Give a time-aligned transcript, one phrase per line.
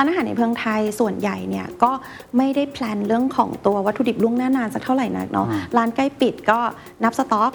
[0.00, 1.92] ้านอาหารในเมืองไทยส่วนใหญ่เนี่ยก็
[2.36, 6.58] ไม่ได้แพลนเรื่องของตัววัตถุดิบล่วงหน้านานสักเท่าไหร่นักเนาะร้านใกล้ปิดก็
[7.04, 7.52] นับสต็อก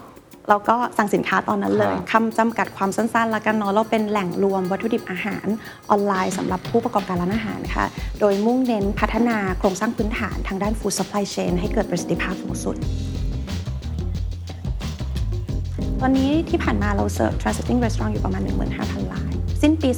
[0.50, 5.45] แล้วก็สั่งสินค้าตอนนั้นเลยคำจำกัดความสั้นๆแล้วกันเนาะเราเป็นแหล่งรวมวัตถุดิบอาหาร
[5.90, 7.85] ออนไลน์สำหรับผู้ประกอบการร้านอาหารค่ะ
[8.20, 12.75] โดยมุ่งเน้นพัฒนาโครงสร้างพื้นฐานทางด้าน food supply chain ให้เกิดประสิทธิภาพสูงสุด
[16.02, 18.41] ตอนนี้ที่ผ่านมาเราเสิร์ฟ transitting restaurant อยู่ประมาณ
[18.78, 19.32] 15,000ราย
[19.64, 19.89] สิ้นปี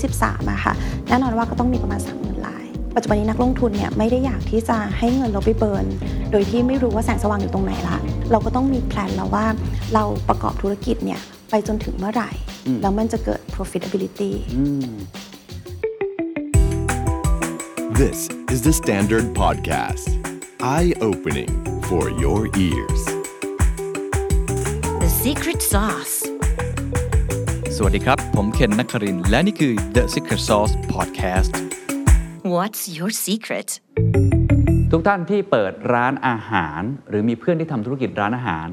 [0.00, 0.72] 2023อะค่ะ
[1.08, 2.64] แน่นอนว่าก็ต้องมีประมาณ 30,000ราย
[2.94, 5.86] ปัจจุบันนี้นักลงทุนเนี่ยไม่ได้อยากที่จะให้เงินเราไปเบิร์น
[6.30, 7.98] โดยที่ไม่รู้ว่าแสงสว่างอยู่ตรงไหนละ
[8.30, 9.46] เราก็ต้องมีแพลนแล้วว่า
[9.94, 11.20] เราประกอบธุรกิจเนี่ย
[11.50, 12.30] ไปจนถึงเมื่อไหร่
[12.82, 14.32] แล้วมันจะเกิด profitability
[18.02, 18.18] This
[18.54, 20.06] is the Standard Podcast.
[20.76, 21.52] Eye opening
[21.88, 23.02] for your ears.
[25.02, 26.11] The secret sauce
[27.76, 31.50] สวัสดีครับ ผมเคนนักครินทร์และนี่คือ The Secret Sauce Podcast
[32.54, 33.68] What's your secret
[34.92, 38.66] ทุกท่านที่เปิดร้านอาหาร หรือมีเพื่อนที่ทำธุรกิจร้านอาหาร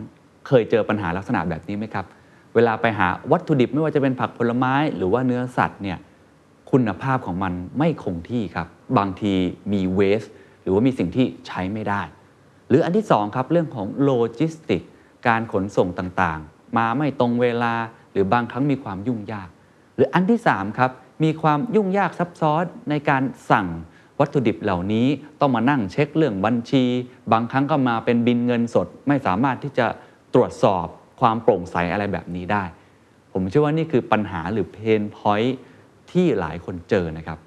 [0.48, 2.06] เคยเจอปัญหาลักษณะแบบนี้ไหมครับ
[2.56, 5.98] เวลาไปหาวัตถุดิบไม่ว่าจะเป็นผักผลไม้ หรือว่าเนื้อสัตว์เนี่ย
[6.72, 9.34] คุณภาพของมันไม่คงที่ครับ บางที
[9.74, 10.24] มีเวส
[10.62, 12.02] หรือว่ามีสิ่งที่ใช้ไม่ได้
[12.70, 14.82] หรืออันที่สองครับเรื่องของโลจิสติก
[15.28, 17.74] การขนส่งต่างๆ มาไม่ตรงเวลา
[18.12, 19.50] หรือบางครั้งมีความยุ่งยาก
[19.96, 20.92] หรืออันที่ 3 ครับ
[21.24, 23.68] มีความยุ่งยากซับซ้อนในการสั่ง
[24.20, 25.08] วัตถุดิบเหล่านี้
[25.40, 26.84] ต้องมานั่งเช็คเรื่องบัญชี
[27.32, 29.86] บางครั้งก็มาเป็นบินเงินสด ไม่สามารถที่จะ
[30.34, 30.86] ตรวจสอบ
[31.22, 32.64] ความโปร่งใสอะไรแบบนี้ได้
[33.34, 35.42] ผมเชื่อว่านี่คือปัญหาหรือเพนพอย
[36.12, 37.38] ที่หลายคนเจอนะครับ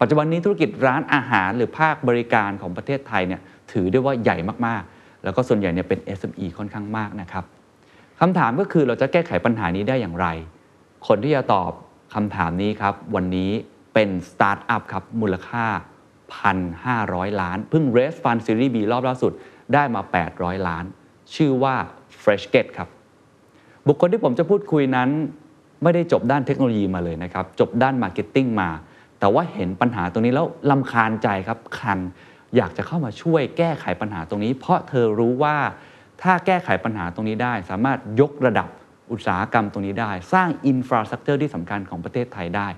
[0.00, 3.40] ปัจจุบันนี้ธุรกิจร้านอาหารหรือภาคบริการของประเทศไทยเนี่ย
[3.72, 7.44] ถือได้ว่าใหญ่มากๆ แล้วก็ส่วนใหญ่เนี่ยเป็น SME ค่อนข้างมากนะครับ
[8.20, 10.26] คำถามก็คือเราจะแก้ไขปัญหานี้ได้อย่างไร
[11.06, 11.70] คนที่จะตอบ
[12.14, 13.50] คำถามนี้ครับ วันนี้
[13.94, 15.66] เป็นสตาร์ทอัพครับ มูลค่า
[16.52, 19.32] 1,500 ล้าน เพิ่ง raise fund series B รอบล่าสุด
[19.74, 20.02] ได้มา
[20.34, 20.84] 800 ล้าน
[21.34, 21.74] ชื่อว่า
[22.22, 22.88] Freshgate ครับ
[23.86, 25.08] บุคคลที่ผมจะพูดคุยนั้น
[25.82, 28.70] ไม่ได้จบด้านเทคโนโลยีมาเลยนะครับ จบด้าน marketing มา
[29.18, 31.98] แต่ว่าเห็นปัญหาตรงนี้แล้วรำคาญใจครับคัน
[32.56, 35.56] อยากจะเข้ามาช่วยแก้ไขปัญหาตรงนี้ เพราะเธอรู้ว่า
[36.22, 38.68] ถ้าแก้ไขปัญหาตรงนี้ได้ สามารถยกระดับ
[39.12, 42.68] อุตสาหกรรมตรงนี้ได้ สร้าง infrastructure ที่สำคัญของประเทศไทยได้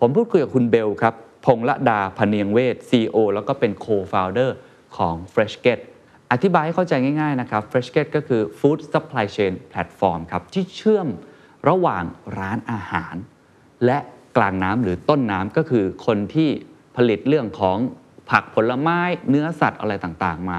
[0.00, 1.14] ผมพูดคุยกับคุณเบลครับ
[1.46, 4.50] พงษ์ลดา พะเนียงเวทย์ CEO แล้วก็เป็น Co-founder
[4.96, 5.84] ของ Freshket
[6.32, 11.08] อธิบายให้เข้าใจง่ายๆนะครับ Freshket ก็คือ Food Supply Chain Platform ครับที่เชื่อม
[11.68, 12.04] ระหว่าง
[12.38, 13.14] ร้านอาหาร
[13.86, 13.98] และ
[14.36, 16.50] กลางน้ำหรือต้นน้ำก็คือคนที่
[16.96, 17.78] ผลิตเรื่องของ
[18.30, 20.52] ผักผลไม้เนื้อสัตว์อะไรต่างๆ ม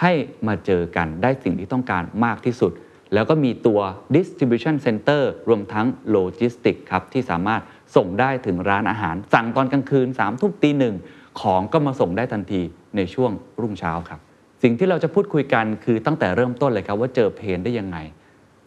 [0.00, 0.12] ให้
[0.46, 2.72] มาเจอกันได้สิ่งที่ต้องการมากที่สุด
[3.14, 3.80] แล้วก็มีตัว
[4.16, 7.62] distribution center รวมทั้งโลจิสติกครับ ที่สามารถ
[7.96, 10.94] ส่งได้ถึงร้านอาหาร สั่งตอนกลางคืน3ามทุ่มตีหนึ่ง
[11.40, 12.62] ของก็มาส่งได้ทันที
[12.96, 13.30] ในช่วง
[13.60, 14.20] รุ่งเช้าครับ
[14.62, 17.98] สิ่งที่เราจะพูดคุยกันคือตั้งแต่เริ่มต้นเลยครับว่าเจอเพนได้ยังไง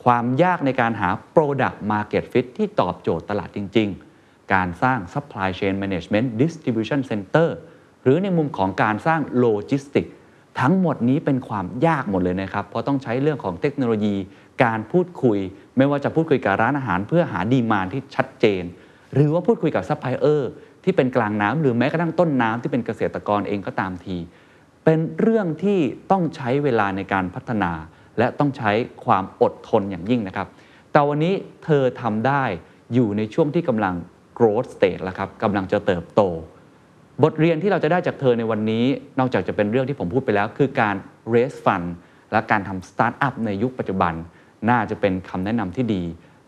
[0.03, 3.89] ความยากในการหา Product Market Fit ที่ตอบโจทย์ตลาดจริง
[4.21, 7.49] ๆ การสร้าง Supply Chain Management Distribution Center
[8.03, 10.05] หรือในมุมของการสร้างโลจิสติก
[10.59, 14.15] ทั้งหมดนี้เป็นความยากหมดเลยนะครับ เพราะต้องใช้เรื่องของเทคโนโลยี
[14.63, 15.39] การพูดคุย
[15.77, 18.63] ไม่ว่าจะพูดคุยกับร้านอาหาร เพื่อหา demand ที่ชัดเจน
[19.13, 20.51] หรือว่าพูดคุยกับซัพพลายเออร์
[20.83, 24.17] ที่เป็นกลางน้ำหรือแม้กระทั่งต้นน้ำที่เป็นเกษตรกรเองก็ตามที
[24.85, 25.79] เป็นเรื่องที่
[26.11, 27.71] ต้องใช้เวลาในการพัฒนา
[28.17, 28.71] และต้องใช้
[29.05, 30.47] ความอดทนอย่างยิ่งนะครับ
[30.91, 31.33] แต่วันนี้
[31.63, 32.43] เธอทำได้
[32.93, 33.95] อยู่ในช่วงที่กำลัง
[34.37, 36.21] growth stage แล้วครับกำลังจะเติบโต
[37.23, 38.85] บทเรียนที่เราจะได้จากเธอในวันนี้
[39.19, 40.95] นอกจากจะเป็นเรื่องที่ผมพูดไปแล้ว คือการ
[41.33, 41.87] raise fund
[42.31, 44.13] และการทำ start up ในยุคปัจจุบัน
[44.69, 46.03] น่าจะเป็นคำแนะนำที่ดี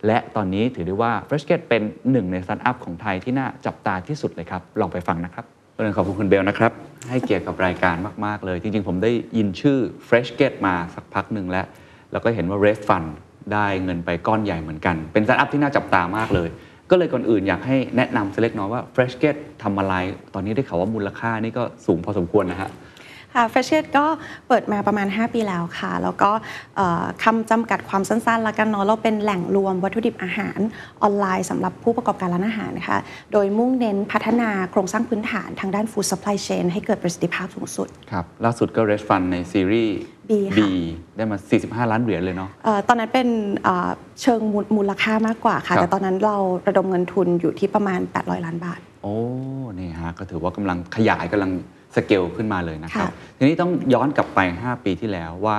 [0.07, 5.45] และตอนนี้ถือได้ว่า Freshgate เป็นหนึ่งใน start up ของไทยที่น่าจับตาที่สุดเลยครับ ลองไปฟังนะครับ
[5.75, 6.71] วันนี้ขอบคุณคุณเบลนะครับ
[7.09, 7.95] ให้เกียรติกับรายการ
[8.25, 9.77] มาก ๆ เลย จริง ๆ ผมได้ยินชื่อ
[10.07, 11.65] Freshgate มาสักพักหนึ่งแล้ว
[12.11, 13.07] แล้วก็เห็นว่า raise fund
[13.53, 16.49] ได้เงินไปก้อนใหญ่เหมือนกัน เป็น start up ที่น่าจับตามากเลย
[16.91, 19.93] ก็เลยก่อนอื่นอยากให้แนะนำสักเล็กน้อยว่า Freshgate ทำอะไร
[20.33, 22.71] ตอนนี้ได้ข่าวว่ามูลค่านี่ก็สูงพอสมควรนะฮะ
[23.35, 24.05] ค่ะเฟชเชก็
[24.47, 26.31] เปิดมาประมาณ 5 ปีแล้วค่ะ แล้วก็
[26.75, 30.59] เอ่อคำจำกัดความสั้นๆแล้วกันเนาะเราเป็นแหล่งรวมวัตถุดิบอาหาร
[31.01, 32.99] ออนไลน์สำหรับผู้ประกอบการร้านอาหารนะคะ
[33.31, 39.95] โดยมุ่งเน้นพัฒนาโครงสร้างพื้นฐานทางด้าน food supply chain ให้เกิดประสิทธิภาพสูงสุด ครับ ล่าสุดก็ raise fund ในซีรีส์
[40.29, 40.67] B ค่ะ
[41.15, 41.37] ได้มา
[41.85, 43.27] 45 ล้านเหรียญเลยเนาะ เอ่อตอนนั้นเป็น
[43.63, 43.89] เอ่อ
[44.21, 46.37] เชิงมูลมูลค่ามากกว่าค่ะ ครับ แต่ตอนนั้นเรา
[46.67, 49.15] ระดมเงินทุนอยู่ที่ประมาณ 800 ล้านบาท โอ้
[49.79, 51.51] นี่ฮะก็ถือว่ากำลังขยายกำลัง
[51.95, 55.57] สเกลขึ้นมาเลยนะครับ ค่ะ ทีนี้ต้องย้อนกลับไป 5 ปีที่แล้วว่า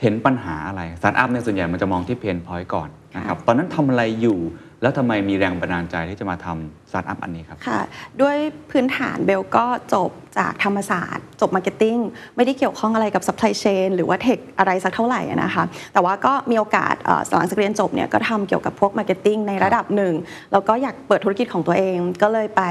[0.00, 4.38] เห็นปัญหาอะไรสตาร์ทอัพเนี่ยส่วนใหญ่มันจะมองที่ pain point ก่อนนะครับ ตอนนั้นทำอะไรอยู่
[4.82, 7.80] แล้วทำไมมีแรงบันดาลใจที่จะมาทำสตาร์ทอัพอันนี้ครับค่ะ
[8.20, 8.36] ด้วย
[8.70, 11.98] พื้นฐานเบลก็จบจากธรรมศาสตร์ จบ marketing
[12.36, 16.94] ไม่ได้เกี่ยวข้องอะไรกับ supply chain หรือว่า tech อะไรสักเท่าไหร่นะคะ แต่ว่าก็มีโอกาส
[17.36, 20.14] หลังจากเรียนจบเนี่ยก็ทำเกี่ยวกับพวก marketing ในระดับหนึ่ง
[20.52, 22.62] แล้วก็อยากเปิดธุรกิจของตัวเองก็เลยไป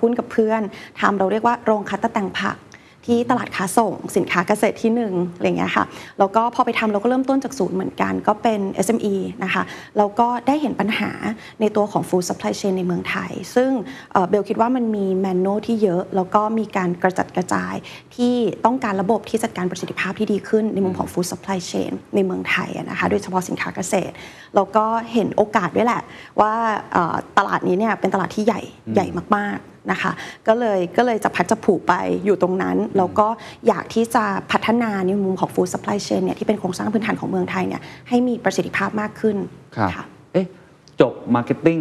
[0.00, 0.62] หุ้นกับเพื่อน
[1.00, 2.56] ทำเราเรียกว่าโรงคัดตัดแต่งผัก
[3.06, 5.84] ที่ตลาดค้าส่งสินค้าเกษตรที่หนึ่งอะไรเงี้ยค่ะ
[6.18, 9.14] แล้วก็พอไปทำเราก็เริ่มต้นจากศูนย์เหมือนกันก็เป็น SME
[9.44, 9.62] นะคะ
[9.98, 11.10] แล้วก็ได้เห็นปัญหา
[11.60, 13.70] ในตัวของ food supply chain ในเมืองไทย ซึ่ง
[14.28, 17.74] เบลคิดว่ามันมีแมนนวลที่เยอะ แล้วก็มีการกระจัดกระจาย
[18.16, 24.14] ที่ต้องการระบบที่จัดการประสิทธิภาพที่ดีขึ้นในมุมของ food supply chain ในเมืองไทยอะนะคะโดยเฉพาะสินค้าเกษตร
[24.54, 26.02] แล้วก็เห็นโอกาสด้วยแหละ
[26.40, 26.52] ว่า
[27.38, 28.60] ตลาดนี้เนี่ยเป็นตลาดที่ใหญ่
[28.94, 29.06] ใหญ่
[29.36, 30.12] มากๆนะคะ
[30.48, 31.94] ก็เลยก็เลยจับพลัดจับผลูไป
[32.24, 33.26] อยู่ตรงนั้น แล้วก็
[33.68, 39.36] อยากที่จะพัฒนาในมุมของ food supply chain เนี่ยที่เป็นโครงสร้างพื้นฐานของเมืองไทยเนี่ยให้มีประสิทธิภาพมากขึ้น
[39.76, 40.46] ครับค่ะเอ๊ะ
[41.00, 41.78] จบ marketing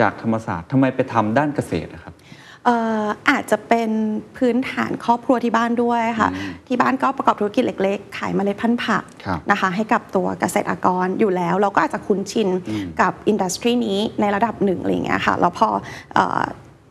[0.00, 2.14] จากธรรมศาสตร์ทำไมไปทำด้านเกษตรนะครับ
[2.64, 3.90] เอ่ออาจจะเป็น
[4.36, 6.28] พื้นฐานครอบครัวที่บ้านด้วยค่ะ
[6.66, 12.48] ที่บ้านก็ประกอบธุรกิจเล็ก ๆ ขายเมล็ดพันธุ์ผักครับนะคะให้กับตัวเกษตรกรอยู่แล้ว เราก็อาจจะคุ้นชิน
[13.00, 15.68] กับ industry นี้ในระดับหนึ่งอะไรอย่างเงี้ยค่ะแล้วพอ
[16.14, 16.40] เอ่อ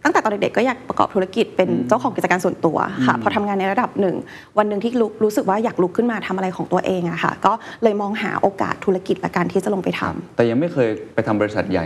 [0.07, 2.77] ตั้งแต่ตอนเด็กๆก็อยากประกอบธุรกิจเป็นเจ้าของกิจการส่วนตัว
[3.07, 4.15] ค่ะพอทำงานในระดับหนึ่ง
[4.57, 11.85] วันหนึ่งที่รู้รู้สึกว่าอยากลุกขึ้นมาทำอะไรของตัวเองอะค่ะก็เลยมองหาโอกาสธุรกิจและการที่จะลงไปทำแต่ยังไม่เคยไปทำบริษัทใหญ่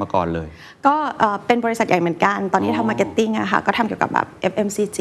[0.00, 0.48] มาก่อนเลย
[0.86, 4.98] ก็เอ่อเป็นบริษัทใหญ่เหมือนกัน ตอนนี้อ๋อทำ marketing อะค่ะก็ทำเกี่ยวกับแบบ FMCG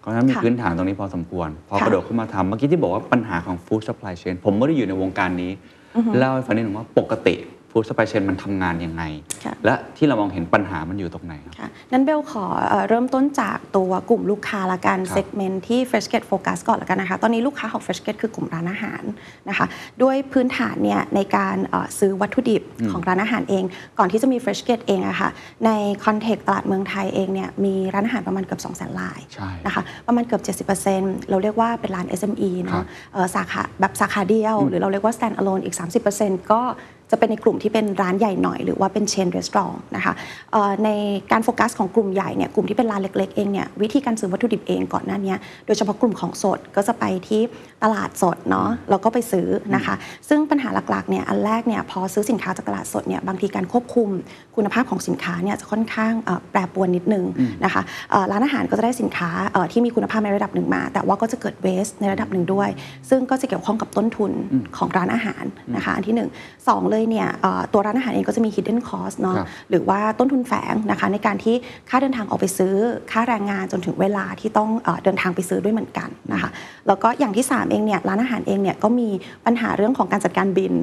[0.00, 5.50] เพราะฉะนั้นมีค่ะพื้นฐานตรงนี้พอสมควร พอค่ะกระโดดขึ้นมาทำเมื่อกี้ที่บอกว่าปัญหาของ food supply chain ผมไม่ได้อยู่ในวงการนี้
[6.18, 7.34] เล่าให้ฟังนิดหนึ่งว่าปกติ
[7.74, 9.02] food supply chain มันทำงานยังไง
[9.44, 19.02] ค่ะและที่เรามองเห็นปัญหามันอยู่ตรงไหนครับค่ะนั้นเบลขอเอ่อเริ่มต้นจากตัวกลุ่มลูกค้าละกันครับเซกเมนต์ที่ Fresh Gate Focus ก่อนละกันนะคะ ตอนนี้ลูกค้าของ Fresh Gate คือกลุ่มร้านอาหาร
[19.48, 19.66] นะคะ
[20.02, 23.64] ด้วยพื้นฐานเนี่ยในการเอ่อซื้อวัตถุดิบของร้านอาหารเอง
[23.98, 25.30] ก่อนที่จะมี Fresh Gate เองอะค่ะ
[25.66, 25.70] ใน
[26.04, 35.74] context ตลาดเมืองไทยเองเนี่ยมีร้านอาหารประมาณเกือบ2 0 0 0 0 0รายใช่นะคะประมาณเกือบ 70%เราเรียกว่าเป็นร้าน SME ครับเนาะเอ่อสาขาแบบสาขาเดียว หรือเราเรียกว่า stand alone อีก
[36.12, 36.60] 30%ก็
[37.10, 40.14] จะเป็นในกลุ่มที่เป็นร้านใหญ่หน่อย หรือว่าเป็นเชนรีสอร์ทนะคะ
[40.52, 40.88] เอ่อใน
[41.32, 47.40] การโฟกัสของกลุ่มใหญ่เนี่ยกลุ่มที่เป็นร้านเล็กๆเองเนี่ยวิธีการซื้อวัตถุดิบเองก่อนหน้าเนี้ยโดยเฉพาะกลุ่มของสดก็จะไปที่
[47.82, 49.94] ตลาดสดเนาะแล้วก็ไปซื้อนะคะ
[50.28, 54.08] ซึ่งปัญหาหลักๆเนี่ยอันแรกเนี่ยพอซื้อสินค้าจากตลาดสดเนี่ยบางทีการควบคุม
[54.56, 57.24] คุณภาพของสินค้าเนี่ยจะค่อนข้างเอ่อแปรปรวนนิดนึง
[57.64, 62.68] นะคะเอ่อร้านอาหารก็จะได้สินค้าเอ่อที่มีคุณภาพในระดับหนึ่งมา แต่ว่าก็จะเกิดเวสในระดับหนึ่งด้วย
[63.10, 64.32] ซึ่งก็จะเกี่ยวข้องกับต้นทุน
[64.76, 65.44] ของร้านอาหาร
[65.76, 66.28] นะคะอันที่หนึ่ง
[66.68, 71.54] สองเลยเนี่ยเอ่อตัวร้านอาหารเองก็จะมี hidden cost เนาะครับหรือว่าต้นทุนแฝงนะคะในการที่
[71.90, 72.74] ค่าเดินทางออกไปซื้อ
[73.12, 76.50] ค่าแรงงานจนถึงเวลาที่ต้องเออเดินทางไปซื้อด้วยเหมือนกันนะคะ
[76.86, 79.08] แล้วก็อย่างที่ 3 เองเนี่ยร้านอาหารเองเนี่ยก็มี
[79.46, 80.74] ปัญหาเรื่องของการจัดการบิน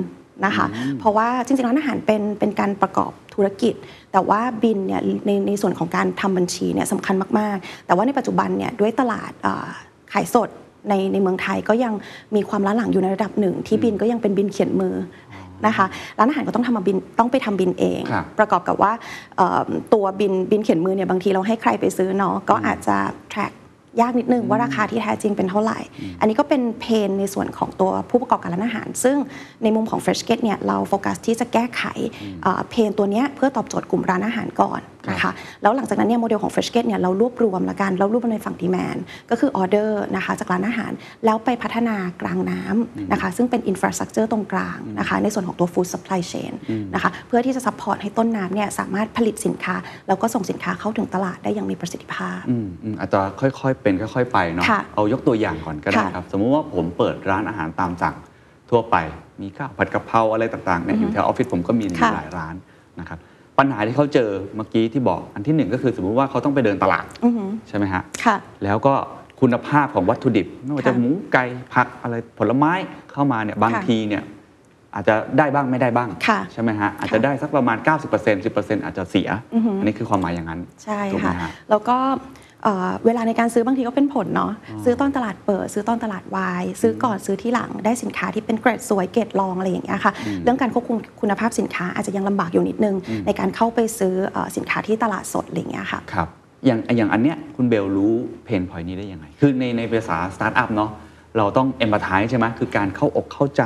[0.46, 0.66] นะคะ
[1.00, 3.74] เพราะว่าจริงๆร้านอาหารเป็นเป็นการประกอบธุรกิจ
[4.12, 9.68] แต่ว่าบินเนี่ยในในส่วนของการทำบัญชีเนี่ยสำคัญมากๆ แต่ว่าในปัจจุบันเนี่ยด้วยตลาดเอ่อ
[10.14, 10.50] ขายสด
[10.90, 11.94] ในในเมืองไทยก็ยัง
[12.36, 14.96] มีความล้าหลังอยู่ในระดับหนึ่ง ที่บินก็ยังเป็นบินเขียนมือ
[15.34, 15.36] อ
[15.68, 15.86] นะคะ
[16.18, 18.92] ร้านอาหารก็ต้องทำมาบินต้องไปทำบินเอง ครับ ประกอบกับว่า
[19.38, 19.62] เอ่อ
[19.94, 22.98] ตัวบินบินเขียนมือเนี่ยบางทีเราให้ใครไปซื้อเนาะก็อาจจะ
[23.34, 23.54] track
[24.02, 25.80] ยากนิดนึงว่าราคาที่แท้จริงเป็นเท่าไหร่
[26.20, 29.18] อันนี้ก็เป็นเพนในส่วนของตัวผู้ประกอบการร้านอาหาร ซึ่ง
[29.64, 31.84] ในมุมของ Fresh Gate เนี่ยเราโฟกัสที่จะแก้ไข
[32.44, 35.32] เอ่อเพนตัวเนี้ยเพื่อตอบโจทย์กลุ่มร้านอาหารก่อนนะคะ
[35.62, 38.98] แล้วหลังจากนั้นเนี่ยโมเดลของ Fresh Gate เนี่ยเรารวบรวมละกันเรารวบรวมในฝั่ง demand
[39.30, 40.92] ก็คือออเดอร์นะคะจากร้านอาหาร
[41.26, 46.54] แล้วไปพัฒนากลางน้ำนะคะซึ่งเป็น infrastructure ตรงกลางนะคะในส่วนของตัว Food Supply Chain
[46.94, 49.76] นะคะเพื่อที่จะ support ให้ต้นน้ำเนี่ยสามารถผลิตสินค้า
[50.08, 58.16] แล้วก็ส่งสินค้าเข้าถึงตลาดได้อย่างมีประสิทธิภาพอืมอืมอาจจะค่อยๆเป็นค่อยๆไปเนาะค่ะเอายกตัวอย่างก่อนก็ได้ค่ะครับ สมมุติว่าผมเปิดร้านอาหารตามสั่ง
[58.70, 58.96] ทั่วไป
[59.42, 62.56] มีข้าวผัดกะเพราอะไรต่างๆเนี่ยอยู่แถวออฟฟิศผมก็มีค่ะหลายร้าน
[63.00, 63.20] นะครับ
[63.62, 68.94] ปัญหาที่เขาเจอเมื่อกี้ที่บอกอันที่หนึ่งก็คือสมมุติว่าเขาต้องไปเดินตลาดอือหือใช่ไหมฮะค่ะ แล้วก็
[69.42, 72.72] คุณภาพของวัตถุดิบไม่ว่าจะค่ะหมูไก่ผักอะไรผลไม้
[73.12, 74.24] เข้ามาเนี่ยบางค่ะทีเนี่ย
[74.96, 77.86] อาจจะได้บ้างไม่ได้บ้างค่ะใช่ไหมฮะอาจจะได้สักประมาณ 90%
[78.46, 81.98] 10%อาจจะเสีย อือหืออั อันนี้คือความหมายอย่างนั้นใช่ถูกไหมค่ะ ฮะ แล้วก็
[82.64, 84.52] เอ่อเวลาในการซื้อบางทีก็เป็นผลเนาะ
[84.84, 90.14] ซื้อตอนตลาดเปิด ซื้อตอนตลาดวาย ซื้อก่อนซื้อที่หลังได้สินค้าที่เป็นเกรดสวยเกรดรองอะไรอย่างเงี้ยค่ะ
[90.44, 96.28] เรื่องการควบคุมคุณภาพสินค้าอาจจะยังลำบากอยู่นิดนึง ในการเข้าไปซื้อเอ่อสินค้าที่ตลาดสดอะไรอย่างเงี้ยค่ะครับ
[96.66, 98.14] อย่างอย่างอันเนี้ยคุณเบลรู้
[98.46, 100.92] pain point นี้ได้ยังไง คือในในภาษาสตาร์ทอัพเนาะ
[101.38, 103.64] เราต้อง empathize ใช่ไหมคือการเข้าอกเข้าใจ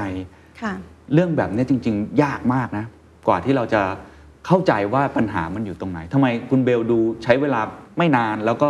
[0.61, 0.73] ค่ะ
[1.13, 2.85] เรื่องแบบเนี้ยจริง ๆ ยากมากนะ
[3.27, 3.81] กว่าที่เราจะ
[4.45, 7.61] เข้าใจว่าปัญหามันอยู่ตรงไหนทำไมคุณเบลดูใช้เวลา
[7.97, 8.69] ไม่นานแล้วก็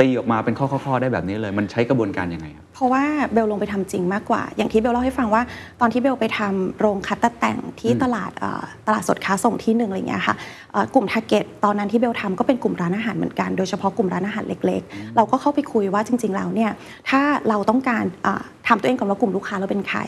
[0.00, 5.42] ตีออกมาเป็นข้อๆๆได้แบบนี้เลย มันใช้กระบวนการยังไงครับ เพราะว่าเบลลงไปทำจริงมากกว่า อย่างที่เบลเล่าให้ฟังว่า
[5.80, 10.34] ตอนที่เบลไปทำโรงคัดตัดแต่งที่ตลาดเอ่อตลาดสดค้าส่งที่หนึ่งอะไรเงี้ยค่ะ
[10.72, 16.70] เอ่อกลุ่ม target ตอนนั้นที่เบลทำก็เป็นกลุ่มร้านอาหารเหมือนกัน โดยเฉพาะกลุ่มร้านอาหารเล็ก ๆ เราก็เข้าไปคุยว่าจริง ๆ แล้วเนี่ย
[17.10, 20.00] ถ้าเราต้องการเอ่อถามตัวเองก่อนว่ากลุ่มลูกค้าเราเป็นใคร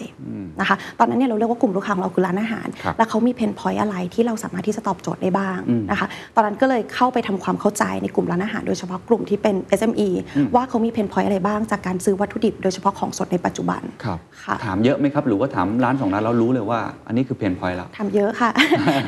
[0.61, 10.09] นะคะตอนนั้นเนี่ยเราเรียกว่ากลุ่มลูกค้าของเราคือร้านอาหารครับแล้วเขามี pain point อะไรที่เราสามารถที่จะตอบโจทย์ได้บ้างอืมนะคะตอนนั้นก็เลยเข้าไปทำความเข้าใจในกลุ่มร้านอาหาร โดยเฉพาะกลุ่มที่เป็น SME
[10.55, 18.51] ว่าเขามี pain point อะไรบ้างจากการซื้อวัตถุดิบโดยเฉพาะของสดในปัจจุบันครับค่ะถามเยอะไหมครับ หรือว่าถามร้านสองร้านเรารู้เลยว่า อันนี้คือ pain point แล้วทำเยอะค่ะ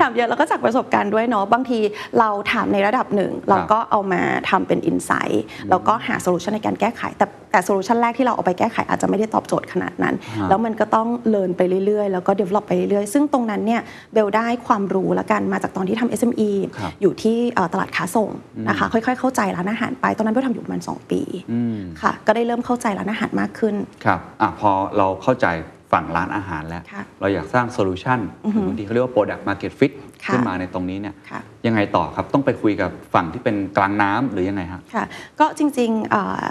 [0.02, 1.78] ทำเยอะแล้วก็จากประสบการณ์ด้วยเนาะบางที
[2.18, 13.80] เราถามในระดับหนึ่ง เราก็เอามาทำเป็น insight แล้วก็หา solution ในการแก้ไข แต่แต่ solution แรกที่เราเอาไปแก้ไขอาจจะไม่ได้ตอบโจทย์ขนาดนั้นฮะแล้วมันก็ต้องเรียนไปเรื่อยๆ แล้วก็ develop ไปเรื่อยๆ ซึ่งตรงนั้นเนี่ย
[14.12, 18.30] เบลได้ความรู้ละกันมาจากตอนที่ทำ SME ครับอยู่ที่เอ่อตลาดค้าส่ง
[18.68, 21.20] นะคะค่อยๆ เข้าใจร้านอาหารไปตอนนั้นเบลทำอยู่ประมาณสองปี
[21.52, 23.74] อืมค่ะก็ได้เริ่มเข้าใจร้านอาหารมากขึ้น
[24.04, 25.46] ครับอะพอเราเข้าใจ
[25.92, 28.20] ฝั่งร้านอาหารแล้ว ค่ะเราอยากสร้าง solution
[28.66, 29.92] บางทีเขาเรียกว่า Product Market Fit
[30.24, 35.04] ค่ะ ขึ้นมาในตรงนี้เนี่ยค่ะ ยังไงต่อครับต้องไปคุยกับฝั่งที่เป็นกลางน้ำหรือยังไงฮะ ค่ะ
[35.40, 36.46] ก็จริงๆเอ่อ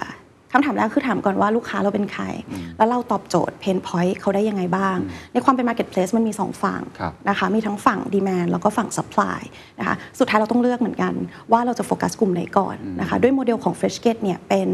[0.56, 2.24] คำถามแรกคือถามก่อนว่าลูกค้าเราเป็นใคร
[2.76, 4.96] แล้วเราตอบโจทย์ pain point เขาได้ยังไงบ้าง
[5.32, 9.40] ในความเป็น Marketplace มันมี 2 ฝั่งครับนะคะมีทั้งฝั่ง Demand แล้วก็ฝั่ง Supply
[9.78, 11.14] นะคะสุดท้ายเราต้องเลือกเหมือนกัน
[11.52, 14.68] ว่าเราจะโฟกัสกลุ่มไหนก่อนนะคะด้วยโมเดลของ Fresh Gate เนี่ยเป็น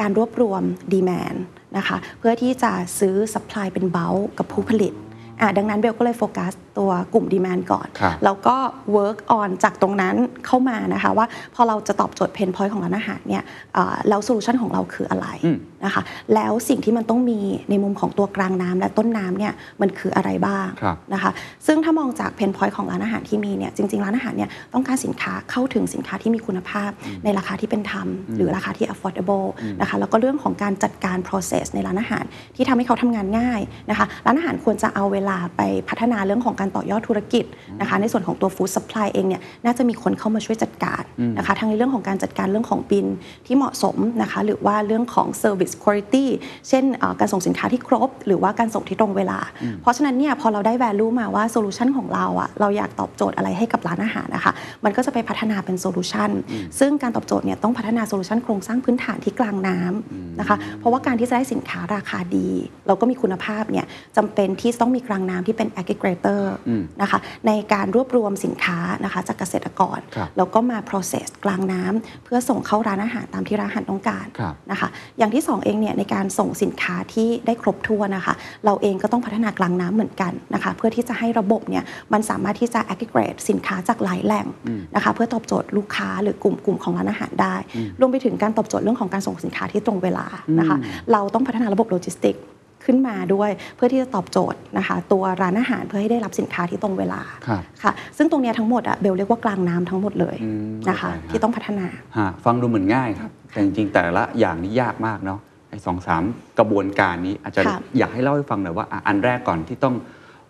[0.00, 0.62] การรวบรวม
[0.94, 1.36] Demand
[1.76, 4.94] นะคะเพื่อที่จะซื้อ Supply เป็นเบลกับผู้ผลิต
[5.40, 8.56] อะดังนั้นเบลก็เลยโฟกัสตัวกลุ่ม Demand ก่อนครับแล้วก็
[8.96, 10.14] work on จากตรงนั้น
[10.46, 13.42] เข้ามานะคะว่าพอเราจะตอบโจทย์ pain point ของร้านอาหารเนี่ย
[13.74, 16.02] เอ่อแล้ว solution ของเราคืออะไรอืม นะคะ
[16.34, 17.38] แล้วสิ่งที่มันต้องมี
[17.70, 21.30] ในมุมของตัวกลางน้ำและต้นน้ำเนี่ยมันคืออะไรบ้างครับนะคะ
[21.66, 26.90] ซึ่งถ้ามองจากเพนพอยต์ของร้านอาหารที่มีเนี่ยจริงๆ ร้านอาหารเนี่ยต้องการสินค้าเข้าถึงสินค้าที่มีคุณภาพ
[27.24, 28.06] ในราคาที่เป็นธรรม
[28.36, 29.46] หรือราคาที่ affordable
[29.80, 32.24] นะคะแล้วก็เรื่องของการจัดการ process ในร้านอาหาร
[32.56, 37.44] ที่ทำให้เขาทำงานง่ายนะคะร้านอาหารควรจะเอาเวลาไปพัฒนาเรื่องของการต่อยอดธุรกิจ
[37.80, 41.02] นะคะในส่วนของตัว food supply เองเนี่ยน่าจะมีคนเข้ามาช่วยจัดการ
[41.38, 43.06] นะคะทั้งในเรื่องของการจัดการเรื่องของบิน
[43.46, 46.26] ที่เหมาะสมนะคะหรือว่าเรื่องของ service quality
[46.68, 49.38] เช่นเอ่อการส่งสินค้าที่ครบ หรือว่าการส่งที่ตรงเวลา
[49.82, 54.52] เพราะฉะนั้นเนี่ยพอเราได้ value มาว่า solution ของเราอะเราอยากตอบโจทย์อะไรให้กับร้านอาหารนะคะ
[54.84, 56.30] มันก็จะไปพัฒนาเป็น solution
[56.78, 62.50] ซึ่งการตอบโจทย์เนี่ยต้องพัฒนา solution โครงสร้างพื้นฐานที่กลางน้ำนะคะ เพราะว่าการที่จะได้สินค้าราคาดี
[62.86, 78.34] แล้วก็มีคุณภาพเนี่ยจำเป็นที่ต้องมีกลางน้ำที่เป็น aggregator อืมนะคะในการรวบรวมสินค้านะคะจากเกษตรกรครับแล้วก็มา process กลางน้ำเพื่อส่งเข้าร้านอาหารตามที่ร้านอาหารต้องการครับนะคะ อย่างที่2เองเนี่ยในการส่งสินค้าที่ได้ครบถ้วนนะคะ
[78.64, 84.46] เราเองก็ต้องพัฒนากลางน้ำเหมือนกันนะคะ เพื่อที่จะให้ระบบเนี่ยมันสามารถที่จะ aggregate สินค้าจากหลายแหล่ง
[84.94, 87.54] นะคะ เพื่อตอบโจทย์ลูกค้าหรือกลุ่มกลุ่มของร้านอาหารได้
[88.00, 90.26] รวมไปถึงการตอบโจทย์เรื่องของการส่งสินค้าที่ตรงเวลา
[90.58, 90.76] นะคะ
[91.12, 92.36] เราต้องพัฒนาระบบโลจิสติก
[92.84, 101.86] ขึ้นมาด้วยเพื่อที่จะตอบโจทย์นะคะ ตัวร้านอาหารเพื่อให้ได้รับสินค้าที่ตรงเวลาครับค่ะ ซึ่งตรงเนี้ยทั้งหมดอะเบลเรียกว่ากลางน้ำทั้งหมดเลยอืมนะคะเข้าใจครับที่ต้องพัฒนา
[102.18, 105.38] ฮะฟังดูเหมือนง่ายครับ แต่จริงๆแต่ละอย่างนี้ยากมากเนาะ
[105.70, 106.22] ไอ้สองสาม
[106.58, 109.94] กระบวนการนี้อาจจะค่ะอยากให้เล่าให้ฟังหน่อยว่าอะอันแรกก่อนที่ต้อง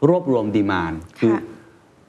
[0.08, 1.42] รวบรวมดีมานคือค่ะ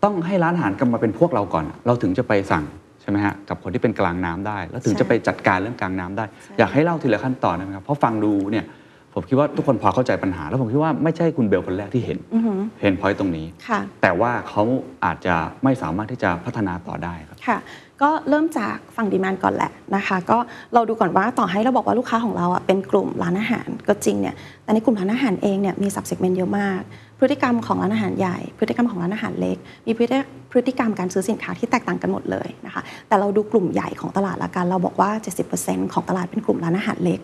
[0.04, 2.66] ต้องให้ร้านอาหารกลับมาเป็นพวกเราก่อน เราถึงจะไปสั่ง
[3.02, 8.66] ใช่ไหมฮะกับคนที่เป็นกลางน้ำได้ แล้วถึงใช่จะไปจัดการเรื่องกลางน้ำได้ใช่อยากให้เล่าทีละขั้นตอนนะครับเพราะฟังดูเนี่ย
[9.14, 14.64] ผมคิดว่าทุกคนพอเข้าใจปัญหา แล้วผมคิดว่าไม่ใช่คุณเบลคนแรกที่เห็นอือหือเห็น point ตรงนี้ค่ะแต่ว่าเขา
[15.06, 17.58] อาจจะไม่สามารถที่จะพัฒนาต่อได้ครับค่ะ
[18.02, 20.38] ก็เริ่มจากฝั่ง demand ก่อนแหละนะคะ ก็
[20.74, 26.82] เราดูก่อนว่าต่อให้เราบอกว่าลูกค้าของเราอะเป็นกลุ่มร้านอาหารก็จริงเนี่ยแต่ในกลุ่มร้านอาหารเองเนี่ยมี sub-segment เยอะมาก
[27.20, 30.18] พฤติกรรมของร้านอาหารใหญ่ พฤติกรรมของร้านอาหารเล็ก มีพฤติ
[30.52, 35.10] พฤติกรรมการซื้อสินค้าที่แตกต่างกันหมดเลยนะคะแต่เราดูกลุ่มใหญ่ของตลาดละกันเราบอกว่า
[35.52, 37.20] 70%ของตลาดเป็นกลุ่มร้านอาหารเล็ก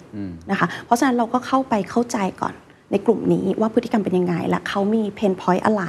[0.52, 2.56] นะคะเพราะฉะนั้นเราก็เข้าไปเข้าใจก่อน
[2.92, 5.84] ในกลุ่มนี้ว่าพฤติกรรมเป็นยังไง และเขามี pain point อะไร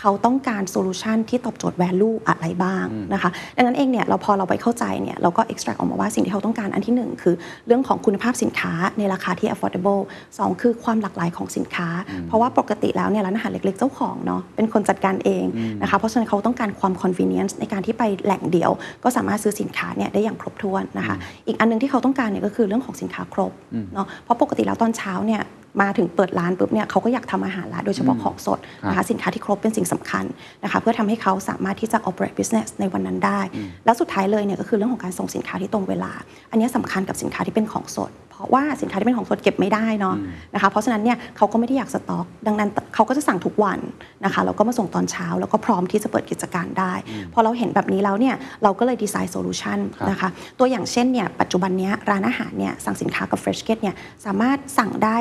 [0.00, 7.34] เขาต้องการ solution ที่ตอบโจทย์ value อะไรบ้างนะคะดังนั้นเองเนี่ยเราพอเราไปเข้าใจเนี่ยเราก็ extract ออกมาว่าสิ่งที่เขาต้องการอันที่หนึ่งคือ
[7.66, 10.02] เรื่องของคุณภาพสินค้าในราคาที่ affordable
[10.38, 11.88] สองคือความหลากหลายของสินค้า
[12.26, 15.44] เพราะว่าปกติแล้วเนี่ยร้านอาหารเล็กๆ เจ้าของเนาะเป็นคนจัดการเอง
[15.82, 18.70] นะคะเพราะฉะนั้นเขาต้องการความ convenience ในการที่ไปแหล่งเดียว
[19.04, 21.16] ก็สามารถซื้อสินค้าเนี่ยได้อย่างครบถ้วนนะคะ
[21.46, 23.52] อีกอันหนึงที่เขาต้องการเนี่ยก็คือเรื่องของสินค้าครบ
[23.94, 25.42] เนาะเพราะปกติแล้วตอนเช้าเนี่ย
[25.82, 30.24] มาถึงเปิดร้านปุ๊บเนี่ยเขาก็อยากทำอาหารละโดยเฉพาะของสดนะคะสินค้าที่ครบเป็นสิ่งสำคัญ
[30.64, 33.40] นะคะเพื่อทำให้เขาสามารถที่จะ operate business ในวันนั้นได้
[33.84, 36.12] แล้วสุดท้ายเลยเนี่ยก็คือเรื่องของการส่งสินค้าที่ตรงเวลา
[36.50, 40.16] อันเนี้ยสำคัญกับสินค้าที่เป็นของสดเพราะ ว่าสินค้าที่เป็นของสดเก็บไม่ได้เนาะ
[40.54, 43.78] นะคะเพราะฉะนั้นเนี่ยเขาก็ไม่ได้อยากสต็อก ดังนั้นเขาก็จะสั่งทุกวัน
[44.24, 46.92] นะคะแล้วก็มาส่งตอนเช้า แล้วก็พร้อมที่จะเปิดกิจการได้
[47.32, 50.28] พอเราเห็นแบบนี้แล้วเนี่ยเราก็เลยดีไซน์ solution ครับนะคะ
[50.58, 53.94] ตัวอย่างเช่นเนี่ยปัจจุบันเนี้ยร้านอาหารเนี่ยสั่งสินค้ากับ Freshket เนี่ย
[54.26, 55.16] สามารถสั่งได้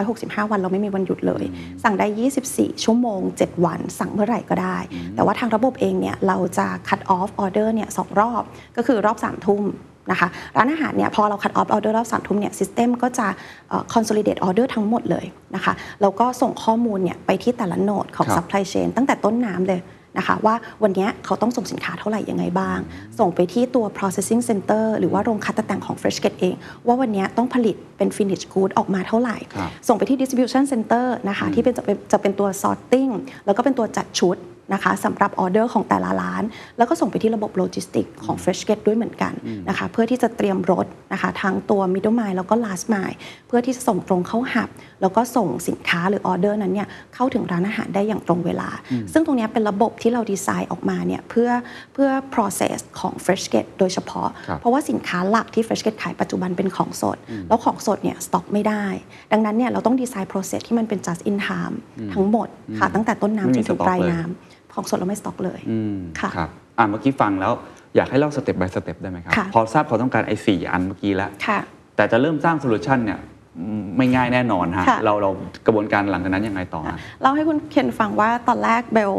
[0.00, 1.44] 365 วันเราไม่มีวันหยุดเลย
[1.84, 2.06] สั่งได้
[2.46, 4.78] 24 ชั่วโมง 7 วัน สั่งเมื่อไหร่ก็ได้
[5.14, 8.42] แต่ว่าทางระบบเองเนี่ยเราจะ cut off order เนี่ยสองรอบ
[8.76, 9.62] ก็คือรอบ3ทุ่ม
[10.10, 13.26] นะคะร้านอาหารเนี่ยพอเรา cut off order รอบสามทุ่มเนี่ย system ก็จะ
[13.68, 19.80] เอ่อ consolidate order ทั้งหมดเลยนะคะแล้วก็ส่งข้อมูลเนี่ยไปที่แต่ละโนดของครับ supply chain ตั้งแต่ต้นน้ำเลย
[20.18, 22.78] นะคะว่าวันเนี้ยเขาต้องส่งสินค้าเท่าไหร่ยังไงบ้าง
[23.18, 26.54] ส่งไปที่ตัว processing center หรือว่าโรงคัดแต่งของ Fresh Get เอง
[26.86, 33.12] ว่าวันเนี้ยต้องผลิตเป็น finish good ออกมาเท่าไหร่ครับส่งไปที่ distribution center นะคะที่เป็นจะเป็นจะเป็นตัว sorting
[33.46, 34.36] แล้วก็เป็นตัวจัดชุด
[34.72, 36.42] นะคะสำหรับออเดอร์ของแต่ละร้าน
[36.78, 39.32] แล้วก็ส่งไปที่ระบบโลจิสติกของ Fresh Get ด้วยเหมือนกัน
[39.68, 43.16] นะคะเพื่อที่จะเตรียมรถนะคะทั้งตัว middle mile แล้วก็ last mile
[43.48, 44.68] เพื่อที่จะส่งตรงเข้า hub
[45.02, 48.68] แล้วก็ส่งสินค้าหรือออเดอร์นั้นเนี่ยเข้าถึงร้านอาหารได้อย่างตรงเวลา
[49.12, 51.50] ซึ่งตรงเนี้ยเป็นระบบที่เราดีไซน์ออกมาเนี่ยเพื่อ
[51.94, 57.18] เพื่อ process ของ Freshket โดยเฉพาะครับเพราะว่าสินค้าหลักที่ Freshket ขายปัจจุบันเป็นของสด
[57.48, 58.84] แล้วของสดเนี่ยสต็อกไม่ได้
[59.32, 61.76] ดังนั้นเนี่ยเราต้องดีไซน์ process ที่มันเป็น just in time
[62.14, 67.52] ทั้งหมดค่ะตั้งแต่ต้นน้ำจนถึงปลายน้ำ ไม่มีสต็อกเลยน้ำ ของสดเราไม่สต็อกเลยอืมค่ะครับอ่าเมื่อกี้ฟังแล้ว
[67.96, 71.58] อยากให้เล่าสเต็ป by สเต็ปได้ไหมครับค่ะพอทราบความต้องการไอ้สี่อันเมื่อกี้แล้วค่ะ
[71.96, 73.20] แต่จะเริ่มสร้าง solution เนี่ย
[73.58, 75.30] อืมไม่ง่ายแน่นอนฮะค่ะเราเรา
[75.66, 79.18] กระบวนการหลังจากนั้นยังไงต่อฮะเล่าให้คุณเคนฟังว่าตอนแรกเบลเอ่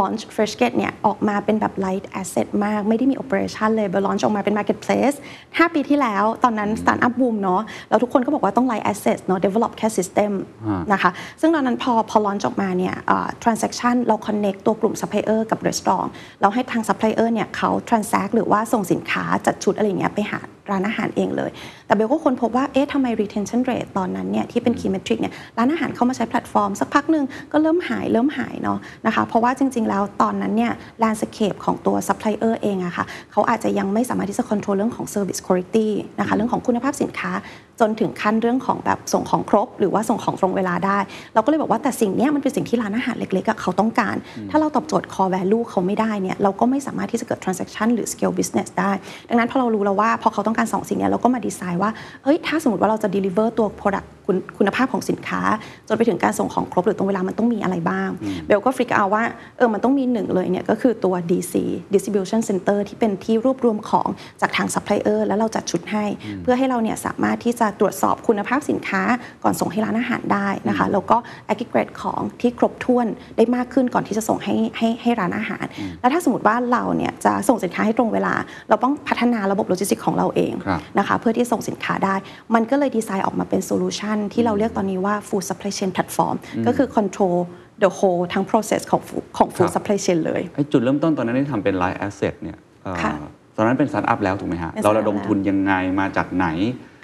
[0.00, 7.14] launch Freshket เนี่ยออกมาเป็นแบบ light asset มาก ไม่ได้มี operation เลยเบล launch ออกมาเป็น marketplace 5 ปีที่แล้วตอนนั้น startup
[7.20, 10.32] boom เนาะแล้วทุกคนก็บอกว่าต้อง light asset เนาะ develop แค่ system
[10.66, 11.10] อ่านนะคะ
[11.40, 16.08] ซึ่งตอนนั้นพอพอ launch ออกมาเนี่ยเอ่อ transaction เรา connect ตัวกลุ่ม supplier กับ restaurant
[16.40, 20.40] เราให้ทาง supplier เนี่ยเขา transact หรือว่าส่งสินค้าจัดชุดอะไรอย่างเงี้ยไปหา
[20.70, 21.50] ร้านอาหารเองเลย
[21.86, 34.76] แต่เบลก็ค้นพบว่าเอ๊ะทำไม retention rate ตอนนั้นเนี่ยที่เป็น key metric เนี่ยร้านอาหารเข้ามาใช้แพลตฟอร์ม สักพักหนึ่งก็เริ่มหายเริ่มหายเนาะนะคะเพราะว่าจริง ๆ แล้วตอนนั้นเนี่ย landscape ของตัว supplier เองอะค่ะเขาอาจจะยังไม่สามารถที่จะ control
[34.76, 37.32] เรื่องของ service quality นะคะเรื่องของคุณภาพสินค้า
[37.80, 40.98] จนถึงขั้นเรื่องของแบบส่งของครบ หรือว่าส่งของตรงเวลาได้
[41.34, 44.16] เราก็เลยบอกว่าแต่สิ่งเนี้ยมันเป็นสิ่งที่ร้านอาหารเล็กๆอะเขาต้องการ
[44.50, 48.92] ถ้าเราตอบโจทย์ core value เขาไม่ได้เนี่ยเราก็ไม่สามารถที่จะเกิด transaction หรือ scale business ได้
[49.28, 51.90] ดังนั้นพอเรารู้แล้วว่าพอเขาต้องการสองสิ่งเนี้ยเราก็มาดีไซน์ว่า
[52.24, 55.42] เฮ้ยถ้าสมมติว่าเราจะ deliver ตัว product คุณคุณภาพของสินค้า
[55.88, 58.08] จนไปถึงการส่งของครบหรือตรงเวลามันต้องมีอะไรบ้าง
[58.46, 59.22] เบลก็ฟริกเอาว่า
[59.56, 61.54] เออมันต้องมีหนึ่งเลยเนี่ยก็คือตัว DC
[61.94, 64.08] distribution center ที่เป็นที่รวบรวมของ
[64.40, 66.04] จากทาง supplier แล้วเราจัดชุดให้
[66.42, 69.02] เพื่อให้เราเนี่ยสามารถที่จะตรวจสอบคุณภาพสินค้า
[69.44, 71.16] ก่อนส่งให้ร้านอาหารได้นะคะแล้วก็
[71.52, 75.64] aggregate ของที่ครบถ้วนได้มากขึ้นก่อนที่จะส่งให้ให้ให้ร้านอาหาร
[76.00, 78.34] แล้วถ้าสมมติว่าเราเนี่ยจะส่งสินค้าให้ตรงเวลา
[78.68, 82.14] เราต้องพัฒนาระบบโลจิสติกของเราเองครับนะคะเพื่อที่จะส่งสินค้าได้
[82.54, 87.36] มันก็เลยดีไซน์ออกมาเป็น solution ที่เราเรียกตอนนี้ว่า Food Supply Chain Platform ก็คือ control
[87.82, 93.12] the whole ทั้ง process ของ food ของ Food ครับ Supply Chain เลยไอ้จุดเริ่มต้นตอนนั้นที่ทำเป็น light asset เนี่ยเอ่อค่ะ
[93.56, 96.46] ตอนนั้นเป็นสตาร์ทอัพแล้วถูกไหมฮะเป็นเรา startup ระดมทุนยังไงมาจากไหน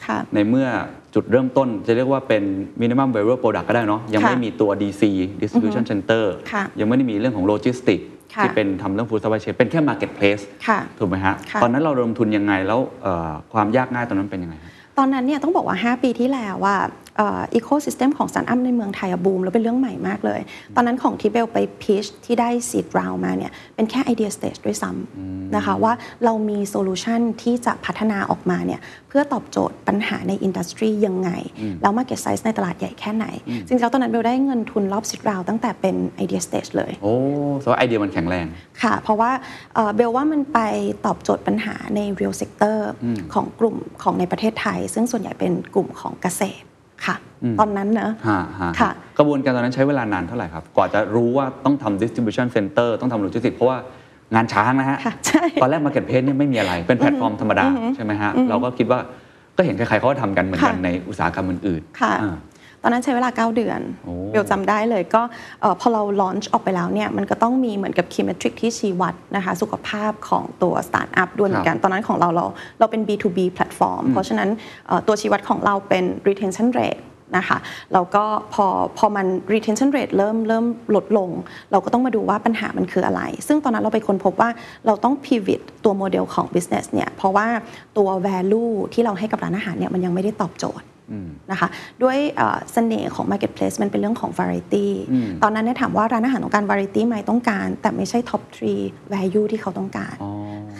[0.06, 0.68] ค่ะในเมื่อ
[1.14, 2.42] จุดเริ่มต้นจะเรียกว่าเป็น
[2.82, 5.02] minimum viable product ก็ได้เนาะยังไม่ค่ะมีตัว DC
[5.42, 16.76] distribution center ค่ะยังไม่ได้มีเรื่องของโลจิสติกค่ะ ที่เป็นทำเรื่อง food supply chain เป็นแค่ marketplace ค่ะถูกไหมฮะค่ะตอนนั้นเราระดมทุนยังไงแล้วเอ่อความยากง่ายตอนนั้นเป็นยังไงฮะตอนนั้นเนี่ยต้องบอกว่า 5 ปีที่แล้วว่า
[17.18, 20.40] ecosystem ของสตาร์ทอัพในเมืองไทยอะบูมแล้วเป็นเรื่องใหม่มากเลย
[20.76, 25.92] ตอนนั้นของที่เบลไป pitch ที่ได้ seed round มาเนี่ยเป็นแค่ idea stage ด้วยซ้ำนะคะว่า
[26.24, 31.30] เรามี solution ที่จะพัฒนาออกมาเนี่ยเพื่อตอบโจทย์ปัญหาใน industry ยังไง
[31.82, 33.26] แล้ว market size ในตลาดใหญ่แค่ไหน
[33.66, 37.14] จริงๆแล้วตอนนั้นเบลได้เงินทุนรอบ seed round ตั้งแต่เป็น idea stage เลย โอ้
[37.60, 38.46] แสดงว่าไอเดียมันแข็งแรง
[38.82, 39.30] ค่ะ เพราะว่า
[39.74, 40.58] เอ่อเบลว่ามันไป
[41.06, 42.76] ตอบโจทย์ปัญหาใน real sector
[43.34, 46.64] ของกลุ่มของในประเทศไทย ซึ่งส่วนใหญ่เป็นกลุ่มของเกษตร
[47.06, 47.16] ค่ะ
[47.60, 53.78] ตอนนั้นเนอะฮะฮะค่ะกระบวนการตอนนั้นใช้เวลานานเท่าไหร่ครับ กว่าจะรู้ว่าต้องทำ distribution center ต้องทำโลจิสติกเพราะว่า
[54.34, 59.00] งานช้างนะฮะค่ะใช่ตอนแรก marketplace เนี่ยไม่มีอะไรเป็นแพลตฟอร์มธรรมดา ใช่ไหมฮะ เราก็คิดว่า
[59.56, 62.34] ก็เห็นใครๆเขาก็ทำกันเหมือนกันค่ะในอุตสาหกรรมอื่นๆค่ะอ่า
[62.82, 65.22] ตอนนั้นใช้เวลา 9 เดือนโอ้เบลจำได้เลยก็
[65.60, 72.46] เอ่อพอเรา launch ออกไปแล้วเนี่ยมันก็ต้องมีเหมือนกับ key metric ที่ชี้วัดนะคะสุขภาพของตัวสตาร์ทอัพด้วยเหมือนกัน ตอนนั้นของเราเรา
[72.78, 74.48] เราเป็น B2B แพลตฟอร์มเพราะฉะนั้น
[74.86, 77.02] เอ่อตัวชี้วัดของเราเป็น retention rate
[77.38, 77.58] นะคะ
[77.92, 78.66] แล้วก็พอ
[78.98, 81.30] พอมัน retention rate เริ่มเริ่มลดลง
[81.70, 84.50] เราก็ต้องมาดูว่าปัญหามันคืออะไร ซึ่งตอนนั้นเราไปค้นพบว่า
[84.86, 87.46] เราต้อง pivot ตัวโมเดลของ business เนี่ยเพราะว่า
[87.96, 90.86] ตัว value ที่เราให้กับร้านอาหารเนี่ยมันยังไม่ได้ตอบโจทย์
[91.50, 91.68] นะคะ
[92.02, 94.86] ด้วยเอ่อเสน่ห์ของ marketplace มันเป็นเรื่องของ variety
[95.42, 98.42] ตอนนั้นเนี่ยถามว่าร้านอาหารต้องการ variety ไหมต้องการ แต่ไม่ใช่ top
[98.78, 100.16] 3 value ที่เขาต้องการ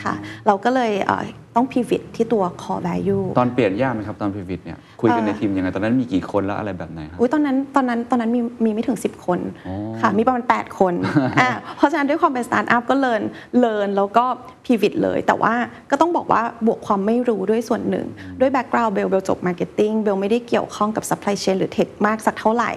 [0.03, 0.15] ค่ะ
[0.47, 1.23] เราก็เลยเอ่อ
[1.57, 10.95] ต้อง pivot ที่ตัว core value ตอนเปลี่ยนยากไหมครับ ตอน pivot เนี่ย คุยกันในทีมยังไงตอนนั้นมีกี่คนแล้วอะไรแบบไหนครับอุ้ยตอนนั้นตอนนั้นตอนนั้นมีมีไม่ถึง 10 คนอ๋อค่ะมีประมาณ 8 คน
[11.41, 13.23] อะเพราะฉะนั้นด้วยความเป็นสตาร์ทอัพก็ learn
[13.59, 14.25] learn แล้วก็
[14.65, 15.55] pivot เลย แต่ว่า
[15.91, 18.07] ก็ต้องบอกว่าบวกความไม่รู้ด้วยส่วนหนึ่ง
[18.41, 22.71] ด้วย background เบลเบลจบ marketing เบลไม่ได้เกี่ยวข้องกับ supply chain หรือ tech มากสักเท่าไหร่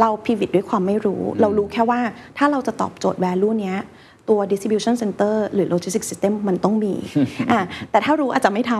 [0.00, 2.00] เรา pivot ด้วยความไม่รู้ เรารู้แค่ว่า
[2.38, 3.78] ถ้าเราจะตอบโจทย์ value เนี้ย
[4.30, 6.94] ตัว distribution center หรือ logistics system มันต้องมี
[7.52, 7.60] อะ
[7.90, 8.72] แต่ถ้ารู้อาจจะไม่ท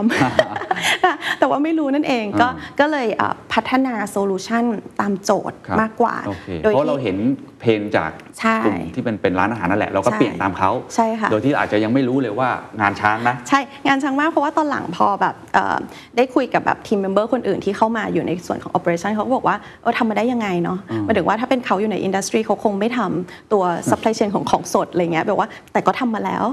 [0.65, 2.47] ำแต่ว่าไม่รู้นั่นเองก็
[2.79, 4.63] ก็เลยอะพัฒนา solution
[4.99, 7.17] ตามโจทย์ครับมากกว่าโอเคโดยเพราะที่เราเห็น
[7.59, 12.49] pain จากใช่กลุ่มที่เป็นเป็นร้านอาหารนั่นแหละ เราก็ใช่เปลี่ยนตามเขาใช่ค่ะโดยที่อาจจะยังไม่รู้เลยว่า
[12.81, 15.77] งานช้างนะ ใช่ งานช้างมากเพราะว่าตอนหลังพอแบบเอ่อ
[16.17, 26.43] ได้คุยกับแบบ team member คนอื่นที่เข้ามาอยู่ในส่วนของ Operation เขาก็บอกว่าเออทำมาได้ยังไงเนาะหมายถึงว่าถ้าเป็นเขาอยู่ในอินดัสทรีเขาคงไม่ทำตัว supply chain ของของสดอะไรเงี้ยแบบว่า แต่ก็ทำมาแล้ว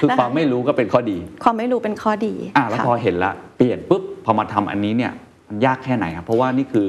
[0.00, 5.12] คือนะะความไม่รู้ก็เป็นข้อดี ความไม่รู้เป็นข้อดีอะแล้วค่ะพอเห็นละเปลี่ยนปุ๊บพอมาทำอันนี้เนี่ย
[5.48, 6.88] มันยากแค่ไหนครับเพราะว่านี่คือ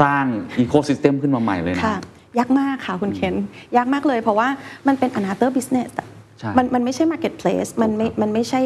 [0.00, 0.24] สร้าง
[0.58, 1.96] อีโค y ิสเต็มขึ้นมาใหม่เลยนะค่ะ
[2.38, 3.34] ยากมากค่ะคุณเคน
[3.76, 4.48] ยากมากเลยเพราะว่า
[4.86, 6.13] มันเป็น another business อะใช่
[6.58, 8.60] มันมันไม่ใช่ marketplace มันไม่มันไม่ใช่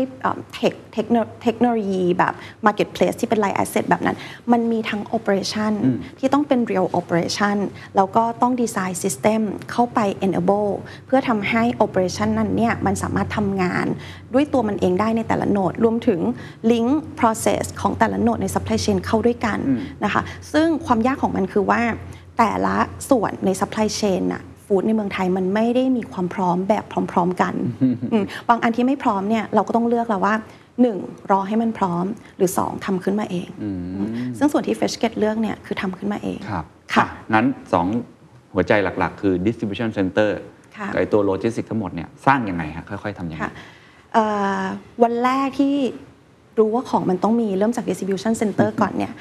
[0.55, 2.35] เทคเทคโนเทคโนโลยีแบบ
[2.67, 4.17] marketplace ที่เป็น light asset แบบนั้น
[4.53, 5.73] มันมีทั้ง operation
[6.19, 7.57] ที่ต้องเป็น real operation
[7.97, 10.71] แล้วก็ต้อง design system เข้าไป enable
[11.07, 13.87] เพื่อทำให้ operation นั้นเนี่ยมันสามารถทำงาน
[14.35, 16.21] ด้วยตัวมันเองได้ในแต่ละโหนด รวมถึง
[16.71, 19.59] link process ของแต่ละโหนดใน supply chain เข้าด้วยกัน
[20.05, 21.83] นะคะ ซึ่งความยากของมันคือว่า
[22.39, 22.77] แต่ละ
[23.11, 27.55] ส่วนใน supply chain น่ะ ฟู้ดในเมืองไทยมันไม่ได้มีความพร้อมแบบพร้อม ๆ กัน
[28.13, 30.35] อืมบางอันที่ไม่พร้อมเนี่ยเราก็ต้องเลือกแล้วว่า
[30.83, 31.31] 1.
[31.31, 32.05] รอให้มันพร้อม
[32.37, 33.49] หรือ 2ทำขึ้นมาเอง
[34.39, 37.47] ซึ่งส่วนที่ Fresh Get เลือกเนี่ยคือทำขึ้นมาเองครับค่ะอ่งั้น
[38.01, 40.31] 2 หัวใจหลักๆ คือ distribution center
[40.77, 43.53] ค่ะกับไอ้ตัวโลจิสติกทั้งหมดเนี่ยสร้างยังไงฮะค่อยๆทำยังไงค่ะ
[44.15, 44.25] เอ่
[44.61, 44.63] อ
[45.03, 45.75] วันแรกที่
[46.59, 49.13] รู้ว่าของมันต้องมีเริ่มจาก distribution center ก่อนเนี่ย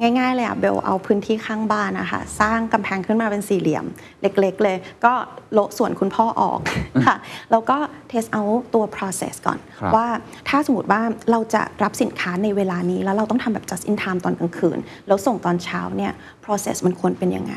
[0.00, 3.84] ง่ายๆเลยอะเบลเอาพื้นที่ข้างบ้านนะคะสร้างกำแพงขึ้นมาเป็นสี่เหลี่ยม
[4.22, 5.12] เล็กๆ เลย ก็
[5.54, 6.60] โละส่วนคุณพ่อออก
[7.06, 7.16] ค่ะ
[7.50, 7.76] แล้วก็
[8.10, 10.06] test out ตัว process ก่อนครับว่า
[10.48, 16.12] ถ้าสมมติว่าเราจะรับสินค้าในเวลานี้ แล้วเราต้องทำแบบ just in time ตอนกลางคืน แล้วส่งตอนเช้าเนี่ย
[16.44, 17.54] process มันควรเป็นยังไง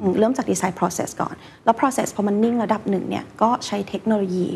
[0.00, 4.48] อืมเริ่มจาก design process ก่อน แล้ว process พอมันนิ่งระดับหนึ่งเนี่ยก็ใช้เทคโนโลยี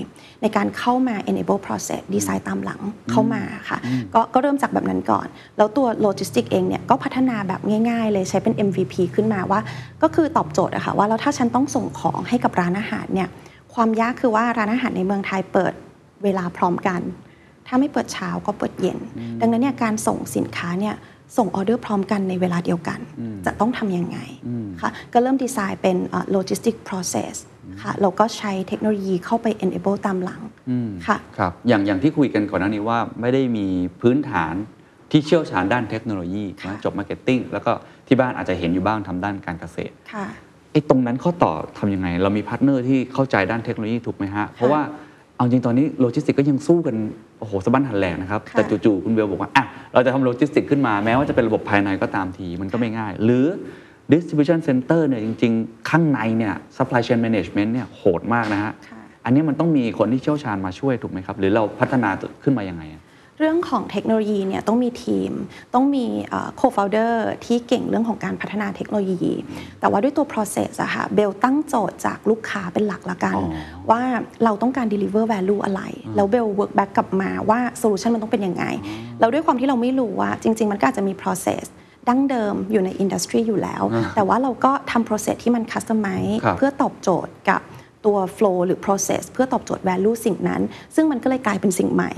[0.43, 2.81] ในการเข้ามา enable process design ตามหลัง
[3.11, 3.79] เข้ามาค่ะ
[4.15, 9.61] ก็ก็เริ่มจากแบบนั้นก่อน แล้วตัว logistic เองเนี่ยก็พัฒนาแบบง่าย ๆ เลยใช้เป็น MVP ขึ้นมาว่า
[10.03, 13.29] ก็คือตอบโจทย์อะค่ะว่าแล้วถ้าฉันต้องส่งของให้กับร้านอาหารเนี่ย
[13.75, 15.73] ความยากคือว่าร้านอาหารในเมืองไทยเปิด
[16.25, 17.01] เวลาพร้อมกัน
[17.67, 18.99] ถ้าไม่เปิดเช้าก็เปิดเย็น
[19.41, 20.95] ดังนั้นเนี่ยการส่งสินค้าเนี่ย
[21.37, 23.01] ส่งออเดอร์พร้อมกันในเวลาเดียวกัน
[23.47, 24.19] จะต้องทำยังไง
[24.81, 25.97] คะก็เริ่มดีไซน์เป็น
[26.31, 27.35] โลจิสติก process
[27.83, 30.41] ค่ะแล้วก็ใช้เทคโนโลยีเข้าไป enable ตามหลัง
[31.07, 33.67] ค่ะครับอย่างอย่างที่คุยกันก่อนหน้านี้ว่าไม่ได้มี
[34.01, 34.55] พื้นฐาน
[35.13, 37.73] ที่เชี่ยวชาญด้านเทคโนโลยีนะจบ marketing แล้วก็
[38.07, 40.27] ที่บ้านอาจจะเห็นอยู่บ้างทำด้านการเกษตรค่ะ
[40.73, 44.81] ไอ้ตรงนั้นข้อต่อทำยังไง เรามีพาร์ทเนอร์ที่เข้าใจด้านเทคโนโลยีถูกไหมฮะ เพราะว่า
[45.37, 46.97] เอาจริงตอนนี้โลจิสติกก็ยังสู้กัน
[47.39, 53.47] โอ้โหสะบั้นหันแหลกนะครับค่ะแต่จู่ๆคุณเบลบอกว่าอะเราจะทำโลจิสติกขึ้นมาแม้ว่าจะเป็นระบบภายในก็ตามทีมันก็ไม่ง่าย หรือ
[54.13, 62.11] distribution center เนี่ยจริง ๆ ข้างในเนี่ย supply chain management เนี่ยโหดมากนะฮะค่ะอันนี้มันต้องมีคนที่เชี่ยวชาญมาช่วยถูกไหมครับ หรือเราพัฒนา
[62.43, 63.02] ขึ้นมายังไงอะ
[63.43, 65.33] เรื่องของเทคโนโลยีเนี่ยต้องมีทีม
[65.75, 66.07] ต้องมี
[66.57, 69.33] โคฟ o u เดอร์ที่เก่งเรื่องของการพัฒนาเทคโนโลยี
[69.81, 74.03] แต่ว่าด้วยตัว process อะค่ะเบลตั้งโจทย์จากลูกค้าเป็นหลักละกันอ๋อว่า
[74.45, 75.83] เราต้องการ deliver value อะไร
[76.17, 78.65] แล้วเบล work back กลับมาว่า solution มันต้องเป็นยังไง
[79.21, 81.65] แล้วด้วยความที่เราไม่รู้ว่าจริง ๆ มันก็อาจจะมี process
[82.09, 83.83] ดั้งเดิมอยู่ใน industry อยู่แล้ว
[84.15, 87.61] แต่ว่าเราก็ทำ process ที่มัน customize ครับเพื่อตอบโจทย์กับ
[88.07, 90.63] ตัว flow หรือ process เพื่อตอบโจทย์ value สิ่งนั้น
[90.95, 92.11] ซึ่งมันก็เลยกลายเป็นสิ่งใหม่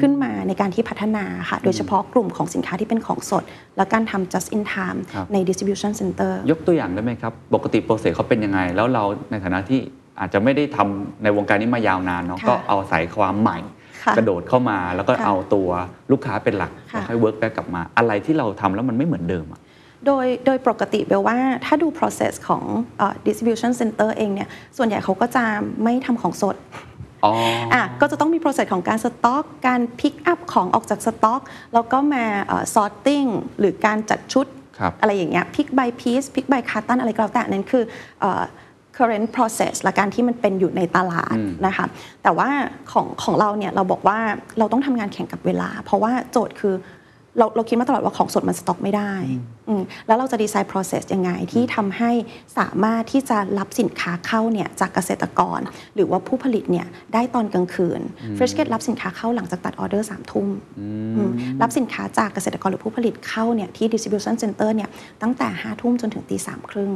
[0.00, 3.42] ขึ้นมาในการที่พัฒนาค่ะ โดยเฉพาะกลุ่มของสินค้าที่เป็นของสด
[3.76, 9.80] และการทำ just in time ครับใน distribution center ยกตัวอย่างได้ไหมครับ ปกติ process เขาเป็นยังไง แล้วเราในฐานะที่
[10.20, 13.58] อาจจะไม่ได้ทำในวงการนี้มายาวนานเนาะค่ะก็เอาใส่ความใหม่
[14.04, 15.68] ค่ะกระโดดเข้ามาแล้วก็ค่ะเอาตัว
[16.12, 19.60] ลูกค้าเป็นหลักค่ะแล้วค่อย work back กลับมา อะไรที่เราทำแล้วมันไม่เหมือนเดิมอะ
[20.06, 22.62] โดยโดยปกติเบลว่าถ้าดู process ของ
[22.98, 25.44] เอ่อ distribution center เองเนี่ยส่วนใหญ่เขาก็จะ
[25.82, 26.56] ไม่ทำของสด
[27.24, 27.32] อ๋อ
[27.72, 31.40] ออะก็จะต้องมี process ของการสต็อก การ pick up ของออกจากสต็อก
[31.74, 34.46] แล้วก็มาเอ่อ sorting หรือการจัดชุด
[34.78, 37.84] ครับอะไรอย่างเงี้ย pick by piece pick by carton อะไรก็แล้วแต่นั้นคือ
[38.20, 38.42] เอ่อ
[38.96, 41.86] current process และการที่มันเป็นอยู่ในตลาดนะคะ
[42.22, 42.48] แต่ว่า
[42.92, 44.18] ของของเราเนี่ยเราบอกว่า
[44.58, 46.74] เราต้องทำงานแข่งกับเวลา เพราะว่าโจทย์คือ
[47.38, 49.12] เราเราคิดมาตลอดว่าของสดมันสต็อกไม่ได้
[49.68, 52.10] อืมแล้วเราจะดีไซน์ process ยังไงที่ทำให้
[52.58, 55.60] สามารถที่จะรับสินค้าเข้าเนี่ยจากเกษตรกร
[55.94, 58.00] หรือว่าผู้ผลิตเนี่ยได้ตอนกลางคืน
[58.36, 60.48] Fresh Gate รับสินค้าเข้าหลังจากตัดออเดอร์สามทุ่ม
[60.80, 61.30] อืม
[61.62, 64.88] รับสินค้าจากเกษตรกรหรือผู้ผลิตเข้าเนี่ยที่ distribution center เนี่ย
[65.22, 66.90] ตั้งแต่ห้าทุ่มจนถึงตีสามครึ่ง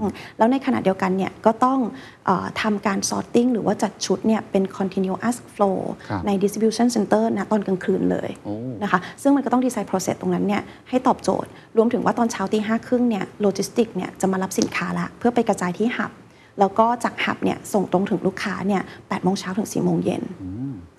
[0.00, 1.78] อืมแล้วในขณะเดียวกันเนี่ยก็ต้อง
[2.19, 2.19] เออ
[2.62, 16.12] ทำการ sorting หรือว่าจัดชุดเนี่ยเป็น continuous flow ครับใน distribution center นะตอนกลางคืนเลยโอ้นะคะ ซึ่งมันก็ต้องดีไซน์ process ตรงนั้นเนี่ยให้ตอบโจทย์ รวมถึงว่าตอนเช้าตีห้าครึ่งเนี่ยโลจิสติกเนี่ยจะมารับสินค้าละ เพื่อไปกระจายที่หับ
[16.60, 20.22] แล้วก็จากหับเนี่ยส่งตรงถึงลูกค้าเนี่ยแปดโมงเช้าถึง4ี่โมงเย็น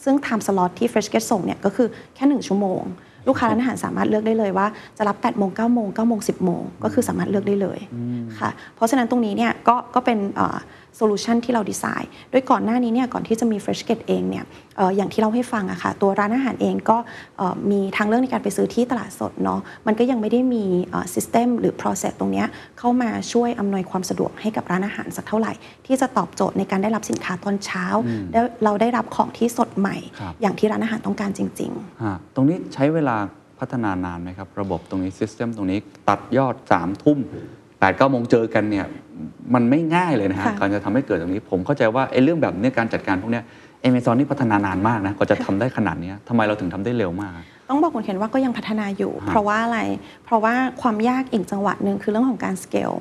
[0.04, 2.82] ซึ่ง time slot ที่ Fresh Get ส่งเนี่ยก็คือแค่1ชั่วโมง
[3.28, 4.68] ลูกค้าร้านอาหารสามารถเลือกได้เลยว่า
[4.98, 7.80] จะรับ 8 โมง 9 โมง 9 โมง 10 โมง ก็คือสามารถเลือกได้เลย
[8.40, 10.18] ค่ะ เพราะฉะนั้นตรงนี้เนี่ยก็ก็เป็น
[10.98, 14.46] solution ที่เราดีไซน์โดยก่อนหน้านี้เนี่ยก่อนที่จะมี Freshket เองเนี่ย
[14.78, 16.98] เอ่ออย่างที่เราให้ฟังอะค่ะตัวร้านอาหารเองก็
[17.38, 20.64] เอ่อมีทางเลือกในการไปซื้อที่ตลาดสดเนาะมันก็ยังไม่ได้มี
[21.14, 22.48] system หรือ process ตรงเนี้ย
[22.80, 25.54] เข้ามาช่วยอำนวยความสะดวกให้กับร้านอาหารสักเท่าไหร่
[25.86, 27.86] ที่จะตอบโจทย์ในการได้รับสินค้าตอนเช้า
[28.34, 33.18] แล้วเราได้รับของที่สดใหม่ครับอย่างที่ร้านอาหารต้องการจริงๆฮะตรงนี้ใช้เวลา
[33.60, 37.20] พัฒนานานไหมครับ ระบบตรงนี้ system ตรงนี้ตัดยอด3ามทุ่ม
[37.82, 38.86] แปดเก้าโมงเจอกันเนี่ย
[39.54, 43.42] มันไม่ง่ายเลยนะฮะค่ะการจะทำให้เกิดตรงนี้ ผมเข้าใจว่าไอ้เรื่องแบบเนี้ยการจัดการพวกเนี้
[43.82, 47.34] เอเมซอนนี่พัฒนานานมากนะกว่าจะทำได้ขนาดเนี้ยทำไมเราถึงทำได้เร็วมาก
[47.70, 49.80] ต้องบอกคุณเห็นว่าก็ยังพัฒนาอยู่ฮะเพราะว่าอะไร
[50.26, 52.92] เพราะว่าความยากอีกจังหวะหนึ่งคือเรื่องของการสเกล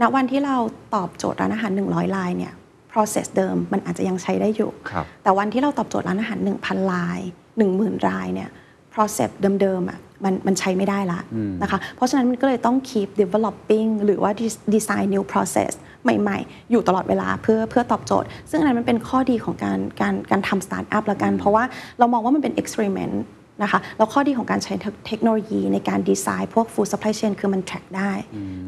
[0.00, 0.56] ณวันที่เรา
[0.94, 2.52] ตอบโจทย์ร้านอาหาร 100 ลายเนี่ย
[2.92, 7.18] process เดิมมันอาจจะยังใช้ได้อยู่ครับแต่วันที่เราตอบโจทย์ร้านอาหาร 1,000 ลาย
[7.62, 8.48] 10,000 รายเนี่ย
[8.94, 9.30] process
[9.60, 11.20] เดิมๆอะ มันมันใช้ไม่ได้ละ
[11.62, 14.30] นะคะ เพราะฉะนั้นมันก็เลยต้อง keep developing หรือว่า
[14.74, 21.64] design new process ใหม่ ๆ อยู่ตลอดเวลาเพื่อเพื่อตอบโจทย์ ซึ่งอันนั้นมันเป็นข้อดีของการการการทำสตาร์ทอัพละกัน เพราะว่า
[21.98, 23.14] เรามองว่ามันเป็น experiment
[23.62, 24.74] นะคะแล้วข้อดีของการใช้
[25.06, 28.12] เทคโนโลยีในการดีไซน์พวก food supply chain คือมัน track ได้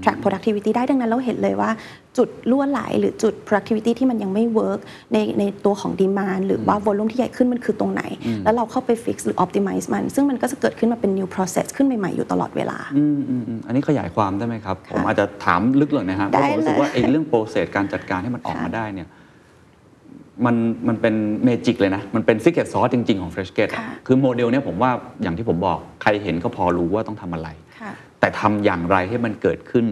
[0.02, 1.70] track productivity ได้ดังนั้นเราเห็นเลยว่า
[2.18, 4.80] จุดล่วไหลหรือจุด productivity ที่มันยังไม่ work
[5.12, 8.02] ในในตัวของ demand หรือว่า volume ที่ใหญ่ขึ้นมันคือตรงไหน
[8.44, 19.08] แล้วเราเข้าไป fix หรือ optimize มัน ซึ่งมันก็จะเกิดขึ้นมาเป็น new process ขึ้นใหม่ ๆ อยู่ตลอดเวลาอืมอืมอืมอันนี้ขยายความได้ไหมครับ ผมอาจจะถามลึกเลยนะฮะได้ราะผมรู้สึกเลยว่าไอ้เรื่อง process การจัดการให้มันออกค่ะมาได้เนี่ย
[20.46, 20.56] มัน
[20.88, 24.90] มันเป็น magic เลยนะ มันเป็น secret sauce จริง ๆ ของ Freshket อะค่ะคือโมเดลเนี่ยผมว่า
[25.22, 27.48] อย่างที่ผมบอกใครเห็นก็พอรู้ว่าต้องทำอะไร
[27.80, 29.86] ค่ะแต่ทำอย่างไรให้มันเกิดขึ้น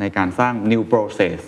[0.00, 1.38] ในการสร้าง new process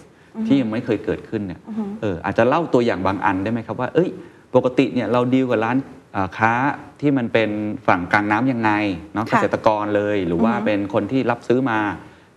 [0.47, 1.61] ที่ยังไม่เคยเกิดขึ้นเนี่ย
[2.01, 4.11] เอออาจจะเล่าตัวอย่างบางอันได้ไหมครับว่า เอ้ย
[4.55, 5.77] ปกติเนี่ยเราดีลกับร้าน
[6.17, 6.53] อ่าค้า
[7.01, 7.51] ที่มันเป็น
[7.87, 8.71] ฝั่งกลางน้ำยังไง
[9.15, 11.79] เนาะเกค่ะษตรกรเลย หรือว่าเป็นคนที่รับซื้อมา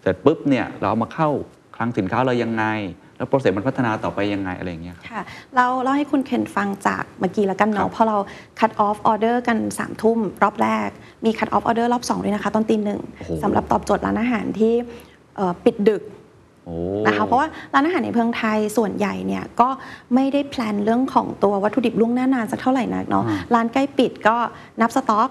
[0.02, 1.30] เสร็จปุ๊บเนี่ยเราเอามาเข้า
[1.76, 2.66] คลังสินค้าเรายังไง
[3.18, 5.22] แล้วโปรเซสมันพัฒนาต่อไปยังไงอะไรอย่างเงี้ยครับค่ะ
[5.56, 8.18] เราเราให้คุณเคนฟังจากเมื่อกี้แล้วกันครัเนาะบพอเรา
[8.60, 10.90] cut off order กัน3ามทุ่มรอบแรก
[11.26, 14.74] มี cut off order รอบ 2 ด้วยนะคะ ตอนตีหนึ่งโอ้โหสำหรับตอบโจทย์ร้านอาหารที่
[15.36, 16.04] เอ่อปิดดึก
[16.66, 16.76] โอ้
[17.08, 19.70] นะคะเพราะว่าร้านอาหารในเมืองไทยส่วนใหญ่เนี่ยก็
[20.16, 24.36] ไม่ได้ plan เรื่องของตัววัตถุดิบล่วงหน้านานสักเท่าไหร่นักเนาะอ่าร้านใกล้ปิดก็
[24.82, 25.30] นับสต็อก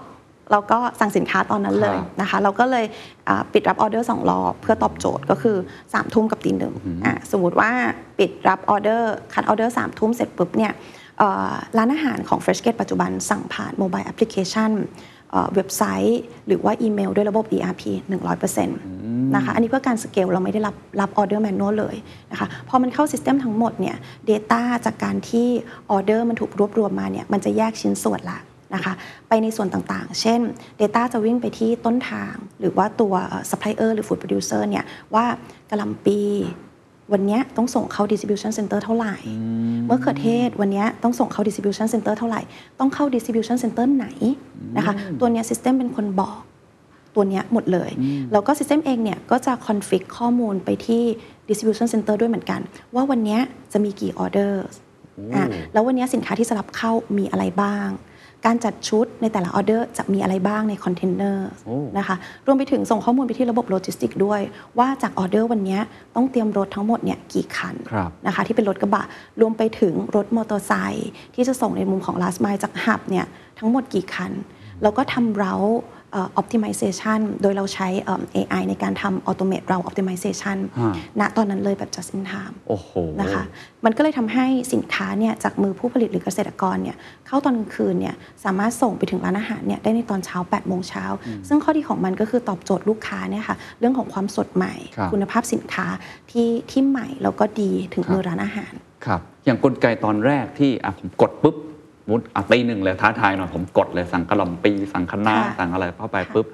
[0.51, 2.85] แล้วก็สั่งสินค้าตอนนั้นเลยครับนะคะ เราก็เลย
[3.27, 6.73] อ่าปิดรับออเดอร์สองรอบเพื่อตอบโจทย์ก็คือสามทุ่มกับตีหนึ่ง
[7.05, 7.71] อะสมมติว่า
[8.19, 10.73] ปิดรับออเดอร์ cut ออเดอร์สามทุ่มเสร็จปุ๊บเนี่ย
[11.17, 14.71] เอ่อร้านอาหารของ Freshket ปัจจุบันสั่งผ่าน mobile application
[15.31, 17.83] เอ่อเว็บไซต์ หรือว่าอีเมลด้วยระบบ ERP
[18.43, 18.65] 100%
[19.35, 21.95] นะคะอันนี้เพื่อการสเกลเราไม่ได้รับรับออเดอร์ manual เลย
[22.31, 23.95] นะคะพอมันเข้า system ทั้งหมดเนี่ย
[24.29, 25.47] Data จากการที่
[25.91, 28.39] ออเดอร์มันถูกรวบรวมมาเนี่ยมันจะแยกชิ้นส่วนละ
[28.73, 28.93] นะคะ
[29.27, 30.39] ไปในส่วนต่างๆ เช่น
[30.81, 33.13] Data จะวิ่งไปที่ต้นทาง หรือว่าตัว
[33.49, 35.25] ซัพพลายเออร์หรือ Food Producer เนี่ยว่า
[35.69, 36.19] กะหล่ำปี
[37.13, 39.15] วันเนี้ยต้องส่งเข้า distribution center เท่าไหร่
[39.85, 42.41] เมื่อเขือเทศวันเนี้ยต้องส่งเข้า distribution center เท่าไหร่
[42.79, 44.07] ต้องเข้า distribution center ไหน
[44.77, 46.39] นะคะตัวเนี้ย system เป็นคนบอก
[47.15, 47.91] ตัวเนี้ยหมดเลย
[48.31, 51.03] แล้วก็ system เองเนี่ยก็จะ config ข้อมูลไปที่
[51.49, 52.61] distribution center ด้วยเหมือนกัน
[52.95, 53.39] ว่าวันเนี้ย
[53.73, 54.53] จะมีกี่ order
[55.35, 57.87] อะแล้ววันเนี้ยสินค้าที่จะรับเข้ามีอะไรบ้าง
[58.45, 64.41] การจัดชุดในแต่ละออเดอร์จะมีอะไรบ้างในคอนเทนเนอร์โอ้นะคะรวมไปถึงส่งข้อมูลไปที่ระบบโลจิสติกด้วย
[64.79, 65.81] ว่าจากออเดอร์วันเนี้ย
[66.15, 69.03] ต้องเตรียมรถทั้งหมดเนี่ยกี่คันครับนะคะที่เป็นรถกระบะ
[69.41, 73.25] รวมไปถึงรถมอเตอร์ไซค์ที่จะส่งในมุมของ last mile จากหับเนี่ย
[73.59, 74.31] ทั้งหมดกี่คัน
[74.83, 75.96] แล้วก็ทำเราเอ่อ
[76.41, 82.91] optimization โดยเราใช้เอิ่ม AI ในการทำ automate เรา optimization ฮะณตอนนั้นเลยแบบ just in time โอ้โห
[83.21, 83.43] นะคะ
[83.85, 91.05] มันก็เลยทำให้สินค้าเนี่ยจากมือผู้ผลิตหรือเกษตรกรเนี่ยเข้าตอนกลางคืนเนี่ยสามารถส่งไปถึงร้านอาหารเนี่ยได้ในตอนเช้า 8 โมงเช้า
[91.47, 95.87] ซึ่งข้อดีของมันก็คือตอบโจทย์ลูกค้าเนี่ยค่ะเรื่องของความสดใหม่ครับคุณภาพสินค้า
[96.31, 98.73] ที่ที่ใหม่แล้วก็ดีถึงครับมือร้านอาหาร
[99.05, 101.55] ครับอย่างกลไกตอนแรกที่อะผมกดปุ๊บ
[102.09, 106.45] มุดอะตีหนึ่งเลยท้าทายหน่อยผมกดเลยสั่งกระหล่ำปี สั่งคะน้าค่ะสั่งอะไรเข้าไปค่ะปุ๊บ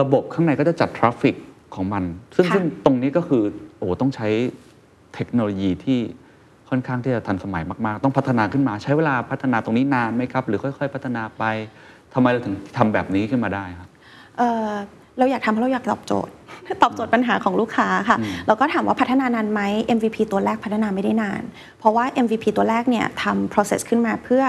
[0.00, 1.34] ระบบข้างในก็จะจัดทราฟฟิก
[1.74, 2.04] ของมัน
[2.36, 3.42] ซึ่งค่ะซึ่งตรงนี้ก็คือ
[3.76, 4.28] โอ้โหต้องใช้
[5.14, 5.98] เทคโนโลยีที่
[6.68, 11.44] ค่อนข้างที่จะทันสมัยมาก ๆ ต้องพัฒนาขึ้นมาใช้เวลาพัฒนาตรงนี้นานไหมครับ หรือค่อย ๆ พัฒนาไป
[12.14, 13.88] ทำไมเราถึงทำแบบนี้ขึ้นมาได้ครับ
[15.18, 16.32] เอ่อเราอยากทำเพราะเราอยากตอบโจทย์
[16.82, 19.60] ตอบโจทย์ปัญหาของลูกค้าค่ะ แล้วก็ถามว่าพัฒนานานไหม
[19.96, 21.42] MVP ตัวแรกพัฒนาไม่ได้นาน
[21.78, 24.42] เพราะว่า MVP ตัวแรกเนี่ยทำ process ขึ้นมาเพื่อ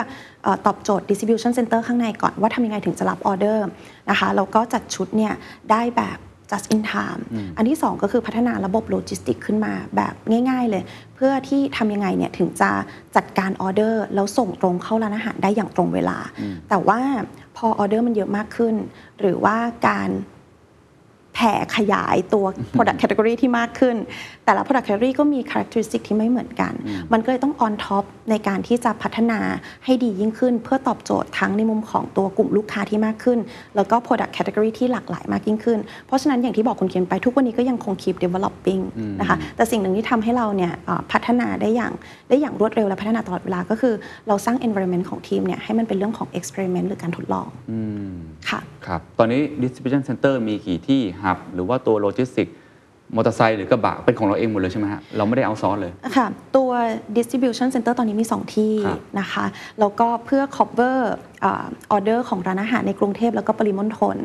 [0.44, 3.68] เอ่อตอบโจทย์ distribution center ข้างในก่อนว่าทำยังไงถึงจะรับออเดอร์
[4.10, 5.34] นะคะแล้วก็จัดชุดเนี่ย
[5.72, 6.18] ได้แบบ
[6.52, 7.22] just in time
[7.58, 10.14] อันที่ 2 ก็คือพัฒนาระบบโลจิสติกขึ้นมาแบบ
[10.50, 10.84] ง่าย ๆ เลย
[11.16, 12.72] เพื่อที่ทำยังไงเนี่ยถึงจะ
[13.16, 16.18] จัดการออเดอร์ แล้วส่งตรงเข้าร้านอาหารได้อย่างตรงเวลา
[16.70, 17.00] แต่ว่า
[17.58, 18.76] พอออเดอร์มันเยอะมากขึ้น
[19.20, 20.10] หรือว่าการ
[21.34, 23.96] แผ่ขยายตัว product category ที่มากขึ้น
[24.50, 26.74] แต่ละ product category ก็มี characteristic ที่ไม่เหมือนกัน
[27.14, 29.40] มันก็เลยต้อง on top ในการที่จะพัฒนา
[29.86, 33.40] ให้ดียิ่งขึ้น เพื่อตอบโจทย์ทั้งในมุมของตัวกลุ่มลูกค้าที่มากขึ้น
[33.76, 38.82] แล้วก็ product category ที่หลากหลายมากยิ่งขึ้น เพราะฉะนั้นอย่างที่บอกคุณเขียนไปทุกวันนี้ก็ยังคง keep developing
[39.20, 41.94] นะคะแต่สิ่งหนึ่งที่ทำให้เราเนี่ยเอ่อพัฒนาได้อย่าง
[42.30, 43.94] ได้อย่างรวดเร็วและพัฒนาตลอดเวลาก็คือ
[44.28, 47.48] เราสร้าง environment ของทีมเนี่ยให้มันเป็นเรื่องของ experiment หรือการทดลอง
[48.50, 52.50] ค่ะครับตอนนี้ distribution center มีกี่ที่หับหรือว่าตัวโลจิสติก
[53.16, 56.72] มอเตอร์ไซค์หรือกระบะเป็นของเราเองหมดเลยใช่ไหมฮะเราไม่ได้เอาซอสเลย ค่ะ ตัว
[57.18, 59.46] distribution center ตอนนี้มี 2 ที่ครับ นะคะ
[59.80, 60.98] แล้วก็เพื่อ cover
[61.46, 61.48] อ
[61.96, 64.18] อเดอร์ของร้านอาหารในกรุงเทพแล้วก็ปริมณฑล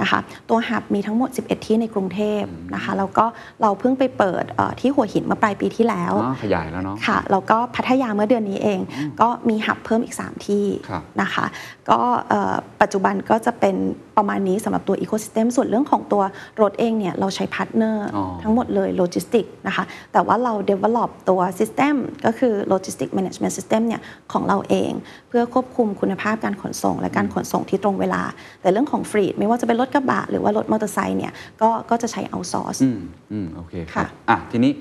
[0.00, 2.42] นะคะตัว hub มีทั้งหมด 11 ที่ในกรุงเทพ
[2.74, 3.24] นะคะแล้วก็
[3.62, 8.80] เราเพิ่งไปเปิดเอ่อที่หัวหินเมื่อปลายปีที่แล้วอ๋อขยายแล้วเนาะค่ะแล้วก็พัทยาเมื่อเดือนนี้เอง
[9.20, 11.46] ก็มี hub เพิ่มอีก 3 ที่ครับนะคะ
[11.90, 13.76] ก็เอ่อปัจจุบันก็จะเป็น
[14.16, 16.22] ประมาณนี้สำหรับตัว Ecosystem ส่วนเรื่องของตัว
[16.60, 24.00] รถเองเนี่ยเราใช้พาร์ทเนอร์อ๋อทั้งหมดเลยโลจิสติกนะคะแต่ว่าเรา develop ตัว System ก็คือ Logistic Management System เนี่ย
[24.32, 24.90] ของเราเอง
[25.28, 28.22] เพื่อควบคุมคุณภาพการขนส่ง และการขนส่งที่ตรงเวลา
[28.62, 33.00] แต่เรื่องของฟรีดไม่ว่าจะเป็นรถกระบะหรือว่ารถมอเตอร์ไซค์เนี่ยก็ก็จะใช้ outsource อืม
[33.32, 34.72] อืมโอเคครับค่ะอะ ทีนี้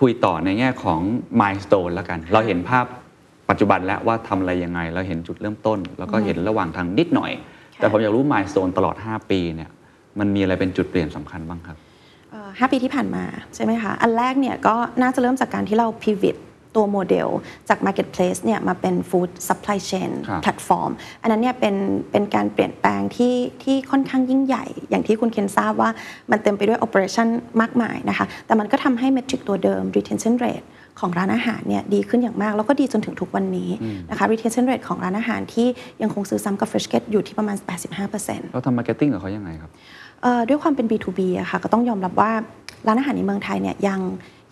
[0.00, 1.00] คุยต่อในแง่ของ
[1.40, 2.84] milestone แล้วกัน เราเห็นภาพ
[3.50, 7.32] ปัจจุบันแล้วว่าทำอะไรยังไง เราเห็นจุดเริ่มต้น แล้วก็เห็นระหว่างทางนิดหน่อย
[7.74, 9.70] ค่ะแต่ผมอยากรู้ milestone ตลอด 5 ปีเนี่ย
[10.18, 11.76] มันมีอะไรเป็นจุดเปลี่ยนสำคัญบ้างครับ
[12.30, 13.24] เอ่อห้าปีที่ผ่านมา
[13.54, 16.40] ใช่ไหมคะ อันแรกเนี่ยก็น่าจะเริ่มจากการที่เรา pivot ตั
[16.82, 17.28] วโมเดล
[17.68, 20.90] จาก marketplace เนี่ยมาเป็น food supply chain ครับ platform
[21.22, 21.74] อันนั้นเนี่ยเป็น
[22.10, 25.90] เป็นการเปลี่ยนแปลงที่ที่ค่อนข้างยิ่งใหญ่ อย่างที่คุณเคนทราบว่า
[26.30, 27.28] มันเต็มไปด้วย operation
[27.60, 30.66] มากมายนะคะ แต่มันก็ทำให้ metric ตัวเดิม retention rate
[31.00, 33.70] ของร้านอาหารเนี่ยดีขึ้นอย่างมาก แล้วก็ดีจนถึงทุกวันนี้
[34.10, 35.66] นะคะ retention rate ของร้านอาหารที่
[36.02, 37.56] ยังคงซื้อซ้ำกับ fresh get อยู่ที่ประมาณ
[38.04, 39.70] 85%เราทำ marketing กับเขายังไงครับ
[40.22, 42.32] เอ่อด้วยความเป็น B2B อะค่ะก็ต้องยอมรับว่า
[42.86, 44.00] ร้านอาหารในเมืองไทยเนี่ยยัง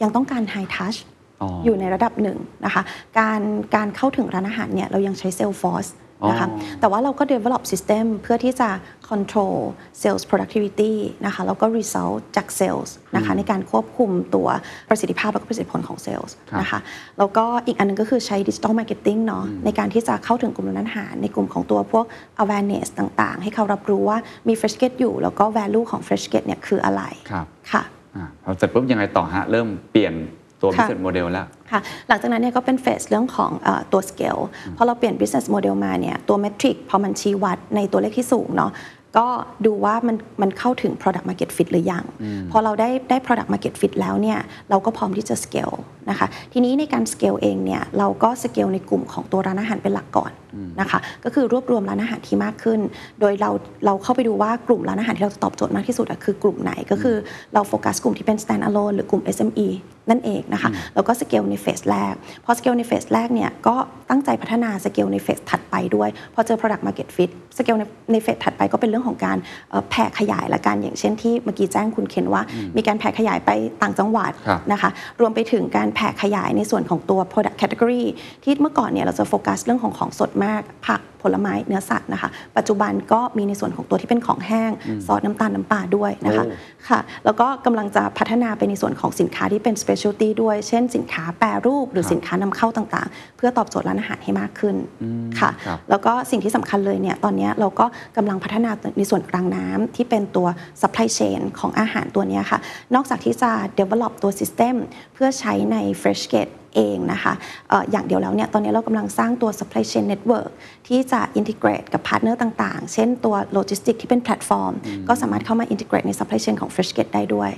[0.02, 0.98] ยังต้องการ High Touch
[1.42, 2.82] อ๋อออยู่ในระดับหนึ่งนะคะ
[3.18, 3.40] การ
[3.76, 5.90] การเข้าถึงร้านอาหารเนี่ยเรายังใช้ Salesforce
[6.30, 8.68] นะคะอ๋อแต่ว่าเราก็ develop system เพื่อที่จะ
[9.10, 9.56] control
[10.02, 10.94] sales productivity
[11.26, 14.48] นะคะแล้วก็ result จาก sales นะคะในการควบคุมตัว
[14.88, 16.80] ประสิทธิภาพและก็ประสิทธิผลของ sales ครับนะคะ
[17.18, 22.04] แล้วก็อีกอันหนึงก็คือใช้ digital marketing เนาะในการที่จะเข้าถึงกลุ่มร้านอาหาร ในกลุ่มของตัวพวก
[22.42, 27.82] awareness ต่างๆ ให้เขารับรู้ว่ามี fresh get อยู่ แล้วก็ value ของ fresh get เนี่ยคืออะไรครับค่ะ
[28.16, 30.14] อ่าพอเสร็จปุ๊บยังไงต่อฮะเริ่มเปลี่ยน
[30.62, 34.42] ตัวค่ะ business model แล้วค่ะหลังจากนั้นเนี่ยก็เป็นเฟสเรื่องของเออตัว scale
[34.76, 38.72] พอเราเปลี่ยน business model มาเนี่ยตัว metric พอมันชี้วัดในตัวเลขที่สูงเนาะ
[39.18, 39.28] ก็
[39.66, 42.04] ดูว่ามันมันเข้าถึง product market fit หรือยัง
[42.50, 44.38] พอเราได้ได้ product market fit แล้วเนี่ย
[44.70, 45.76] เราก็พร้อมที่จะ scale
[46.10, 50.32] นะคะ ทีนี้ในการ scale เองเนี่ยเราก็ scale ในกลุ่มของตัวร้านอาหารเป็นหลักก่อน
[50.80, 52.80] นะคะก็คือรวบรวมร้านอาหารที่มากขึ้น
[53.20, 53.50] โดยเรา
[53.86, 57.16] เราเข้าไปดูว่ากลุ่มร้านอาหารที่เราจะตอบโจทย์มากที่สุดอะคือกลุ่มไหนก็คือ
[57.54, 59.68] เราโฟกัสกลุ่มที่เป็น stand alone หรือกลุ่ม SME
[60.10, 63.76] นั่นเองนะคะแล้วก็สเกลในเฟสแรก พอสเกลในเฟสแรกเนี่ยก็
[64.10, 69.38] ตั้งใจพัฒนาสเกลในเฟสถัดไปด้วย พอเจอ product market fit สเกลในในเฟสถัดไปก็เป็นเรื่องของการ
[69.70, 72.42] เอ่อแผ่ขยายละกันอย่างเช่นที่เมื่อกี้แจ้งคุณเคนว่า
[72.76, 73.50] มีการแผ่ขยายไป
[73.82, 78.04] ต่างจังหวัดครับนะคะรวมไปถึงการแผ่ขยายในส่วนของตัว product category
[78.44, 84.70] ที่เมื่อก่อนเนี่ยเราจะโฟกัสเรื่องของของสดใมาก ผัก ผลไม้เนื้อสัตว์นะคะ ปัจจุบันก็มีในส่วนของตัวที่เป็นของแห้ง
[85.06, 86.56] ซอสน้ำตาลน้ำปลาด้วยนะคะโอ้
[86.88, 100.46] ค่ะ แล้วก็กำลังจะพัฒนาไปในส่วนของสินค้าที่เป็น specialty ด้วย เช่นสินค้าแปรรูปหรือครับสินค้านำเข้าต่างๆ เพื่อตอบโจทย์ร้านอาหารให้มากขึ้นอืมค่ะครับแล้วก็สิ่งที่สำคัญเลยเนี่ยตอนเนี้ยเราก็กำลังพัฒนาในส่วนกลางน้ำที่เป็นตัว
[100.80, 102.58] supply chain ของอาหารตัวเนี้ยค่ะ
[102.94, 104.76] นอกจากที่จะ develop ตัว system
[105.14, 107.32] เพื่อใช้ใน Freshket เองนะคะ
[107.68, 110.50] เอออย่างเดียวแล้วเนี่ยตอนนี้เรากำลังสร้างตัว supply chain network
[110.88, 114.72] ที่จะ integrate กับพาร์ทเนอร์ต่างๆ เช่นตัว logistic ที่เป็นแพลตฟอร์ม
[115.08, 117.50] ก็สามารถเข้ามา integrate ใน supply chain ของ Freshket ได้ด้วย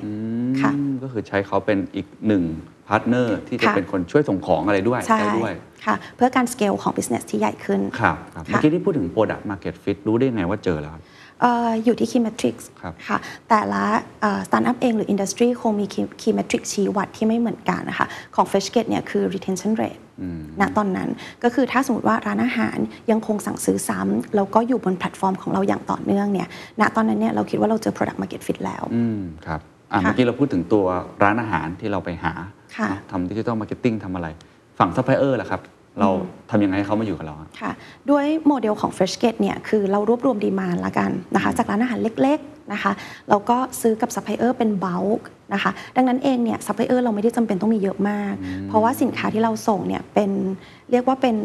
[0.60, 2.44] ค่ะอืมก็คือใช้เขาเป็นอีกหนึ่ง
[2.88, 5.54] พาร์ทเนอร์ที่จะค่ะเป็นคนช่วยส่งของอะไรด้วยใช่ได้ด้วย
[5.86, 11.02] ค่ะเพื่อการ scale ของ business ที่ใหญ่ขึ้นครับครับค่ะเมื่อกี้ที่พูดถึง Product Market Fit รู้ได้ไงว่าเจอแล้วครับ
[11.40, 13.18] เอ่ออยู่ที่ Key Metrics ครับค่ะ
[13.48, 13.84] แต่ละ
[14.46, 20.00] สตาร์ทอัพเองหรือ industry คงมี Key Key Metrics ชี้วัดที่ไม่เหมือนกันนะคะของ Freshket เนี่ยคือ retention rate
[20.60, 21.08] ณตอนนั้น
[21.44, 22.78] ก็คือถ้าสมมติว่าร้านอาหาร
[23.10, 26.48] ยังคงสั่งซื้อซ้ำแล้วก็อยู่บนแพลตฟอร์มของเราอย่างต่อเนื่องเนี่ย
[26.80, 29.60] ณตอนนั้นเนี่ยเราคิดว่าเราเจอ product market fit แล้วอืมครับ
[29.92, 30.84] อะค่ะเมื่อกี้เราพูดถึงตัว
[31.22, 32.32] ร้านอาหารที่เราไปหา
[32.76, 34.28] ค่ะเนอะทำดิจิ t a ลมาร์เก็ตติ้งทำอะไร
[34.78, 35.60] ฝั่งซัพพลายเออร์ล่ะครับ
[36.00, 36.08] เรา
[36.50, 37.72] ทำยังไงให้เขามาอยู่กับเราอะค่ะ
[38.10, 42.92] ด้วยโมเดลของ Freshket เนี่ยคือเรารวบรวม demand ละกันนะคะจากร้านอาหารเล็กๆนะคะ
[43.28, 48.34] เราก็ซื้อกับซัพพลายเออร์เป็น bulk นะคะ ดังนั้นเองเนี่ยซัพพลายเออร์เราไม่ได้จำเป็นต้องมีเยอะมาก
[48.68, 50.30] เพราะว่าสินค้าที่เราส่งเนี่ยเป็น
[50.90, 51.36] เรียกว่าเป็น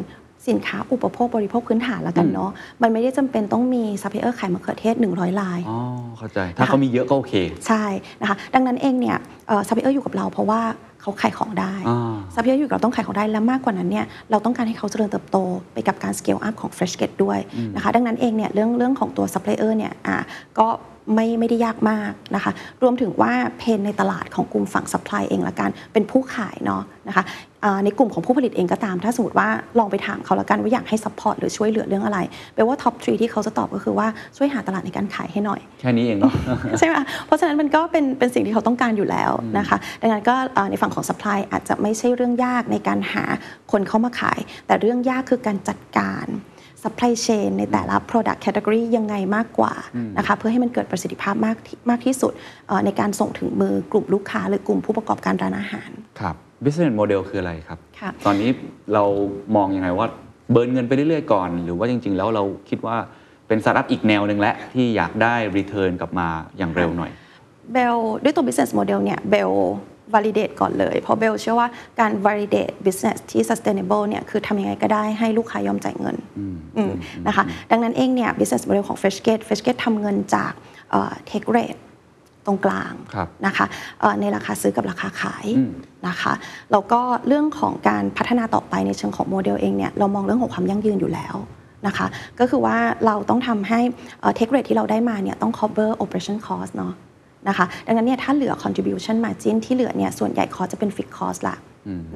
[0.50, 5.80] สินค้าอุปโภคบริโภคพื้นฐานละกันเนาะ มันไม่ได้จำเป็นต้องมีซัพพลายเออร์ขายมะเขือเทศ 100 ราย อ๋อ
[6.18, 7.34] เข้าใจ ถ้าเขามีเยอะก็โอเค
[7.68, 7.84] ใช่
[8.22, 9.18] นะคะ ดังนั้นเองเนี่ย
[9.68, 10.62] ซัพพลายเออร์อยู่กับเราเพราะว่า
[11.02, 15.38] เขาขายของได้อ่าซัพพลายเออร์อยู่กับเราต้องขายของได้ และมากกว่านั้นเนี่ย เราต้องการให้เขาเจริญเติบโต
[15.74, 17.40] ไปกับการ scale up ของ Freshket ด้วย
[17.76, 20.18] นะคะ ดังนั้นเองเนี่ยเรื่องเรื่องของตัวซัพพลายเออร์เนี่ย อ่า
[20.60, 20.68] ก็
[21.14, 22.52] ไม่ไม่ได้ยากมากนะคะ
[22.84, 27.24] รวมถึงว่า pain ในตลาดของกลุ่มฝั่ง supply เองละกันเป็นผู้ขายเนาะนะคะ
[27.64, 32.20] อ่าในกลุ่มของผู้ผลิตเองก็ตาม ถ้าสมมติว่าลองไปถามเขาละกันว่าอยากให้ support หรือช่วยเหลือเรื่องอะไร
[32.54, 36.34] แปลว่า top 3ที่เขาจะตอบก็คือว่าช่วยหาตลาดในการขายให้หน่อย แค่นี้เองเนาะ
[36.80, 36.96] ใช่ไหม
[37.26, 43.24] เพราะฉะนั้นมันก็เป็นเป็นสิ่งที่เขาต้องการอยู่แล้วนะคะ ดังนั้นก็เอ่อในฝั่งของ supply อาจจะไม่ใช่เรื่องยากในการหา
[43.72, 46.28] คนเข้ามาขาย แต่เรื่องยากคือการจัดการ
[46.84, 49.74] supply chain ในแต่ละ product category ยังไงมากกว่า
[50.18, 52.32] นะคะเพื่อให้มันเกิดประสิทธิภาพมากที่มากที่สุด
[52.68, 58.50] เอ่อในการส่งถึงมือกลุ่มลูกค้า หรือกลุ่มผู้ประกอบการร้านอาหาร ครับ business model คืออะไรครับค่ะตอนนี้
[58.94, 59.04] เรา
[59.56, 60.08] มองยังไงว่า
[60.52, 62.98] เบิร์นเงินไปเรื่อยๆก่อน หรือว่าจริง ๆ แล้วเราคิดว่า
[63.48, 66.28] เป็นสตาร์ทอัพอีกแนวหนึ่งและที่อยากได้ return กลับมา
[66.58, 67.12] อย่างเร็วหน่อย
[67.74, 69.52] เบลด้วยตัว business model เนี่ยเบล
[70.14, 71.68] validate ก่อนเลย เพราะเบลเชื่อว่า
[72.00, 76.16] การ validate business ที่ sustainable เนี่ยคือทำยังไงก็ได้ให้ลูกค้ายอมจ่ายเงิน
[76.78, 76.94] อืม
[77.28, 80.52] นะคะดังนั้นเองเนี่ย business model ของ Freshgate Freshgate ทำเงินจาก
[80.92, 81.80] เอ่อ take rate
[82.46, 83.66] ตรงกลางครับนะคะ
[84.00, 85.72] เอ่อในราคาซื้อกับราคาขายอืม
[86.08, 86.34] นะคะ
[86.72, 91.36] แล้วก็เรื่องของการพัฒนาต่อไปในเชิงของโมเดลเองเนี่ยเรามองเรื่องของความยั่งยืนอยู่แล้ว
[91.88, 92.08] นะคะ
[92.40, 93.80] ก็คือว่าเราต้องทำให้
[94.36, 96.94] take rate ที่เราได้มาเนี่ยต้อง cover operation cost เนาะ
[97.48, 101.56] นะคะดังนั้นเนี่ยถ้าเหลือ contribution margin ที่เหลือเนี่ยส่วนใหญ่ cost จะเป็น fixed cost ละ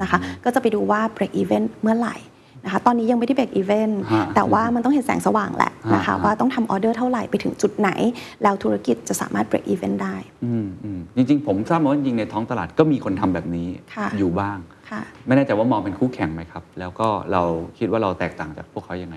[0.02, 2.16] นะคะก็จะไปดูว่า break even เมื่อไหร่
[2.64, 7.90] นะคะตอนนี้ยังไม่ได้ break even ฮะแต่ว่ามันต้องเห็นแสงสว่างแหละนะคะฮะว่าต้องทำออเดอร์เท่าไหร่ไปถึงจุดไหน
[8.42, 14.58] แล้วธุรกิจจะสามารถ break even ได้อืมอืมจริงๆ ผมทราบมาว่าจริงๆในท้องตลาดก็มีคนทำแบบนี้ค่ะอยู่บ้าง
[14.90, 17.42] ค่ะไม่แน่ใจว่ามองเป็นคู่แข่งไหมครับ แล้วก็เรา
[17.78, 19.16] คิดว่าเราแตกต่างจากพวกเขายังไง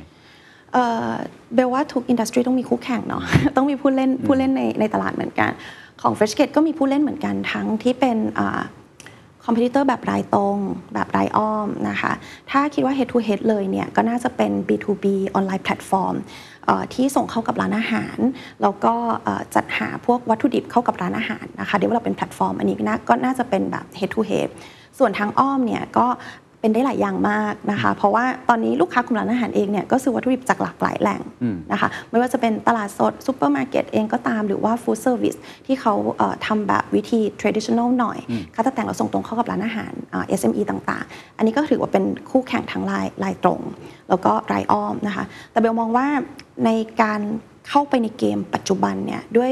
[0.74, 1.12] เอ่อ
[1.56, 3.24] เบลว่าทุกอินดัสทรีต้องมีคู่แข่งเนาะ
[3.56, 5.52] ต้องมีผู้เล่นผู้เล่นในในตลาดเหมือนกัน
[6.02, 8.18] ของ Freshgate ก็มีผู้เล่นเหมือนกันทั้งที่เป็น
[9.46, 10.58] คอมเพ t เตอร์แบบรายตรง
[10.94, 12.12] แบบรายอ้อมนะคะ
[12.52, 16.16] ถ้าคิดว่า head to head เลยเนี่ย ก็น่าจะเป็น B2B ออนไลน์แพลตฟอร์ม
[16.94, 18.18] ที่ส่งเข้ากับร้านอาหาร
[18.62, 18.94] แล้วก็
[19.24, 24.50] เอ่อจัดหาพวกวัตถุดิบเข้ากับร้านอาหารนะคะเดี๋ยวเราเป็นแพลตฟอร์ม อันนี้ก็น่าก็น่าจะเป็นแบบ head to head
[25.00, 26.08] ส่วนทางอ้อมเนี่ยก็
[26.68, 38.20] เป็นได้หลายอย่างมากนะคะ เพราะว่าตอนนี้ลูกค้ากลุ่มร้านอาหารเองเนี่ยก็ซื้อวัตถุดิบจากหลากหลายแหล่งอืมนะคะ ไม่ว่าจะเป็นตลาดสดซูเปอร์มาร์เก็ตเองก็ตามหรือว่า food service ที่เขาเอ่อทำแบบวิธี traditional หน่อย
[38.56, 43.62] ค่าตกแต่งเราส่งตรงเข้ากับร้านอาหารอ่า SME ต่างๆ อันนี้ก็ถือว่าเป็นคู่แข่งทางรายรายตรง
[44.10, 46.08] แล้วก็รายอ้อมนะคะ แต่เบลมองว่า
[46.66, 46.70] ใน
[47.02, 47.22] การ
[47.70, 49.52] เข้าไปในเกมปัจจุบันเนี่ยด้วย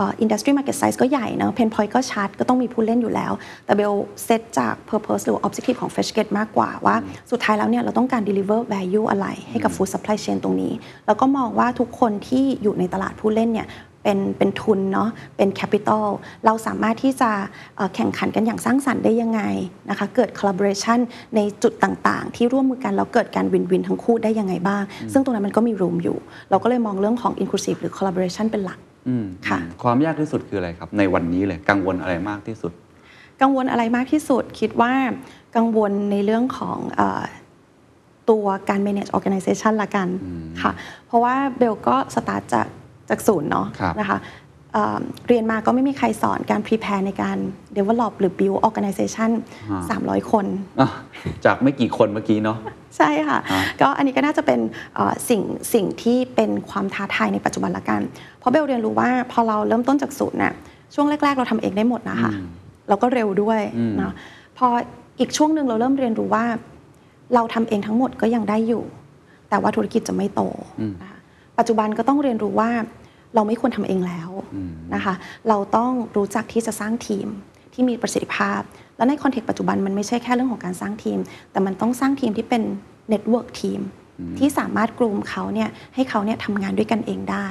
[0.00, 3.32] industry market size ก็ใหญ่เนอะ pain point ก็ชัดก็ต้องมีผู้เล่นอยู่แล้ว
[3.64, 6.96] แต่เบลเซตจาก Purpose หรือ Objective ของ Freshket มากกว่าว่า
[7.30, 10.72] สุดท้ายแล้วเนี่ยเราต้องการ deliver value อะไรให้กับ food supply chain ตรงนี้
[11.06, 13.68] แล้วก็มองว่าทุกคนที่อยู่ในตลาดผู้เล่นเนี่ย
[14.04, 16.06] เป็นเป็นทุนเนาะเป็น capital
[16.44, 17.30] เราสามารถที่จะ
[17.76, 19.40] เอ่อแข่งขันกันอย่างสร้างสรรค์ได้ยังไง
[19.90, 20.98] นะคะเกิด collaboration
[21.36, 24.82] ในจุดต่างๆ ที่ร่วมมือกันแล้วเกิดการ win-win ทั้งคู่ได้ยังไงบ้าง
[25.12, 26.18] ซึ่งตรงนั้นมันก็มี room อยู่
[26.50, 28.91] เราก็เลยมองเรื่องของ inclusive หรือ collaboration เป็นหลักอืม
[29.48, 32.72] ค่ะอืมความยากที่สุดคืออะไรครับ ในวันนี้เลยกังวลอะไรมากที่สุด
[33.42, 34.92] กังวลอะไรมากที่สุดคิดว่า
[35.56, 37.24] กังวลในเรื่องของเออ
[38.30, 40.08] ตัวการ manage organization ละกัน
[40.62, 40.72] ค่ะ
[41.06, 42.66] เพราะว่าเบลก็สตาร์ทจาก
[43.08, 44.18] จากศูนย์เนาะครับนะคะ
[44.72, 47.36] เอ่อเรียนมาก็ไม่มีใครสอนการ prepare ในการ
[47.76, 49.30] develop หรือ build organization
[49.80, 50.46] 300 คน
[50.80, 50.90] อะ
[51.44, 52.58] จากไม่กี่คนเมื่อกี้เนาะ
[52.96, 54.60] ใช่ค่ะฮะก็อันนี้ก็น่าจะเป็น
[54.94, 55.42] เอ่อสิ่ง
[55.74, 58.00] สิ่งที่เป็นความท้าทายในปัจจุบันละกัน
[58.42, 60.54] เพราะเบลเรียนรู้ว่าพอเราเริ่มต้นจากศูนย์น่ะ
[60.94, 62.32] ช่วงแรก ๆ เราทำเองได้หมดนะคะ
[62.88, 63.60] แล้วก็เร็วด้วย
[63.98, 64.12] เนาะ
[64.58, 64.66] พอ
[65.20, 66.44] อีกช่วงหนึ่งเราเริ่มเรียนรู้ว่า
[67.34, 68.84] เราทำเองทั้งหมดก็ยังได้อยู่
[69.48, 70.42] แต่ว่าธุรกิจจะไม่โต
[71.02, 71.18] นะคะ
[71.58, 72.70] ปัจจุบันก็ต้องเรียนรู้ว่า
[73.34, 74.30] เราไม่ควรทำเองแล้ว
[74.94, 75.14] นะคะ
[75.48, 77.26] เราต้องรู้จักที่จะสร้างทีม
[77.72, 78.60] ที่มีประสิทธิภาพ
[78.96, 81.18] และใน context ปัจจุบันมันไม่ใช่แค่เรื่องของการสร้างทีม
[81.52, 82.62] แต่มันต้องสร้างทีมที่เป็น
[83.08, 83.80] network ทีม
[84.38, 87.46] ที่สามารถกลุ่มเขาเนี่ยให้เขาเนี่ยทำงานด้วยกันเองได้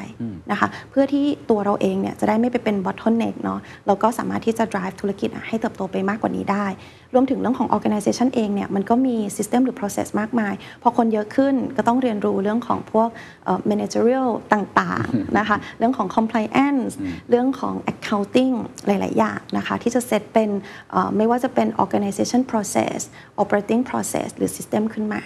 [0.51, 6.67] นะคะเพื่อที่ตัวเราเองเนี่ยจะได้ไม่ไปเป็น bottleneck เนาะแล้วก็สามารถที่จะ drive ธุรกิจอะให้เติบโตไปมากกว่านี้ได้
[7.13, 13.09] รวมถึงเรื่องของ organization เองเนี่ยมันก็มี system หรือ process มากมาย พอคนเยอะขึ้นก็ต้องเรียนรู้เรื่องของพวก
[13.45, 16.91] เอ่อ managerial ต่างๆนะคะเรื่องของ compliance
[17.29, 18.53] เรื่องของ accounting
[18.85, 20.49] หลาย ๆ อย่างนะคะที่จะเซตเป็น
[20.91, 22.97] เอ่อไม่ว่าจะเป็น organization process
[23.41, 25.21] operating process หรือ system ขึ้นมา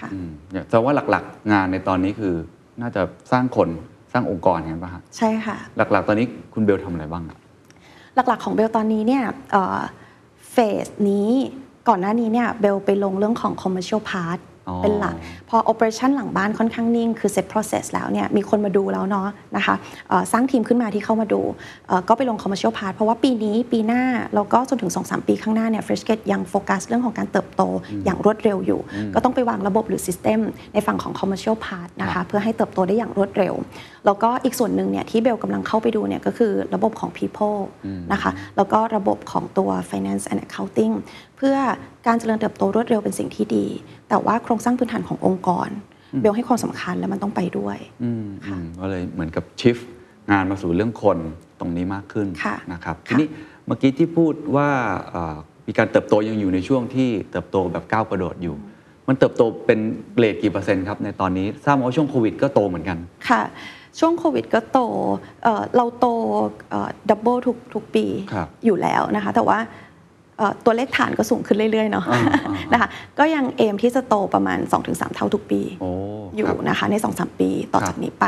[0.00, 2.34] ค่ะอืมเนี่ยแต่ว่าหลักๆ งานในตอนนี้คือ
[2.80, 3.02] น่าจะ
[3.32, 3.68] สร้างคน
[4.12, 7.38] สร้างองค์กรกันป่ะฮะใช่ค่ะ หลักๆ ตอนนี้คุณเบลทำอะไรบ้างอะ
[8.14, 9.24] หลักๆของเบลตอนนี้เนี่ย
[10.52, 11.30] เฟสนี้
[11.88, 14.49] ก่อนหน้านี้เนี่ยเบลไปลงเรื่องของ commercial part อ๋อ
[14.82, 15.14] เป็นหลัก
[15.48, 19.74] พอ operation หลังบ้านค่อนข้างนิ่ง คือ set process แล้วเนี่ยมีคนมาดูแล้วเนาะนะคะ
[20.08, 21.40] เอ่อสร้างทีมขึ้นมาที่เข้ามาดู
[21.88, 24.02] เอ่อก็ไปลง commercial part เพราะว่าปีนี้ปีหน้า
[24.34, 27.62] แล้วก็จนถึง 2-3 ปีข้างหน้าเนี่ย Freshgate ยังโฟกัสเรื่องของการเติบโต
[28.04, 28.80] อย่างรวดเร็วอยู่
[29.14, 30.40] ก็ต้องไปวางระบบหรือ system
[30.72, 33.54] ในฝั่งของ commercial part นะคะเพื่อให้เติบโตได้อย่างรวดเร็ว
[34.06, 37.58] แล้วก็อีกส่วนหนึ่งเนี่ยที่เบลกำลังเข้าไปดูเนี่ยก็คือระบบของ people
[38.12, 40.94] นะคะแล้วก็ระบบของตัว finance and accounting
[41.36, 41.56] เพื่อ
[42.06, 43.66] การเจริญเติบโตรวดเร็วเป็นสิ่งที่ดี
[44.10, 45.68] แต่ว่าโครงสร้างพื้นฐานขององค์กร
[46.20, 49.76] เบลให้ความสำคัญและมันต้องไปด้วยอืมอืมก็เลยเหมือนกับชิฟ
[50.30, 51.18] งานมาสู่เรื่องคน
[51.60, 53.28] ตรงนี้มากขึ้นค่ะนะครับค่ะทีนี้
[53.66, 54.68] เมื่อกี้ที่พูดว่า
[55.10, 55.36] เอ่อ
[55.66, 58.56] มีการเติบโตยังอยู่ในช่วงที่เติบโตแบบก้าวกระโดดอยู่
[59.08, 59.78] มันเติบโตเป็น
[60.14, 62.98] rate กี่เปอร์เซ็นต์ครับในตอนนี้ทราบมาว่าช่วงโควิดก็โตเหมือนกัน
[63.28, 63.42] ค่ะ
[63.98, 64.78] ช่วงโควิดก็โต
[65.42, 66.06] เอ่อเราโต
[67.10, 69.89] double ทุกทุกปีครับอยู่แล้วนะคะ แต่ว่าเอ่อ
[70.64, 72.88] ตัวเลขฐานก็สูงขึ้นเรื่อยๆเนาะอ่าอ่านะคะ
[73.18, 75.90] ก็ยัง aim ที่จะโตประมาณ 2-3 เท่าทุกปีโอ้
[76.36, 78.26] อยู่ครับนะคะใน 2-3 ปีต่อครับจากนี้ไป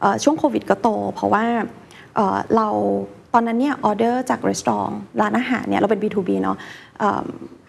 [0.00, 1.44] เอ่อช่วงโควิดก็โต เพราะว่า
[2.16, 2.68] เอ่อเรา
[3.34, 6.56] ตอนนั้นเนี่ยออเดอร์จากรีสอร์ทร้านอาหารเนี่ยเราเป็น B2B เนาะ
[6.98, 7.26] เอิ่ม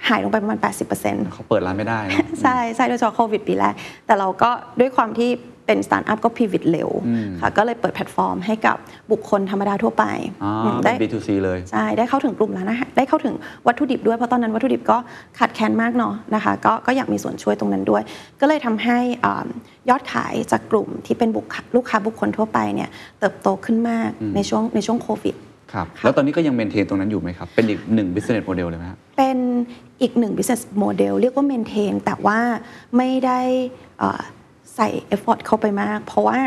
[0.08, 0.60] หายลงไปประมาณ
[0.96, 3.74] 80%เขาเปิดร้านไม่ได้เนอะใช่ใช่โดยเฉพาะโควิดปีแรก
[4.06, 5.30] แต่เราก็ด้วยความที่
[5.70, 8.76] เป็นสตาร์ทอัพก็ pivot เร็วอืมค่ะก็เลยเปิดแพลตฟอร์มให้กับ
[9.12, 10.04] บุคคลธรรมดาทั่วไป
[10.44, 13.36] อ๋ออืมเป็ได้น B2C เลย ใช่ ได้เข้าถึงกลุ่มร้านอาหารได้เข้าถึง
[13.68, 14.98] วัตถุดิบด้วย เพราะตอนนั้นวัตถุดิบก็
[15.40, 18.02] ขาดแคลนมากเนาะนะคะก็ก็อยากมีส่วนช่วยตรงนั้นด้วย
[18.42, 19.48] ก็เลยทำให้อ่า
[19.90, 22.90] ยอดขายจากกลุ่มที่เป็นบุคลูกค้าบุคคลทั่วไปเนี่ย
[23.20, 25.36] เติบโตขึ้นมากในช่วงในช่วงโควิด
[25.74, 29.38] ครับค่ะแล้วตอนนี้ก็ยังเมนเทนตรงนั้นอยู่ไหมครับ เป็นอีกหนึ่ง business model เลยไหมครับเป็น
[30.02, 32.40] อีกหนึ่ง business model เรียกว่า maintain แต่ว่า
[32.98, 33.40] ไม่ได้
[34.80, 36.40] เอ่อใส่ effort เข้าไปมาก เพราะว่า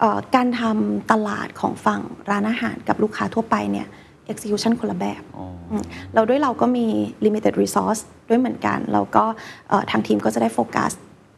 [0.00, 2.00] เอ่อการทำตลาดของฝั่ง
[2.30, 3.86] ร้านอาหารกับลูกค้าทั่วไปเนี่ย
[4.32, 5.46] execution คนละแบบอ๋อ
[5.80, 5.82] ม
[6.14, 6.86] เราด้วยเราก็มี
[7.24, 9.24] limited resource ด้วยเหมือนกันแล้วก็
[9.68, 10.92] เอ่อทางทีมก็จะได้โฟกัส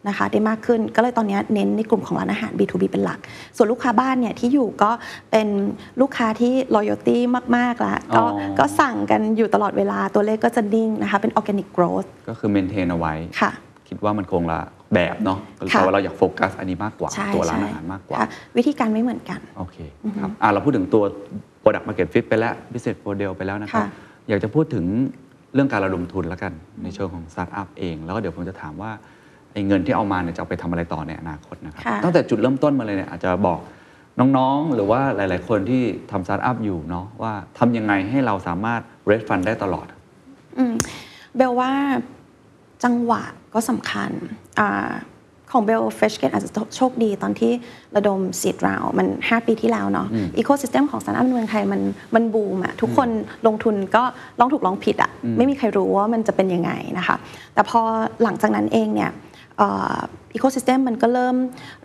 [0.08, 3.18] นะคะได้มากขึ้นก็เลยตอนนี้เน้นในกลุ่มของร้านอาหาร B2B เป็นหลัก
[3.56, 4.90] ส่วนลูกค้าบ้านเนี่ยที่อยู่ก็
[5.30, 5.48] เป็น
[6.00, 7.16] ลูกค้าที่ loyalty
[7.56, 13.50] มากๆแล้วก็อ๋อก็สั่งกันอยู่ตลอดเวลาตัวเลขก็จะนิ่งนะคะเป็น organic growth ก็คือ maintain เอาไว้ค่ะ
[13.88, 14.60] คิดว่ามันคงละ
[14.95, 19.76] แบบเนาะแต่ค่ะว่าเราอยากโฟกัสอันนี้มากกว่าใช่ตัวร้านใช่อาหารมากกว่าค่ะวิธีการไม่เหมือนกัน โอเค
[20.18, 21.05] ครับอะเราพูดถึงตัว
[21.62, 23.89] Product Market Fit ไปแล้ว Business Model ไปแล้วนะครับค่ะ
[24.28, 24.84] อยากจะพูดถึง
[25.55, 28.91] เรื่องการระดมทุนแล้วกันในเชิงของสตาร์ทอัพเอง แล้วก็เดี๋ยวผมจะถามว่า
[29.53, 33.61] ไอ้เงินที่เอามาเนี่ยจะเอาไปทำอะไรต่อในอนาคตนะครับค่ะตั้งแต่จุดเริ่มต้นมาเลยเนี่ยอาจจะบอก
[34.20, 39.86] น้องๆ หรือว่าหลาย ๆ คนที่ทำสตาร์ทอัพอยู่เนาะว่าทำยังไงให้เราสามารถ raise fund ได้ตลอด
[40.59, 40.74] อืม
[41.36, 41.72] เบลว่า
[42.84, 43.22] จังหวะ
[43.54, 44.10] ก็สำคัญ
[44.60, 44.90] อา
[45.52, 47.52] ของเบล Freshket อาจจะโชคดีตอนที่
[47.96, 51.80] ระดม seed round มัน 5 ปีที่แล้วเนาะอีโค y ิสเต็มของสตาร์ทอัพในเมืองไทยมัน
[52.14, 53.08] มันบูมอะทุกคน
[53.46, 54.02] ลงทุนก็
[54.40, 57.16] ลองถูกลองผิดอะไม่มีใครรู้ว่ามันจะเป็นยังไงนะคะ
[57.54, 57.80] แต่พอ
[58.22, 59.10] หลังจากนั้นเองเนี่ย
[59.62, 61.36] อีโค y ิสเต็มมันก็เริ่ม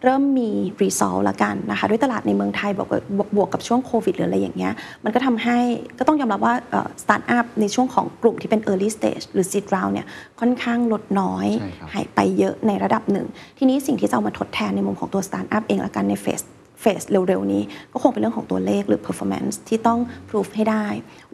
[0.04, 0.50] เริ่มมี
[0.82, 5.58] result ละกันนะคะด้วยตลาดในเมืองไทยบวกกับบวกบวกกับช่วงโควิดหรืออะไรอย่างเงี้ยมันก็ทำให้
[6.00, 6.56] ก็ต้องยอมรับว่า
[7.04, 10.08] สตาร์ทอัพในช่วงของกลุ่มที่เป็น early stage หรือ seed round เนี่ย
[10.40, 17.64] ค่อนข้างลดน้อยใช่ครับหายไปเยอะในระดับหนึ่ง ทีนี้สิ่งที่จะเอามาทดแทนในมุมของตัวสตาร์ทอัพเองละกันใน phase เฟ phase เร็วๆนี้
[17.94, 20.00] ก็คงเป็นเรื่องของตัวเลขหรือ performance ที่ต้อง
[20.30, 20.86] proof ให้ได้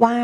[0.04, 0.16] ว่า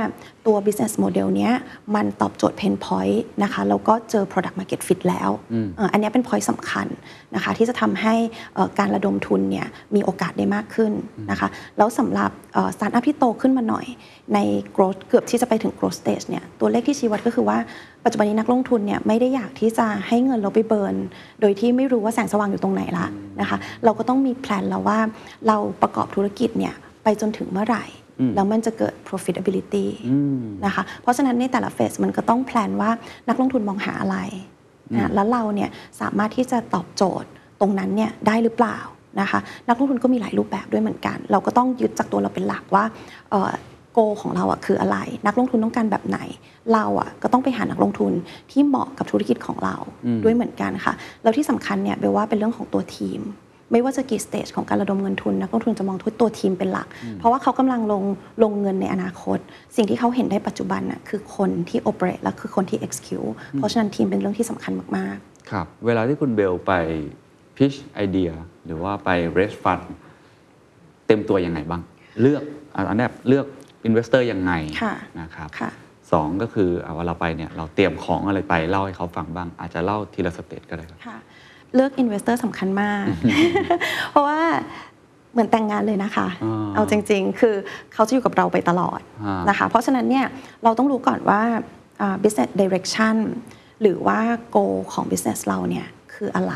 [0.45, 1.53] ตัว business model เนี้ย
[1.95, 5.30] มันตอบโจทย์ pain point นะคะแล้วก็เจอ product market fit แล้ว
[5.78, 6.88] เอ่ออันเนี้ยเป็น point สำคัญ
[7.36, 8.15] นะคะที่จะทำให้
[8.55, 10.91] เอ่อการระดมทุนเนี่ยมีโอกาสได้มากขึ้น
[11.32, 11.47] นะคะ
[11.78, 12.32] แล้วสำหรับ
[12.76, 13.86] สตาร์ทอัพที่โตขึ้นมาหน่อย
[14.34, 14.39] ใน
[14.76, 17.57] growth เกือบที่จะไปถึง growth stage เนี่ยตัวเลขที่ชี้วัดก็คือว่า
[18.05, 20.95] ปัจจุบันนี้นักลงทุนเนี่ยไม่ได้อยากที่จะให้เงินเราไป burn
[21.41, 23.07] โดยที่ไม่รู้ว่าแสงสว่างอยู่ตรงไหนละ
[23.41, 24.99] นะคะเราก็ต้องมีแพลนแล้วว่า
[25.47, 26.73] เราประกอบธุรกิจเนี่ย
[27.03, 27.86] ไปจนถึงเมื่อไหร่
[28.36, 29.86] แล้วมันจะเกิด profitability
[30.66, 32.89] นะคะ เพราะฉะนั้นในแต่ละเฟสมันก็ต้องแพลนว่า
[33.30, 34.18] นักลงทุนมองหาอะไร
[34.93, 35.70] นะแล้วเราเนี่ย
[36.01, 37.30] สามารถที่จะตอบโจทย์
[37.61, 38.78] ตรงนั้นเนี่ยได้หรือเปล่า
[39.22, 42.84] นะคะนักลงทุนก็มีหลายรูปแบบด้วยเหมือนกัน เราก็ต้องยึดจากตัวเราเป็นหลักว่า
[43.93, 46.20] โกของเราอะคืออะไร นักลงทุนต้องการแบบไหน
[46.74, 48.11] เราอะก็ต้องไปหานักลงทุน
[48.51, 49.76] ที่เหมาะกับธุรกิจของเรา
[50.24, 50.93] ด้วยเหมือนกันค่ะ
[51.24, 53.22] แล้วที่สำคัญเนี่ยเบลว่าเป็นเรื่องของตัวทีม
[53.72, 56.88] ไม่ว่าจะกี่ stage ของการระดมเงินทุนนักลงทุนจะมองทุกตัวทีมเป็นหลัก
[57.20, 58.03] เพราะว่าเขากำลังลง
[58.43, 59.38] ลงเงินในอนาคต
[59.76, 65.18] สิ่งที่เขาเห็นได้ปัจจุบันน่ะคือคนที่ operate และคือคนที่ execute เพราะฉะนั้นทีมเป็นเรื่องที่สำคัญมาก
[65.51, 66.72] ครับ เวลาที่คุณเบลไป
[67.57, 68.32] pitch idea
[68.66, 69.82] หรือว่าไป raise fund
[71.07, 71.82] เตรียมตัวยังไงบ้าง
[72.22, 72.43] เลือก
[72.76, 73.45] อันแรกเลือก
[73.86, 74.51] investor ยังไง
[74.82, 75.72] ค่ะนะครับค่ะ
[76.11, 81.18] สองก็คือเอาเวลาไปเนี่ยเราเตรียมของอะไรไปเล่าให้เขาฟังบ้าง อาจจะเล่าทีละสเตจก็ได้ครับๆค่ะ
[81.76, 83.05] เลือก investor สำคัญมาก
[84.11, 84.41] เพราะว่า
[85.34, 87.55] เหมือนแต่งงานเลยนะคะอ่าเอาจริงๆ คือ
[87.93, 90.26] เขาจะอยู่กับเราไปตลอดอ่านนะคะ เพราะฉะนั้นเนี่ย
[90.63, 91.41] เราต้องรู้ก่อนว่า
[92.01, 93.15] อ่า business direction
[93.82, 94.19] หรือว่า
[94.55, 96.55] goal ของ business เราเนี่ยคืออะไร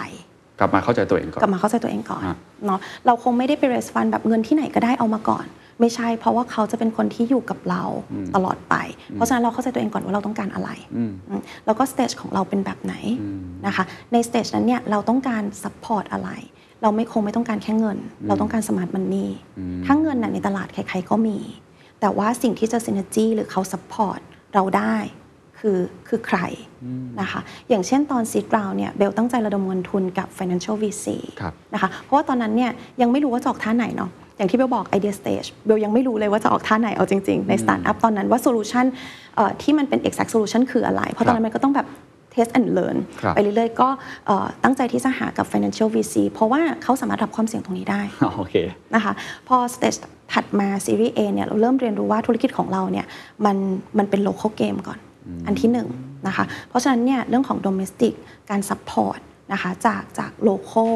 [0.60, 5.45] กลับมาเข้าใจตัวเองก่อนกลับมาเข้าใจตัวเองก่อนฮะเนาะเราคงไม่ได้ไป raise fund แบบเงินที่ไหนก็ได้เอามาก่อน
[5.80, 7.84] ไม่ใช่ เพราะว่าเขาจะเป็นคนที่อยู่กับเรา
[8.36, 8.76] ตลอดไป
[9.14, 11.12] เพราะฉะนั้นเราเข้าใจตัวเองก่อนว่าเราต้องการอะไรอืม
[11.66, 12.93] แล้วก็ stage ของเราเป็นแบบไหน
[13.68, 13.84] นะคะ
[14.14, 16.30] ใน stage นั้นเนี่ยเราต้องการ support อะไร
[16.82, 17.97] เราไม่คงไม่ต้องการแค่เงิน
[18.28, 19.28] เราต้องการ smart money
[19.86, 21.38] ถ้าเงินน่ะในตลาดใครๆก็มี
[21.99, 24.20] แต่ว่าสิ่งที่จะ synergy หรือเขา support
[24.55, 24.95] เราได้
[25.60, 26.39] คือคือใคร
[27.22, 31.05] นะคะอย่างเช่นตอน seed round เนี่ยเบลตั้งใจระดมเงินทุนกับ financial VC
[31.39, 38.86] ครับนะคะเพราะว่าตอนนั้นเนี่ยยังไม่รู้ว่าจะออกท่าไหนเนาะอย่างที่เบลบอก idea stage เบลยังไม่รู้เลยว่าจะออกท่าไหนเอาจริง ๆ ใน startup ตอนนั้นว่า solution
[39.36, 41.88] เอ่อที่มันเป็น exact solution คืออะไร เพราะตอนนั้นมันก็ต้องแบบ
[42.34, 43.89] test and learn ครับไปเรื่อยๆ ก็
[44.28, 48.01] เอ่อตั้งใจที่จะหากับ financial VC เพราะว่าเขาสามารถรับความเสี่ยงตรงนี้ได้
[48.38, 48.55] โอเค
[48.95, 49.14] นะคะ
[49.47, 49.95] พอสเตจ
[50.34, 53.05] ถัดมาซีรีส์ A เนี่ยเราเริ่มเรียนรู้ว่าธุรกิจของเราเนี่ย
[53.45, 53.57] มัน
[53.97, 54.99] มันเป็น local game ก่อน
[55.45, 55.88] อันที่หนึ่ง
[56.27, 58.13] นะคะเพราะฉะนั้นเนี่ยเรื่องของ domestic
[58.49, 59.19] การ support
[59.53, 60.93] นะคะจากจาก local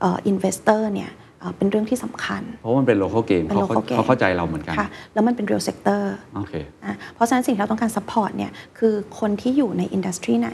[0.00, 1.10] เอ่อ investor เนี่ย
[1.40, 6.02] เอ่อเป็นเรื่องที่สำคัญ เพราะว่ามันเป็น local game เป็นเขา local game เขาเข้าใจเราเหมือนกันค่ะแล้วมันเป็น real sector
[6.36, 10.50] โอเคอะเพราะฉะนั้นสิ่งที่เราต้องการ support เนี่ยคือคนที่อยู่ใน industry ไหน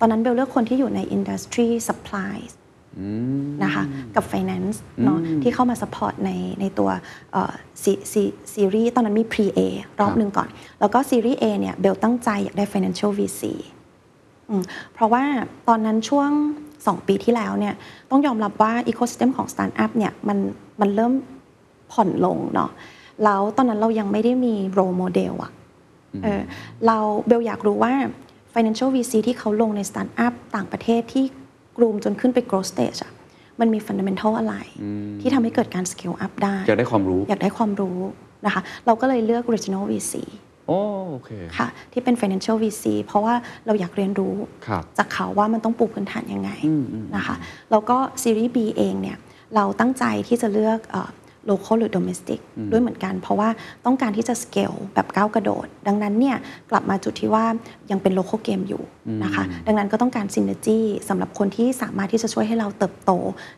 [0.00, 2.52] ตอนนั้นเบลเลือกคนที่อยู่ในอินดัสทรี supplies
[3.64, 3.84] นะคะ
[4.14, 6.30] กับ finance เนาะที่เข้ามา support ใน
[6.60, 6.90] ในตัว
[7.32, 8.22] เอ่อซีซี
[8.54, 9.60] ซีรีส์ตอนนั้นมี pre A
[10.00, 10.48] รอบหนึ่งก่อน
[10.80, 13.42] แล้วก็ series A เนี่ยเบลตั้งใจอยากได้ financial VC
[14.50, 14.62] อืม
[14.94, 15.24] เพราะว่า
[15.68, 16.30] ตอนนั้นช่วง
[16.74, 17.74] 2 ปีที่แล้วเนี่ย
[18.10, 20.38] ต้องยอมรับว่า ecosystem ของ startup เนี่ยมัน
[20.80, 21.12] มันเริ่ม
[21.92, 22.70] ผ่อนลงเนาะ
[23.24, 25.52] แล้วตอนนั้นเรายังไม่ได้มี role model อะ
[26.24, 26.42] เออ
[26.86, 27.92] เราเบลอยากรู้ว่า
[28.54, 31.24] financial VC ที่เขาลงใน startup ต่างประเทศที่
[31.76, 33.12] กลุ่มจนขึ้นไป growth stage อะ
[33.60, 34.54] มันมี fundamental อะไร
[35.20, 37.98] ที่ทำให้เกิดการ scale up ได้ อยากได้ความรู้ อยากได้ความรู้
[38.46, 40.14] นะคะ เราก็เลยเลือก regional VC
[40.68, 43.34] โอ้โอเคค่ะ ที่เป็น financial VC เพราะว่า
[43.66, 44.34] เราอยากเรียนรู้
[44.66, 46.50] ครับจากเขาว่ามันต้องปูพื้นฐานยังไง
[47.16, 47.36] นะคะ
[47.70, 49.18] แล้วก็ซีรีส์ B เองเนี่ย
[49.54, 50.78] เราตั้งใจที่จะเลือก
[51.46, 52.40] เอ่อ local หรือ domestic
[52.70, 53.48] ด้วยเหมือนกัน เพราะว่า
[53.86, 56.36] ต้องการที่จะ scale แบบก้าวกระโดด ดังนั้นเนี่ย
[56.70, 57.44] กลับมาจุดที่ว่า
[57.90, 58.82] ยังเป็น local game อยู่
[59.24, 63.12] นะคะ ดังนั้นก็ต้องการ synergy สำหรับคนที่สามารถที่จะช่วยให้เราเติบโต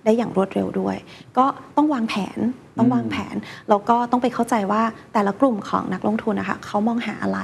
[0.04, 0.96] ได้อย่างรวดเร็วด้วย
[1.38, 1.44] ก็
[1.76, 2.38] ต้องวางแผน
[2.78, 3.36] ต้องวางแผน
[3.68, 7.40] แล้วก็ต้องไปเข้าใจว่าแต่ละกลุ่มของนักลงทุนนะคะเขามองหาอะไร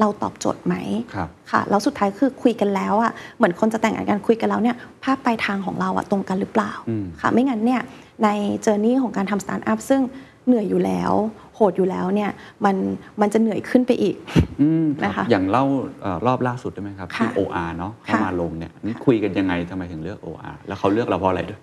[0.00, 0.74] เราตอบโจทย์ไหม
[1.14, 6.72] ครับค่ะแล้วสุดท้ายคือคุยกันแล้วอะเหมือนคนจะแต่งงานกันคุยกันแล้วเนี่ยภาพปลายทางของเราอะตรงกันหรือเปล่า
[7.20, 7.82] ค่ะไม่งั้นเนี่ย
[8.24, 8.28] ใน
[8.62, 10.00] journey ของการทำสตาร์ทอัพซึ่ง
[10.46, 11.12] เหนื่อยอยู่แล้ว
[11.56, 12.30] โหดอยู่แล้วเนี่ย
[12.64, 12.76] มัน
[13.20, 14.16] มันจะเหนื่อยขึ้นไปอีก
[14.60, 15.64] อืมครับนะคะอย่างเล่า
[16.02, 21.60] เอ่อรอบล่าสุดได้ไหมครับที่ค่ะ OR เนาะเข้าค่ะมาลงเนี่ยนี่คุยกันยังไงทำไมถึงเลือก OR แล้วเขาเลือกเราเพราะอะไรด้วย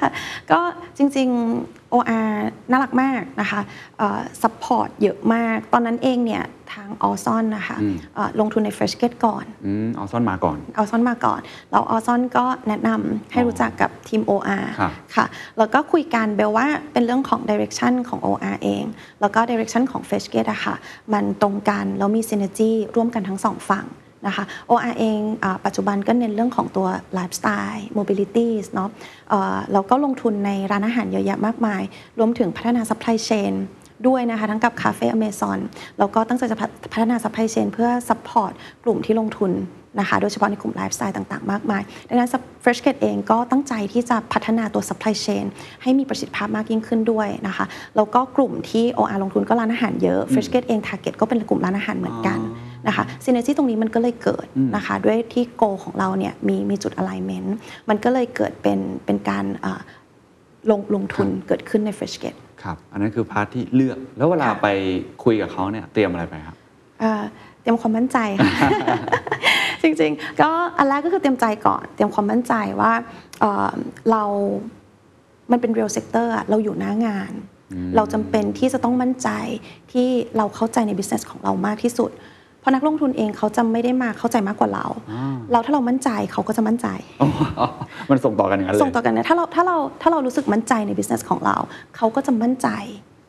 [0.00, 0.10] ค่ะ
[0.50, 0.60] ก็
[0.96, 1.28] จริง
[1.62, 2.30] ๆ OR
[2.70, 3.60] น่ารักมากนะคะ
[4.42, 14.22] support เยอะมาก ตอนนั้นเองเนี่ยทาง Orzon นะคะอืมเอ่อลงทุนใน Fresh Gate ก่อนอืม Orzon มาก่อน Orzon มาก่อน แล้ว Orzon ก็แนะนำให้รู้จักกับทีม
[14.30, 15.26] OR ครับค่ะ
[15.58, 18.84] แล้วก็คุยกันเบลว่าเป็นเรื่องของ direction ของ OR เอง
[19.20, 20.74] แล้วก็ direction ของ Fresh Gate อะค่ะ
[21.12, 23.86] มันตรงกันแล้วมี synergy ร่วมกันทั้งสองฝั่ง
[24.26, 28.88] นะคะ OR เองอปัจจุบันก็เน้นเรื่องของตัวไลฟ์สไตล์ mobility เนาะ
[29.28, 31.82] เอ่อเราก็ลงทุนในร้านอาหารเยอะแยะมากมาย
[32.18, 33.52] รวมถึงพัฒนา supply chain
[34.06, 35.58] ด้วยนะคะ ทั้งกับคาเฟ่อเมซอน
[35.98, 36.58] แล้วก็ตั้งใจจะ
[36.92, 38.52] พัฒนา supply chain เพื่อ support
[38.84, 39.52] กลุ่มที่ลงทุน
[40.00, 42.30] นะคะโดยเฉพาะในกลุ่มไลฟ์สไตล์ต่างๆ มากมาย ดังนั้น
[42.64, 45.44] Fresh Gate เองก็ตั้งใจที่จะพัฒนาตัว supply chain
[45.82, 47.64] ให้มีประสิทธิภาพมากยิ่งขึ้นด้วยนะคะ
[47.96, 52.38] แล้วก็กลุ่มที่ OR ลงทุนก็ร้านอาหารเยอะ freshket เอง target ก็เป็นกลุ่มร้านอาหารเหมือนกัน
[52.86, 54.46] นะคะ synergy ตรงนี้มันก็เลยเกิด
[54.76, 57.48] นะคะด้วยที่ goal ของเราเนี่ยมีมีจุด alignment
[57.88, 59.80] มันก็เลยเกิดเป็นเป็นการเอ่อ
[60.70, 64.68] ลงลงทุนเกิดขึ้นใน freshket ครับ อันนั้นคือ part ที่เลือก แล้วเวลาค่ะไป
[65.24, 66.56] คุยกับเขาเนี่ยเตรียมอะไรไปครับ
[67.00, 68.70] เอ่อเต รียมความมั่นใจค่ะ
[69.82, 72.92] จริงๆ ก็อันแรกก็คือเตรียมใจก่อน เตรียมความมั่นใจว่า
[73.40, 73.70] เอ่อ
[74.10, 74.22] เรา
[75.50, 77.32] มันเป็น real sector อะเราอยู่หน้างาน
[77.96, 79.28] เราจำเป็นที่จะต้องมั่นใจ
[79.92, 82.10] ที่เราเข้าใจใน business ของเรามากที่สุด
[82.60, 84.86] เพราะนักลงทุนเองเขาจะไม่ได้มาเข้าใจมากกว่าเรา
[85.52, 86.86] เราถ้าเรามั่นใจเขาก็จะมั่นใจ
[88.10, 91.56] มันส่งต่อกันอย่างนั้นเลย ส่งต่อกันนะถ้าเราถ้าเราถ้าเรารู้สึกมั่นใจใน business ของเรา
[91.96, 92.68] เขาก็จะมั่นใจ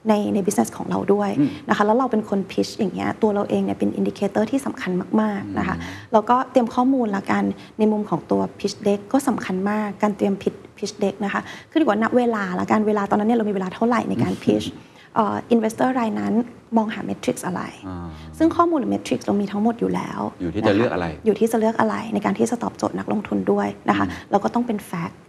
[0.08, 1.30] ในใน business ของเราด้วย
[1.70, 4.92] นะคะแล้วเราเป็นคน pitch อย่างเงี้ยตัวเราเองเนี่ยเป็น indicator ที่สำคัญ
[5.22, 5.76] มากๆนะคะ
[6.14, 7.44] แล้วก็เตรียมข้อมูลละกัน
[7.80, 14.68] ในมุมของตัว pitch deck ก็สำคัญมากการเตรียม pitch pitch deck นะคะคือดีกว่าณเวลาละกันเวลาตอนนั้นเนี่ยเรามีเวลาเท่าไหร่ในการ pitch
[15.16, 16.34] เอ่อ investor รายนั้น
[16.78, 25.28] มองหา metrics อะไรอ่าซึ่งข้อมูลหรือ metrics เรามีทั้งหมดอยู่แล้ว อยู่ที่จะเลือกอะไร อยู่ที่จะเลือกอะไรในการที่จะตอบโจทย์นักลงทุนด้วยนะคะแล้วก็ต้องเป็น fact อืม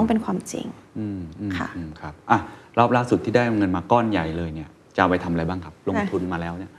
[0.00, 0.66] องเป็นความจริง
[0.98, 2.38] อืมอืมค่ะอืมครับอะ
[2.78, 6.72] รอบล่าสุดที่ได้เงินมาก้อนใหญ่เลยเนี่ยจะเอาไปทำอะไรบ้างครับ ลงทุนมาแล้วเนี่ย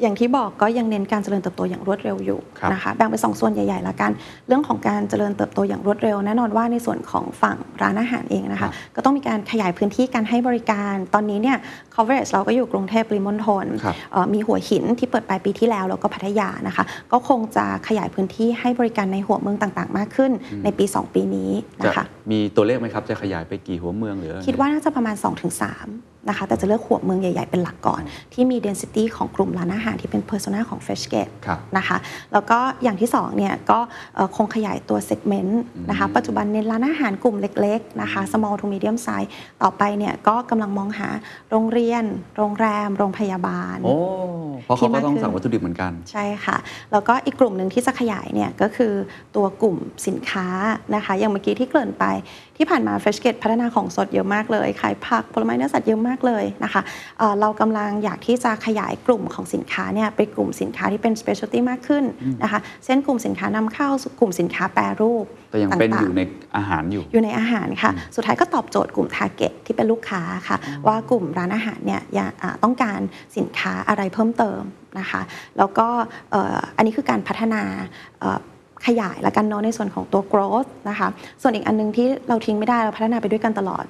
[0.00, 4.10] อย่างที่บอกก็ยังเน้นการเจริญเติบโตอย่างรวดเร็วอยู่ครับนะคะแบ่งเป็นสองส่วนใหญ่ๆละกัน
[4.48, 11.56] เรื่องของการเจริญเติบโตอย่างรวดเร็ว แน่นอนว่าในส่วนของฝั่งร้านอาหารเองนะคะ ก็ต้องมีการขยายพื้นที่การให้บริการ ตอนนี้เนี่ย
[11.94, 20.32] coverage เราก็อยู่กรุงเทพปริมณฑลครับเอ่อมีหัวหินที่เปิดปลายปีที่แล้ว แล้วก็พัทยานะคะ ก็คงจะขยายพื้นที่ให้บริการในหัวเมืองต่างๆ มากขึ้น
[20.64, 21.50] ในปี 2 ปีนี้
[21.84, 28.02] จะนะคะมีตัวเลขไหมครับจะขยายไปกี่หัวเมืองหรืออะไรคิดว่าน่าจะประมาณ 2-3 นะคะแต่จะเลือกหัวเมืองใหญ่ ๆ เป็นหลักก่อน
[28.34, 31.96] ที่มี density ของกลุ่มร้านอาหารที่เป็น persona ของ Fresh Gate ครับนะคะ
[32.32, 33.78] แล้วก็อย่างที่2เนี่ยก็
[34.14, 35.52] เอ่อคงขยายตัว segment
[35.90, 39.28] นะคะปัจจุบันเน้นร้านอาหารกลุ่มเล็กๆนะคะ small to medium size
[39.62, 41.08] ต่อไปเนี่ยก็กำลังมองหา
[41.50, 42.04] โรงเรียน
[42.36, 43.96] โรงแรม โรงพยาบาลโอ้
[44.64, 46.56] เพราะเขาก็ต้องที่มากขึ้นสั่งวัตถุดิบเหมือนกัน ใช่ค่ะ
[46.92, 48.92] แล้วก็อีกกลุ่มหนึ่งที่จะขยายเนี่ยก็คือ
[49.36, 50.46] ตัวกลุ่มสินค้า
[50.94, 52.04] นะคะอย่างเมื่อกี้ที่เกริ่นไป
[52.56, 56.82] ที่ผ่านมา Fresh Gate พัฒนาของสดเยอะมากเลย ขายผักผลไม้เนื้อสัตว์เยอะมากเลยนะคะ
[57.18, 62.04] เอ่อเรากำลังอยากที่จะขยายกลุ่มของสินค้าเนี่ยไปกลุ่มสินค้าที่เป็น specialty มากขึ้น
[62.42, 63.88] นะคะเช่นกลุ่มสินค้านำเข้า
[64.20, 66.22] กลุ่มสินค้าแปรรูปแต่ยังเป็นต่าองๆยู่ใน
[66.56, 73.00] อาหารอยู่ อยู่ในอาหารค่ะ สุดท้ายก็ตอบโจทย์กลุ่ม Target ที่เป็นลูกค้าค่ะ ว่ากลุ่มร้านอาหารเนี่ยอยากอ่าต้องการ
[73.36, 74.62] สินค้าอะไรเพิ่มเติม
[74.98, 75.20] นะคะ
[75.58, 75.88] แล้วก็
[76.30, 77.62] เอ่ออันนี้คือการพัฒนา
[78.20, 78.38] เอ่อ
[78.86, 81.08] ขยายและกันเนาะในส่วนของตัว growth นะคะ
[81.42, 83.86] ส่วนอีกอันนึงที่เราทิ้งไม่ได้เราพัฒนาไปด้วยกันตลอด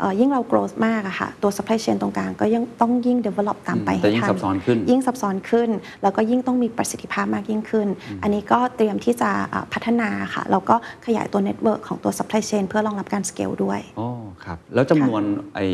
[0.00, 5.70] เอ่อยิ่งเรา growth มากอะค่ะตัว supply chain ตรงกลางก็ยังต้องยิ่ง develop ตามไปแต่ให้ยิ่งทัซับซ้อนขึ้น ยิ่งซับซ้อนขึ้น
[6.02, 7.88] แล้วก็ยิ่งต้องมีประสิทธิภาพมากยิ่งขึ้น
[8.22, 10.76] อันนี้ก็เตรียมที่จะอ่าพัฒนาค่ะแล้วก็
[11.06, 14.08] ขยายตัว network ของตัว supply chain เพื่อรองรับการสเกลด้วยอ๋อ
[14.44, 15.22] ครับ แล้วจำนวน
[15.54, 15.66] ไอ้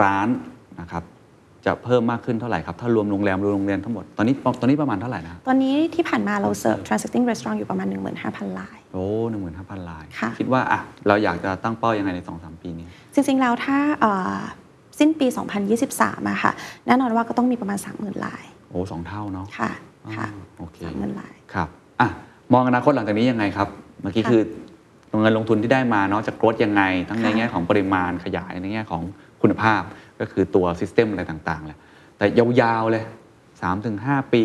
[0.00, 0.28] ร้าน
[0.80, 1.04] นะครับ
[1.66, 7.86] จะเพิ่มมากขึ้นเท่าไหร่ครับ ถ้ารวมโรงแรมรวมโรงเรียนทั้งหมด ตอนนี้ตอนนี้ประมาณเท่าไหร่นะตอนนี้ที่ผ่านมาเราเสิร์ฟ transacting restaurant อยู่ประมาณ
[8.22, 14.36] 15,000ราย โอ้หนึ่งหมื่นห้าพันรายค่ะคิดว่าอะเราอยากจะตั้งเป้ายังไงในสองสามปีนี้ จริง ๆ แล้วถ้าเอ่อ
[14.98, 15.26] สิ้นปี
[15.78, 16.52] 2023อะค่ะ
[16.86, 19.70] แน่นอนว่าก็ต้องมีประมาณ 30,000ราย โอ้สองเท่าเนาะค่ะ
[20.16, 21.68] ค่ะอ่าโอเค30,000รายครับ
[22.00, 22.08] อะ
[22.52, 23.68] มองอนาคตหลังจากนี้ยังไงครับ
[24.02, 24.42] เมื่อกี้ค่ะคือ
[25.20, 29.02] เงินลงทุนที่ได้มาเนาะจะโกรธยังไง ทั้งในค่ะแง่ของปริมาณขยายในแง่ของ
[29.42, 29.82] คุณภาพ
[30.20, 31.78] ก็คือตัวซิสเต็มอะไรต่างๆแหละ
[32.16, 32.24] แต่
[32.60, 33.04] ยาวๆเลย
[33.68, 34.44] 3-5 ปี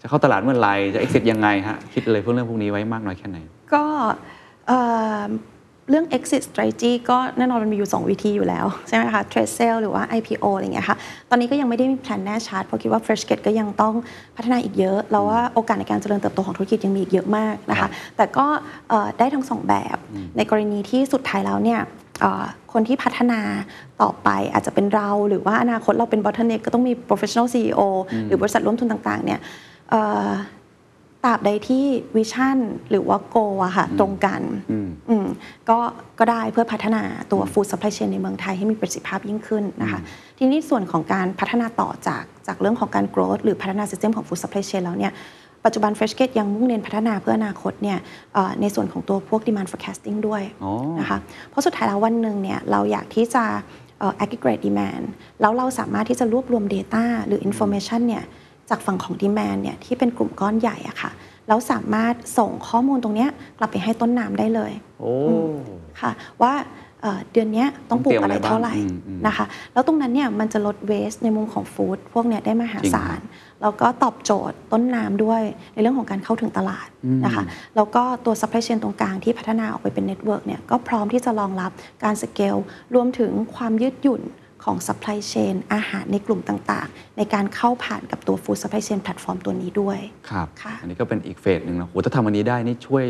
[0.00, 3.38] จะเข้าตลาดเมื่อไหร่จะ exit ยังไงฮะคิดอะไรพวกเรื่องพวกนี้ไว้มากน้อยแค่ไหน
[3.74, 3.84] ก็
[4.66, 4.78] เอ่
[5.20, 5.28] อ
[5.90, 10.96] เรื่อง exit strategy ก็แน่นอนมันมีอยู่ 2 วิธีอยู่แล้ว ใช่ไหมคะ trade sale หรือว่า IPO อะไรอย่างเงี้ยค่ะ
[11.30, 13.94] ตอนนี้ก็ยังไม่ได้มีแผนแน่ชัด เพราะคิดว่า Fresh Gate ก็ยังต้อง
[14.36, 18.46] พัฒนาอีกเยอะ แล้วว่าโอกาสในการเจริญเติบโตของธุรกิจยังมีอีกเยอะมากนะครัคะบแต่ก็
[18.88, 19.96] เอ่อได้ทั้งสองแบบ
[20.36, 22.07] ในกรณีที่สุดท้ายแล้วเนี่ยเอ่อ
[22.72, 23.40] คนที่พัฒนา
[24.02, 27.80] ต่อไปอาจจะเป็นเราหรือว่าอนาคตเราเป็น bottleneck ก็ต้องมี professional CEO
[28.26, 29.40] หรือบริษัทร่วมทุนต่างๆเนี่ย
[29.90, 30.28] เอ่อ
[31.24, 31.84] ตราบใดที่
[32.16, 32.58] วิชั่น
[32.90, 35.26] หรือว่าโกอะค่ะตรงกันอืมอืม
[35.68, 35.78] ก็
[36.18, 37.02] ก็ได้เพื่อพัฒนา
[37.32, 40.00] ตัว food supply chain ในเมืองไทยให้มีประสิทธิภาพยิ่งขึ้นนะคะ
[40.38, 45.12] ทีนี้ส่วนของการพัฒนาต่อจากจากเรื่องของการ growth หรือพัฒนา system ของ food supply chain แล้วเนี่ย
[45.64, 47.98] ปัจจุบัน Fresh Gate ยังมุ่งเน้นพัฒนาเพื่ออนาคตเนี่ย
[48.34, 51.18] เอ่อในส่วนของตัวพวก demand forecasting ด้วยอ๋อนะคะ
[51.50, 53.44] เพราะสุดท้ายแล้ววันหนึ่งเนี่ยเราอยากที่จะ
[53.98, 55.04] เอ่อ aggregate demand
[55.40, 58.24] แล้วเราสามารถที่จะรวบรวม data หรือ information เนี่ย
[58.70, 61.10] จากฝั่งของ demand เนี่ยที่เป็นกลุ่มก้อนใหญ่อะค่ะ
[61.48, 65.12] แล้วสามารถส่งข้อมูลตรงเนี้ยกลับไปให้ต้นน้ำได้เลยโอ้
[66.00, 66.10] ค่ะ
[66.42, 66.52] ว่า
[67.02, 73.18] เอ่อเดือนเนี้ยต้องปลูกอะไรเท่าไหร่ต้องเตรียมอะไรบ้างอืมอืมนะคะ แล้วตรงนั้นเนี่ยมันจะลด waste ในมุมของ food พวกเนี้ยได้มหาศาล
[73.62, 75.42] แล้วก็ตอบโจทย์ต้นน้ำด้วย
[75.74, 76.88] ในเรื่องของการเข้าถึงตลาด
[77.24, 77.44] นะคะ
[77.76, 81.70] แล้วก็ตัว supply chain ตรงกลางที่พัฒนาออกไปเป็น network เนี่ยก็พร้อมที่จะรองรับ
[82.04, 82.56] การสเกล
[82.94, 84.22] รวมถึงความยืดหยุ่น
[84.64, 89.98] ของ supply chain อาหารในกลุ่มต่างๆ ในการเข้าผ่านกับตัว food supply chain platform ตัวนี้ด้วย
[90.30, 93.04] ครับค่ะอันนี้ก็เป็นอีก phase หนึ่งนะโหถ้าทำอันนี้ได้นี่ช่วย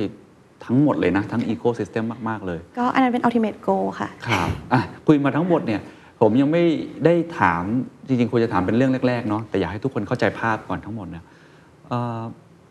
[0.64, 5.80] ทั้งหมดเลยนะ ทั้ง ecosystem มาก ๆ เลย ก็อันนั้นเป็น ultimate goal ค่ะ ครับอะคุยมาทั้งหมดเนี่ย
[6.20, 6.62] ผมยังไม่
[7.04, 7.62] ได้ถาม
[8.06, 11.24] จริงๆควรจะถามเป็นเรื่องแรกๆเนาะแต่อยากให้ทุกคนเข้าใจภาพก่อนทั้งหมดเนี่ย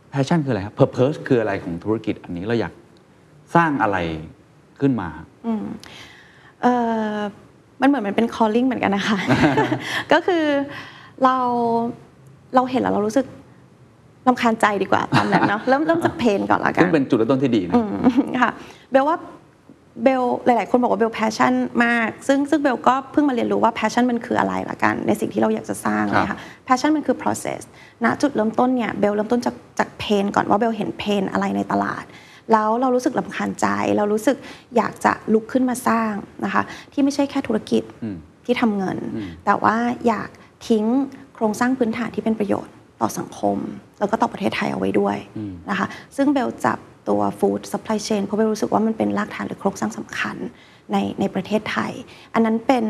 [0.09, 2.73] passion คืออะไรครับ purpose คืออะไรของธุรกิจอันนี้เราอยาก
[3.55, 3.97] สร้างอะไร
[4.81, 5.09] ขึ้นมา
[6.61, 6.73] เอ่
[7.17, 7.19] อ
[7.81, 9.17] มันเหมือนมันเป็น calling เหมือนกันนะคะ
[10.13, 10.43] ก็คือ
[11.23, 11.35] เรา
[12.55, 13.25] เราเห็นแล้วเรารู้สึก
[14.27, 17.89] รำคาญใจดีกว่าตามนั้นเนาะเริ่มเริ่มจาก pain ก่อนละกันซึ่งเป็นจุดเริ่มต้นที่ดีนะอืม
[18.41, 18.51] ค่ะ
[18.91, 19.17] เบลว่า
[20.03, 21.53] เบลหลาย ๆ คนบอกว่าเบล passion
[21.85, 27.61] มาก ซึ่งซึ่งเบลก็เพิ่งมาเรียนรู้ว่า passion มันคืออะไรละกัน ในสิ่งที่เราอยากจะสร้างครับนะคะ passion มันคือ process
[28.03, 32.05] ณจุดเริ่มต้นเนี่ยเบลเริ่มต้นจากจาก pain ก่อนว่าเบลเห็น pain อะไรในตลาด
[32.51, 33.67] แล้วเรารู้สึกลำคาญใจ
[33.97, 34.37] เรารู้สึก
[34.77, 36.13] อยากจะลุกขึ้นมาสร้าง
[36.45, 38.97] นะคะที่ไม่ใช่แค่ธุรกิจอืมที่ทำเงิน
[39.45, 39.75] แต่ว่า
[40.07, 40.29] อยาก
[40.67, 40.85] ทิ้ง
[41.35, 43.57] โครงสร้างพื้นฐานที่เป็นประโยชน์ต่อสังคม
[43.99, 45.17] แล้วก็ต่อประเทศไทยเอาไว้ด้วย
[45.69, 45.87] นะคะ
[46.17, 46.77] ซึ่งเบลจับ
[47.09, 50.35] ตัว food supply chain เพราะเบลรู้สึกว่ามันเป็นรากฐานหรือโครงสร้างสำคัญ
[50.91, 51.91] ในในประเทศไทย
[52.33, 52.85] อันนั้นเป็น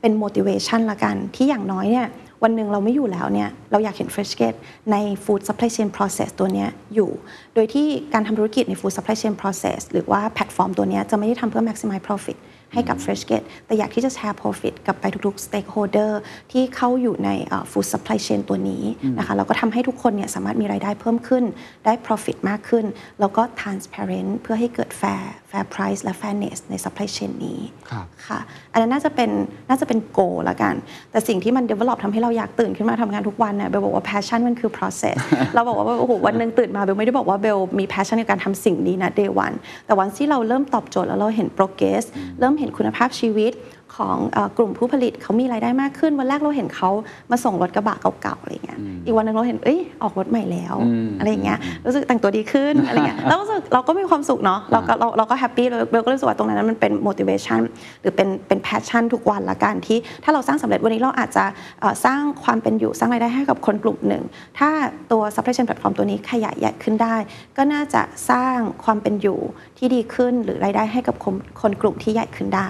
[0.00, 2.08] เป็น motivation ละกัน ที่อย่างน้อยเนี่ย
[2.42, 4.58] วันหนึ่งเราไม่อยู่แล้วเนี่ยเราอยากเห็น Fresh Gate
[4.92, 7.10] ใน food supply chain process ตัวเนี้ยอยู่
[7.54, 12.38] โดยที่การทำธุรกิจใน food supply chain process หรือว่าแพลตฟอร์มตัวเนี้ยจะไม่ได้ทำเพื่อ maximize profit
[12.72, 16.10] ให้กับ Fresh Gate แต่อยากที่จะแชร์ profit กลับไปทุกๆ stakeholder
[16.52, 18.84] ที่เข้าอยู่ในเอ่อ food supply chain ตัวนี้
[19.18, 21.44] นะคะแล้วก็ทำให้ทุกคนเนี่ยสามารถมีรายได้เพิ่มขึ้น
[21.84, 22.84] ได้ profit มากขึ้น
[23.20, 25.24] แล้วก็ transparent เพื่อให้เกิด fair
[25.56, 28.40] fair price และ fairness ใน supply chain นี้ครับค่ะ
[28.72, 29.30] อันนั้นน่าจะเป็น
[29.68, 30.74] น่าจะเป็น goal ละกัน
[31.10, 35.16] แต่สิ่งที่มัน develop ทำให้เราอยากตื่นขึ้นมาทำงานทุกวันเนี่ยเบลบอกว่า passion มันคือ process
[35.54, 42.04] เราบอกว่าโอ้โหวันหนึ่งตื่นมาเบลไม่ได้บอกว่าเบลมี passion ในการทำสิ่งนี้นะ day one แต่วันที่เราเริ่มตอบโจทย์แล้วเราเห็น progress
[42.38, 43.52] เริ่มเห็นคุณภาพชีวิต
[43.96, 46.90] ของเออกลุ่มผู้ผลิตเขามีรายได้มากขึ้น วันแรกเราเห็นเขา
[47.30, 57.60] มาส่งรถกระบะเก่าๆอะไรเงี้ยอีกวันหนึ่งเราเห็นเอ้ยออกรถใหม่แล้วอืมอะไรอย่างเงี้ยรู้สึกแต่งตัวดีขึ้นอะไรเงี้ยแล้วรู้สึกเราก็มีความสุขเนาะเราก็เราเราก็ happy เบลก็รู้สึกว่าตรงนั้นมันเป็น motivation
[58.00, 61.44] หรือเป็นเป็น passion ทุกวันละกันที่ ถ้าเราสร้างสำเร็จวันนี้เราอาจจะ
[61.80, 64.22] เอ่อสร้างความเป็นอยู่สร้างรายได้ให้กับคนกลุ่มหนึ่ง
[64.58, 64.70] ถ้า
[65.12, 67.16] ตัว supply chain platform ตัวนี้ขยายใหญ่ขึ้นได้
[67.56, 69.38] ก็น่าจะสร้างความเป็นอยู่
[69.78, 72.68] ที่ดีขึ้นหรือรายได้ให้กับคนคนกลุ่มที่ใหญ่ขึ้นได้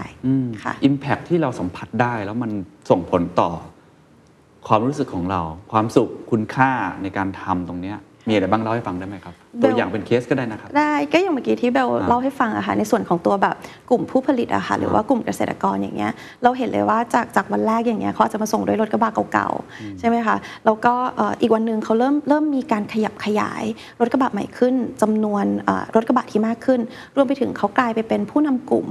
[0.64, 2.50] ค่ะอิมแพคที่เราสัมผัสได้แล้วมัน
[2.90, 3.50] ส่งผลต่อ
[4.68, 5.40] ความรู้สึกของเรา
[5.72, 6.70] ความสุขคุณค่า
[7.02, 7.96] ในการทำตรงเนี้ย
[8.28, 13.56] มีอะไรบ้างเล่าให้ฟังได้ไหมครับ ตัวอย่างเป็นเคสก็ได้นะครับ ได้ก็อย่างเมื่อกี้ที่เบลอ่าเล่าให้ฟังอะค่ะในส่วนของตัวแบบ
[13.90, 23.64] กลุ่มผู้ผลิตอะค่ะหรือว่ากลุ่มเกษตรกรอย่างเงี้ยเราเห็นเลยว่าจากจากวันแรกอย่างเงี้ยเขาอาจจะมาส่งด้วยรถกระบะเก่าๆใช่ไหมคะแล้วก็เอ่ออีกวันหนึ่งเขาเริ่มเริ่มมีการขยับขยาย
[24.00, 26.80] รถกระบะใหม่ขึ้นจำนวนเอ่อรถกระบะที่มากขึ้น
[27.16, 28.86] รวมไปถึงเขากลายไปเป็นผู้นำกลุ่ม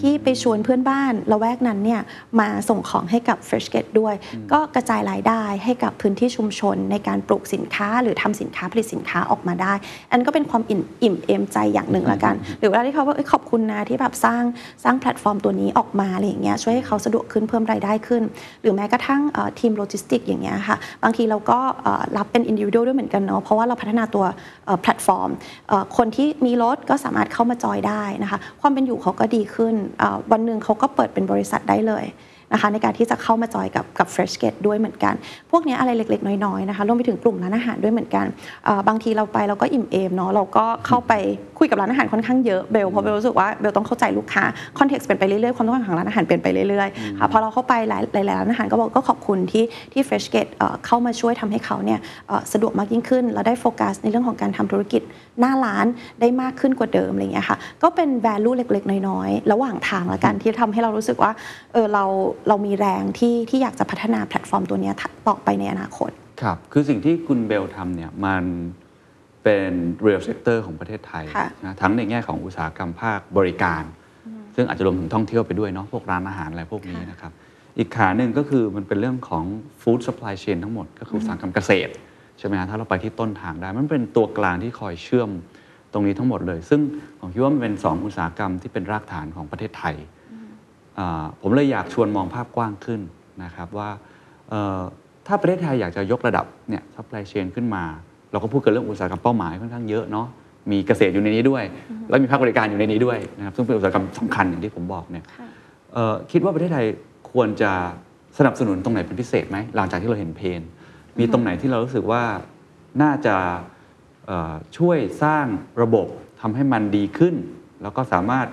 [0.00, 2.00] ที่ไปชวนเพื่อนบ้านละแวกนั้นเนี่ย
[2.40, 4.14] มาส่งของให้กับ Fresh Gate ด้วย
[4.52, 9.74] ก็กระจายรายได้ให้กับพื้นที่ชุมชนในการปลูกสินค้า หรือทำสินค้าผลิตสินค้าออกมาได้
[10.10, 14.42] อันนั้นก็เป็นความอิ่มอิ่มเอมใจอย่างหนึ่งละกัน หรือเวลาที่เขาว่าเอ้ยขอบคุณนะที่แบบสร้าง
[14.84, 18.22] สร้างแพลตฟอร์มตัวนี้ออกมาอะไรอย่างเงี้ยช่วยให้เขาสะดวกขึ้นเพิ่มรายได้ขึ้น
[18.62, 24.24] หรือแม้กระทั่งเอ่อทีมโลจิสติกอย่างเงี้ยค่ะบางทีเราก็เอ่อรับเป็นอินดิวิ a l ด้วยเหมือนกันเนาะเพราะว่าเราพัฒนาตัว
[24.66, 25.30] เอ่อแพลตฟอร์ม
[25.68, 32.06] เอ่อคนที่มีรถก็สามารถเข้ามาจอยได้นะคะความเป็นอยู่เขาก็ดีขึ้นเอ่อวันหนึ่งเขาก็เปิดเป็นบริษัทได้เลย
[32.52, 35.14] นะคะในการที่จะเข้ามาจอยกับกับ Fresh Gate ด้วยเหมือนกัน
[35.50, 38.26] พวกเนี้ยอะไรเล็ก ๆ น้อยๆนะคะรวมไปถึงกลุ่มร้านอาหารด้วยเหมือนกัน
[38.64, 41.12] เอ่อบางทีเราไปเราก็อิ่มเอมเนาะเราก็เข้าไป
[41.58, 44.44] คุยกับร้านอาหารค่อนข้างเยอะเบลเพราะเบลรู้สึกว่าเบลต้องเข้าใจลูกค้า
[44.78, 55.02] context เปลี่ยนไปเรื่อยๆความต้องการของร้านอาหารเปลี่ยนไปเรื่อยๆค่ะพอเราเข้าไปหลายหลายๆร้านอาหารก็บอกก็ขอบคุณที่ที่ Freshket เอ่อเข้ามาช่วยทำให้เขาเนี่ยเอ่อสะดวกมากยิ่งขึ้นแล้วได้โฟกัสในเรื่องของการทำธุรกิจ
[55.40, 55.86] หน้าร้าน
[56.20, 61.32] ได้มากขึ้นกว่าเดิมอะไรอย่างเงี้ยค่ะก็เป็น value เล็กๆ น้อยๆ ระหว่างทางละกันที่ทำให้เรารู้สึกว่า
[61.72, 62.04] เออเรา
[62.48, 64.94] เรามีแรงที่ที่อยากจะพัฒนาแพลตฟอร์มตัวเนี้ย
[65.28, 66.10] ต่อไปในอนาคต
[66.42, 68.44] ครับ คือสิ่งที่คุณเบลทำเนี่ยมัน
[69.44, 69.72] เป็น
[70.06, 73.82] real sector ของประเทศไทยค่ะนะทั้งในแง่ของอุตสาหกรรมภาคบริการ
[74.56, 77.32] ซึ่งอาจจะรวมถึงท่องเที่ยวไปด้วยเนาะพวกร้านอาหารอะไรพวกนี้นะครับ
[77.78, 79.44] อีกขาหนึ่งก็คือมันเป็นเรื่องของ
[79.82, 81.92] food supply chain ทั้งหมด ก็คืออุตสาหกรรมเกษตร
[82.38, 85.30] ใช่ไหมฮะถ้าเราไปที่ต้นทางได้ มันเป็นตัวกลางที่คอยเชื่อม
[85.92, 86.80] ตรงนี้ทั้งหมดเลย ซึ่ง
[87.20, 90.15] ผมคิดว่ามันเป็นสองอุตสาหกรรมที่เป็นรากฐานของประเทศไทยอ่า
[91.40, 93.00] ผมเลยอยากชวนมองภาพกว้างขึ้น
[93.44, 93.90] นะครับว่า
[94.48, 94.80] เอ่อ
[95.26, 97.84] ถ้าประเทศไทยอยากจะยกระดับเนี่ย supply chain ขึ้นมา
[98.32, 100.26] เราก็พูดกันเรื่องอุตสาหกรรมเป้าหมายค่อนข้างเยอะเนาะ
[100.70, 101.64] มีเกษตรอยู่ในนี้ด้วย
[102.08, 105.48] แล้วมีภาคบริการอยู่ในนี้ด้วยนะครับซึ่งเป็นอุตสาหกรรมสำคัญอย่างที่ผมบอกเนี่ยค่ะ
[105.92, 106.86] เอ่อคิดว่าประเทศไทย
[107.32, 107.72] ควรจะ
[108.38, 110.60] สนับสนุนตรงไหนเป็นพิเศษไหมหลังจากที่เราเห็นเพน
[111.18, 112.22] มีตรงไหนที่เรารู้สึกว่า
[113.02, 113.36] น่าจะ
[114.26, 115.46] เอ่อช่วยสร้าง
[115.82, 116.06] ระบบ
[116.40, 117.34] ทำให้มันดีขึ้น
[117.82, 118.46] แล้วก็สามารถ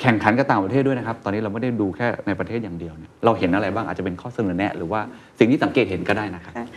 [0.00, 5.00] แข่งขันกับต่างประเทศด้วยนะครับ ตอนนี้เราไม่ได้ดูแค่ในประเทศอย่างเดียวเนี่ยเราเห็นอะไรบ้างอาจจะเป็นข้อเสนอแนะ หรือว่า
[5.38, 6.68] สิ่งที่สังเกตเห็นก็ได้นะครับค่ะ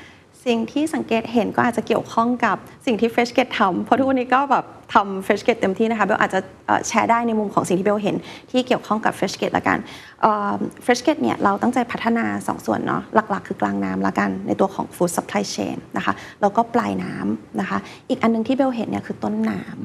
[0.45, 8.15] สิ่งที่สังเกตเห็นก็อาจจะเกี่ยวข้องกับสิ่งที่เฟชเกตทำเพราะทุกวันนี้ก็แบบทำ Freshgate เต็มที่นะคะเบลอาจจะเอ่อแชร์ได้ในมุมของสิ่งที่เบลเห็น
[8.51, 9.77] ที่เกี่ยวข้องกับ Freshgate ละกัน
[10.21, 10.53] เอ่อ
[10.85, 17.77] Freshgate เนี่ยเราตั้งใจพัฒนา 2 ส่วนเนาะหลักๆ คือกลางน้ำละกันในตัวของ Food Supply Chain นะคะแล้วก็ปลายน้ำนะคะ
[18.09, 19.83] อีกอันหนึงที่เบลเห็นเนี่ยคือต้นน้ำ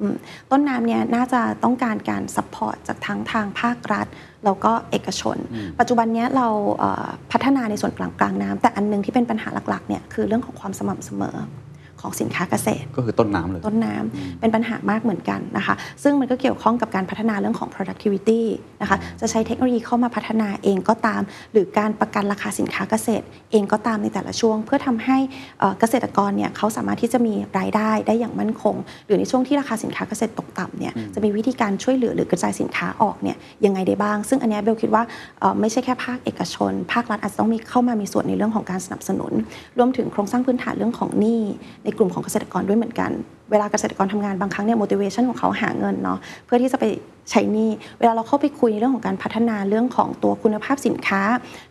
[0.00, 0.16] อืม
[0.50, 4.06] ต้นน้ำเนี่ยน่าจะต้องการการ support จากทั้งทางภาครัฐ
[4.44, 5.36] แล้วก็เอกชน
[5.80, 6.48] ปัจจุบันเนี้ยเรา
[6.78, 11.36] เอ่อพัฒนาในส่วนกลางกลางน้ำแต่อันหนึงที่เป็นปัญหาหลักๆเนี่ยคือเรื่องของความสม่ำเสมอ
[12.04, 18.42] ของสินค้าเกษตร ก็คือต้นน้ำเลย ต้นน้ำเป็นปัญหามากเหมือนกันนะคะ ซึ่งมันก็เกี่ยวข้องกับการพัฒนาเรื่องของ productivity
[18.82, 25.18] นะคะจะใช้เทคโนโลยีเข้ามาพัฒนาเองก็ตาม หรือการประกันราคาสินค้าเกษตร เองก็ตามในแต่ละช่วง เพื่อทำให้
[25.60, 28.76] เอ่อเกษตรกรเนี่ยเขาสามารถที่จะมีรายได้ได้อย่างมั่นคง
[29.06, 35.02] หรือในช่วงที่ราคาสินค้าเกษตรตกต่ำเนี่ยจะมีวิธีการช่วยเหลือหรือกระจายสินค้าออกเนี่ยยังไงได้บ้าง ซึ่งอันเนี้ยเบลคิดว่า
[35.40, 39.32] เอ่อไม่ใช่แค่ภาคเอกชน ภาครัฐอาจจะต้องมีเข้ามามีส่วนในเรื่องของการสนับสนุน
[39.78, 41.42] รวมถึงโครงสร้างพื้นฐานเรื่องของหนี้
[41.84, 43.10] ในกลุ่มของเกษตรกรด้วยเหมือนกัน
[43.50, 46.84] เวลาเกษตรกรทำงานบางครั้งเนี่ย motivation ของเขาหาเงินเนาะเพื่อที่จะไป
[47.30, 51.22] ใช้หนี้เวลาเราเข้าไปคุยในเรื่องของการพัฒนาเรื่องของตัวคุณภาพสินค้า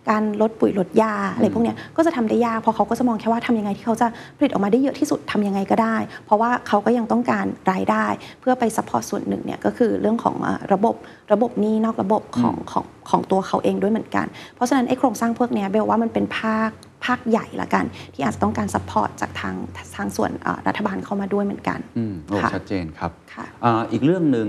[0.10, 4.08] การลดปุ๋ยลดยาอะไรพวกเนี้ยก็จะทำได้ยากเพราะเขาก็จะมองแค่ว่าทำยังไงที่เขาจะ
[4.38, 5.96] ผลิตออกมาได้เยอะที่สุดทำยังไงก็ได้
[6.26, 8.06] เพราะว่าเขาก็ยังต้องการรายได้
[8.42, 10.36] เพื่อไป support ส่วนหนึ่งเนี่ยก็คือเรื่องของ
[10.74, 10.96] ระบบ
[11.34, 16.70] ระบบหนี้นอกระบบของของของตัวเขาเองด้วยเหมือนกัน เพราะฉะนั้นไอ้โครงสร้างพวกเนี้ยเบลว่ามันเป็นภาค
[17.06, 19.56] ภาคใหญ่ละกัน ที่อาจจะต้องการ support จากทาง
[19.96, 24.48] ทางส่วนเอ่อรัฐบาลเข้ามาด้วยเหมือนกันอืมโอ้ค่ะชัดเจนครับค่ะอ่าอีกเรื่องหนึ่ง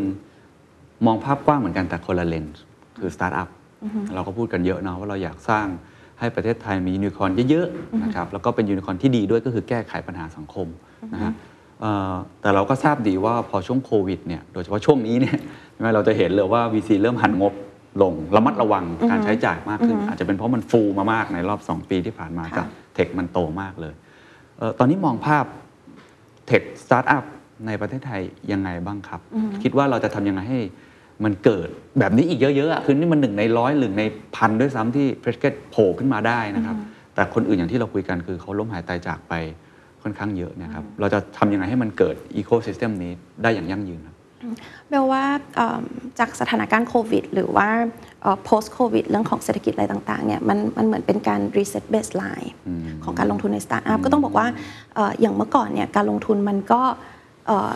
[1.07, 2.63] มองภาพกว้างเหมือนกันแต่คนละเลนส์
[2.99, 3.49] คือสตาร์ทอัพ
[4.15, 5.67] เราก็พูดกันเยอะเนาะว่าเราอยากสร้าง
[6.21, 10.67] ให้ประเทศไทยมียูนิคอร์นเยอะๆนะครับแล้วก็เป็นยูนิคอร์นที่ดีด้วยก็คือแก้ไขปัญหาสังคม
[11.15, 11.33] นะฮะ
[11.81, 15.37] เอ่อแต่เราก็ทราบดีว่าพอช่วงโควิดเนี่ยโดยเฉพาะช่วงนี้เนี่ย
[15.73, 17.53] ใช่ไหมเราจะเห็นเลยว่า VC เริ่มหั่นงบ
[18.03, 23.95] ลงระมัดระวังการใช้จ่ายมากขึ้น อาจจะเป็นเพราะมันฟูมามากในรอบ 2 ปีที่ผ่านมาค่ะจากtech มันโตมากเลย
[24.59, 25.45] เอ่อตอนนี้มองภาพ
[26.47, 27.25] tech สตาร์ทอัพ
[27.67, 28.23] ในประเทศไทย
[28.53, 29.21] ยังไงบ้างครับ
[29.63, 30.61] คิดว่าเราจะทำยังไงให้
[31.25, 31.69] มันเกิด
[31.99, 34.03] แบบนี้อีกเยอะๆอะคือนี่มันหนึ่งในร้อยหนึ่งใน
[34.37, 36.77] พันด้วยซ้ำที่ Freshket โผล่ขึ้นมาได้นะครับ
[37.15, 39.35] แต่คนอื่นอย่างที่เราคุยกันคือเขาล้มหายตายจากไป
[40.03, 44.14] ค่อนข้างเยอะนะครับ เราจะทำยังไงให้มันเกิดอีโค y ิสเต็มนี้ได้อย่างยั่งยืนครับ
[44.89, 45.25] เบลว่า
[45.55, 45.83] เอิ่ม
[46.19, 47.69] จากสถานการณ์โควิด หรือว่า
[48.23, 52.49] เอ่อ post covid เรื่องของเศรษฐกิจอะไรต่างๆเนี่ยมันมันเหมือนเป็นการ reset baseline
[53.05, 54.47] ของการลงทุนในสตาร์ทอัพก็ต้องบอกว่า
[54.95, 56.83] เอ่ออย่างเมื่อก่อนเนี่ยการลงทุนมันก็
[57.47, 57.73] เอ่อ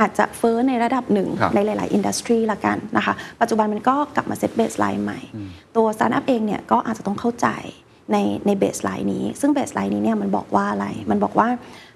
[0.00, 5.20] อาจจะเฟ้อในระดับหนึ่งครับในหลาย ๆ industry ละกันนะคะปัจจุบันมันก็กลับมา set baseline ใหม่
[5.76, 7.48] ตัวสตาร์ทอัพเองเนี่ยก็อาจจะต้องเข้าใจ
[8.12, 8.16] ใน
[8.46, 11.48] ใน baseline นี้ ซึ่ง baseline นี้เนี่ยมันบอกว่าอะไร มันบอกว่า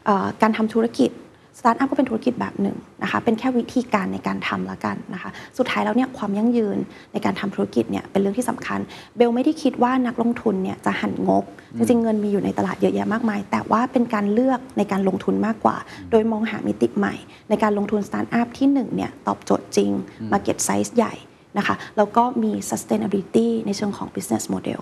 [0.07, 1.11] เอ่อการทำธุรกิจ
[1.59, 6.79] สตาร์ทอัพก็เป็นธุรกิจแบบหนึ่งนะคะเป็นแค่วิธีการในการทำละกันนะคะสุดท้ายแล้วเนี่ยความยั่งยืน
[7.13, 8.79] ในการทำธุรกิจเนี่ยเป็นเรื่องที่สำคัญ
[9.17, 11.45] เบลไม่ได้คิดว่านักลงทุนเนี่ยจะหั่นงบ
[11.77, 15.77] จริงๆเงินมีอยู่ในตลาดเยอะแยะมากมาย แต่ว่าเป็นการเลือกในการลงทุนมากกว่า
[16.11, 17.15] โดยมองหามิติใหม่
[17.49, 19.91] ในการลงทุนสตาร์ทอัพที่หนึ่งเนี่ยตอบโจทย์จริง
[20.33, 21.15] Market Size ใหญ่
[21.59, 24.81] นะคะแล้วก็มี sustainability ในเชิงของ business model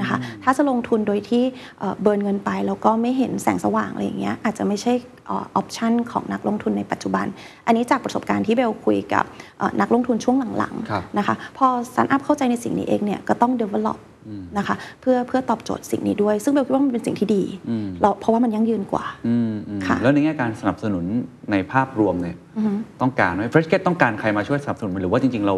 [0.00, 1.44] นะคะถ้าจะลงทุนโดยที่
[2.00, 4.92] burn เงินไป แล้วก็ไม่เห็นแสงสว่างอะไรอย่างเงี้ยอาจจะไม่ใช่
[5.30, 7.26] option ของนักลงทุนในปัจจุบัน
[7.66, 9.24] อันนี้จากประสบการณ์ที่เบลคุยกับ
[9.58, 13.98] เอ่อนักลงทุนช่วงหลังครับๆนะคะพอสตาร์ทอัพเข้าใจในสิ่งนี้เองเนี่ยก็ต้อง develop
[14.58, 17.42] นะคะเพื่อเพื่อตอบโจทย์สิ่งนี้ด้วย ซึ่งเบลคิดว่ามันเป็นสิ่งที่ดี
[18.02, 21.04] เราเพราะว่ามันยั่งยืนกว่าอืมอืมค่ะแล้วในแง่การสนับสนุน
[21.50, 22.36] ในภาพรวมเนี่ย
[23.00, 25.54] ต้องการไหม Freshket ต้องการใครมาช่วยสนับสนุนไหมหรือว่าจริง ๆ เรา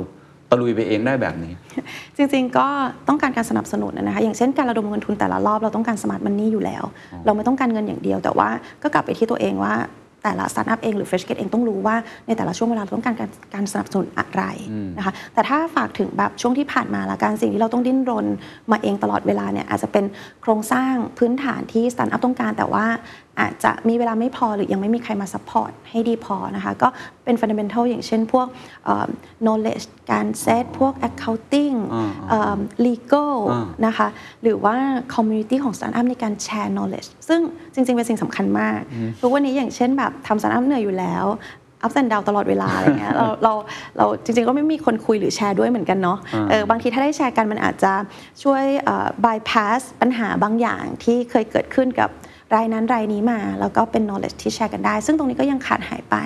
[0.50, 1.52] ตะลุยไปเองได้แบบนี้
[2.16, 2.66] จริงๆก็
[3.08, 6.84] ต้องการการสนับสนุนนะคะอย่างเช่นการระดมเงินทุนแต่ละรอบเราต้องการ smart money อยู่แล้ว
[7.24, 8.48] เราไม่ต้องการเงินอย่างเดียว แต่ว่า
[8.82, 9.74] ก็กลับไปที่ตัวเองว่า
[10.24, 11.96] แต่ละสตาร์ทอัพเองหรือ Freshket เองต้องรู้ว่า
[12.26, 14.42] ในแต่ละช่วงเวลาเราต้องการการการสนับสนุนอะไร
[14.98, 18.26] นะคะแต่ถ้าฝากถึงแบบช่วงที่ผ่านมาละกันสิ่งที่เราต้องดิ้นรน
[18.70, 20.04] มาเองตลอดเวลาเนี่ยอาจจะเป็น
[20.42, 22.86] โครงสร้างพื้นฐานที่สตาร์ทอัพต้องการ แต่ว่า
[23.40, 26.88] อาจจะมีเวลาไม่พอหรือยังไม่มีใครมา support ให้ดีพอนะคะ ก็
[27.24, 28.46] เป็น fundamental อย่างเช่นพวก
[28.84, 29.06] เอ่อ
[29.44, 34.08] knowledge การเซตพวก accounting อ่าเอ่อ legal อ่านะคะ
[34.42, 34.76] หรือว่า
[35.14, 37.40] community ของ startup ในการแชร์ knowledge ซึ่ง
[37.74, 38.78] จริง ๆ เป็นสิ่งสำคัญมาก
[39.20, 41.26] ทุกวันนี้อย่างเช่นแบบทำ startup เหนื่อยอยู่แล้ว
[41.86, 43.52] up and down ตลอดเวลาอะไรเงี้ยเราเรา
[43.96, 46.18] เราจริงๆ ก็ไม่มีคนคุยหรือแชร์ด้วยเหมือนกันเนาะ
[46.50, 47.92] เออบางทีถ้าได้แชร์กันมันอาจจะ
[48.42, 52.10] ช่วยเอ่อ bypass ปัญหาบางอย่างที่เคยเกิดขึ้นกับ
[52.54, 56.16] รายนั้นรายนี้มา แล้วก็เป็น knowledge ที่แชร์กันได้ ซึ่งตรงนี้ก็ยังขาดหายไป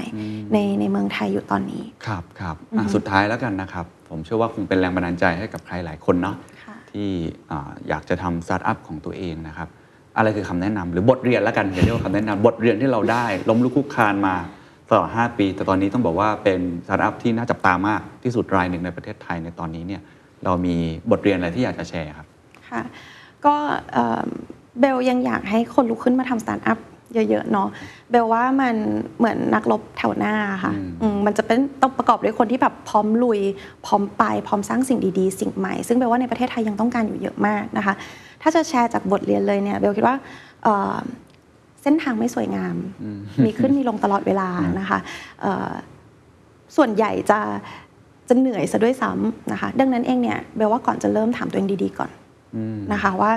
[0.52, 7.08] ในในเมืองไทยอยู่ตอนนี้ ครับคครับอะสุดท้ายแล้วกันนะครับ ผมเชื่อว่าคงเป็นแรงบันดาลใจให้กับใครหลายคนเนาะค่ะที่
[7.50, 9.68] อ่าอยากจะทำสตาร์ทอัพของตัวเองนะครับ
[10.16, 14.34] อะไรคือคำแนะนำหรือบทเรียนแล้วกันอย่าเรียกว่าคำแนะนำบทเรียนที่เราได้ล้มลุกคลุกคลานมา
[14.90, 20.02] ตลอด 5 ปี แต่ตอนนี้ต้องบอกว่าเป็นสตาร์ทอัพที่น่าจับตามากที่สุดรายหนึ่งในประเทศไทยในตอนนี้เนี่ย
[20.44, 20.76] เรามี
[21.10, 22.26] บทเรียนอะไรที่อยากจะแชร์ครับ
[22.70, 22.82] ค่ะ
[23.46, 23.54] ก็
[24.80, 26.78] เอ่อเบลยังอยากให้คนลุกขึ้นมาทำสตาร์ทอัพ
[27.14, 27.68] เยอะๆเนาะ
[28.10, 28.74] เบลว่ามัน
[29.18, 33.40] เหมือนนักรบแถวหน้าค่ะอืมอืมมันจะเป็นต้องประกอบด้วยคนที่แบบพร้อมลุย
[33.86, 37.94] พร้อมไป พร้อมสร้างสิ่งดีๆ สิ่งใหม่ ซึ่งเบลว่าในประเทศไทยยังต้องการอยู่เยอะมากนะคะ
[38.42, 40.16] ถ้าจะแชร์จากบทเรียนเลยเนี่ยเบลคิดว่า
[40.64, 40.96] เอ่อ
[41.82, 42.76] เส้นทางไม่สวยงาม
[43.44, 44.48] มีขึ้นมีลงตลอดเวลา
[44.78, 44.98] นะคะ
[45.42, 45.72] เอ่อ
[46.76, 47.40] ส่วนใหญ่จะ
[48.28, 52.10] จะเหนื่อยซะด้วยซ้ำนะคะ ดังนั้นเองเนี่ยเบลว่าก่อนจะเริ่มถามตัวเองดีๆก่อน
[52.92, 53.32] นะคะว่า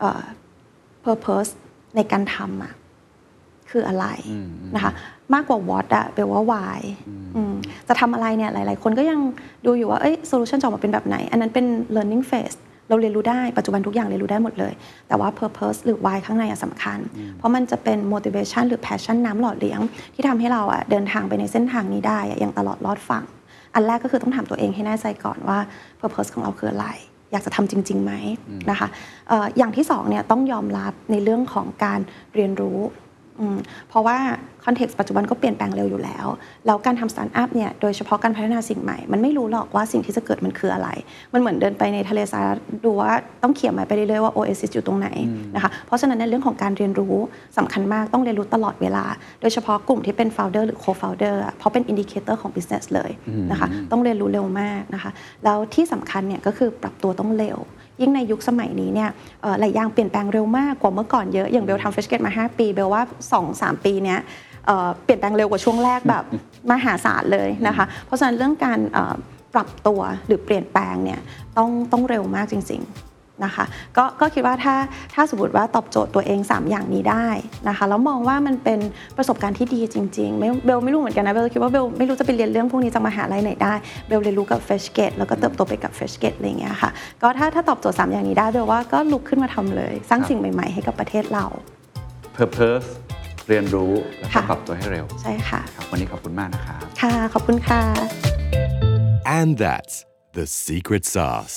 [0.00, 0.20] เอ่อ
[1.06, 1.50] purpose
[1.96, 2.72] ในการทำอะ
[3.70, 4.06] คืออะไร
[4.74, 4.92] นะคะ
[5.34, 6.78] มากกว่า what อะแปลว่า why
[7.36, 7.54] อืม
[7.88, 9.20] จะทำอะไรเนี่ยหลายๆ คนก็ยัง
[9.66, 12.56] ดูอยู่ว่าเอ้ย solution จะออกมาเป็นแบบไหน อันนั้นเป็น learning phase
[12.88, 14.72] เราเรียนรู้ได้ปัจจุบันทุกอย่างเรียนรู้ได้หมดเลย
[15.08, 16.98] แต่ว่า purpose หรือ why ข้างในอะสำคัญ
[17.38, 19.80] เพราะมันจะเป็น motivation หรือ passion น้ำหล่อเลี้ยง
[20.14, 23.24] ที่ทำให้เราอะเดินทางไปในเส้นทางนี้ได้อะอย่างตลอดรอดฝั่ง
[23.74, 25.58] อันแรกก็คือต้องถามตัวเองให้แน่ใจก่อนว่า
[26.00, 26.86] purpose ของเราคืออะไร
[27.36, 28.12] อยากจะทำจริงๆไหม
[28.70, 28.88] นะคะ
[29.28, 32.00] เอ่ออย่างที่สองเนี่ยต้องยอมรับในเรื่องของการ
[32.34, 33.05] เรียนรู้อืม
[33.88, 34.16] เพราะว่า
[34.64, 36.26] context ปัจจุบันก็เปลี่ยนแปลงเร็วอยู่แล้ว
[36.66, 40.88] แล้วการทำสตาร์ทอัพเนี่ย โดยเฉพาะการพัฒนาสิ่งใหม่ มันไม่รู้หรอกว่าสิ่งที่จะเกิดมันคืออะไร
[41.32, 43.12] มันเหมือนเดินไปในทะเลทรายแล้วดูว่า
[43.42, 45.08] ต้องเขี่ยไม้ไปเรื่อยๆว่า Oasis อยู่ตรงไหน
[45.54, 47.14] นะคะ เพราะฉะนั้นในเรื่องของการเรียนรู้
[47.58, 49.04] สำคัญมาก ต้องเรียนรู้ตลอดเวลา
[49.40, 53.10] โดยเฉพาะกลุ่มที่เป็น founder หรือ co-founder อะเพราะเป็น indicator ของ business เลย
[53.50, 55.10] นะคะ ต้องเรียนรู้เร็วมากนะคะ
[55.44, 57.58] แล้วที่สำคัญเนี่ยก็คือปรับตัวต้องเร็ว
[58.00, 59.10] ยิ่งในยุคสมัยนี้เนี่ย
[59.42, 63.02] เอ่อหลายอย่างเปลี่ยนแปลงเร็วมากกว่าเมื่อก่อนเยอะอย่างเบลทำเฟชเกตมา 5 ปีเบลว่า
[63.42, 64.18] 2-3 ปีเนี้ย
[64.66, 66.24] เอ่อเปลี่ยนแปลงเร็วกว่าช่วงแรกแบบ
[66.70, 69.14] มหาศาลเลยนะคะ เพราะฉะนั้นเรื่องการเอ่อ
[69.54, 71.20] ปรับตัวหรือเปลี่ยนแปลงเนี่ย
[71.58, 73.05] ต้องต้องเร็วมากจริง ๆ
[73.44, 73.64] นะคะ
[73.96, 74.74] ก็ก็คิดว่าถ้า
[75.14, 77.28] ถ้าสมมติว่าตอบโจทย์ตัวเอง 3 อย่างนี้ได้
[77.68, 78.78] นะคะแล้วมองว่ามันเป็น
[79.16, 83.74] ประสบการณ์ที่ดีจริงๆไม่เบลไม่รู้เหมือนกันนะเบลคิดว่าเบลไม่รู้จะไปเรียนเรื่องพวกนี้จากมหาลัยไหนได้
[84.06, 86.90] เบลเรียนรู้กับ Fresh Gate แล้วก็เติบโตไปกับ Fresh Gate อะไรอย่างเงี้ยค่ะ
[87.22, 91.46] ก็ถ้าถ้าตอบโจทย์3อย่างนี้ได้เบลว่าก็ลุกขึ้นมาทำเลย สร้างครับสิ่งใหม่ ๆ ให้กับประเทศเรา
[92.36, 92.88] Purpose
[93.48, 97.82] เรียนรู้แล้วก็ค่ะปรับตัวให้เร็วใช่ค่ะครับวันนี้ขอบคุณมากนะครับค่ะขอบคุณค่ะ
[99.38, 99.94] And that's
[100.36, 101.56] the secret sauce.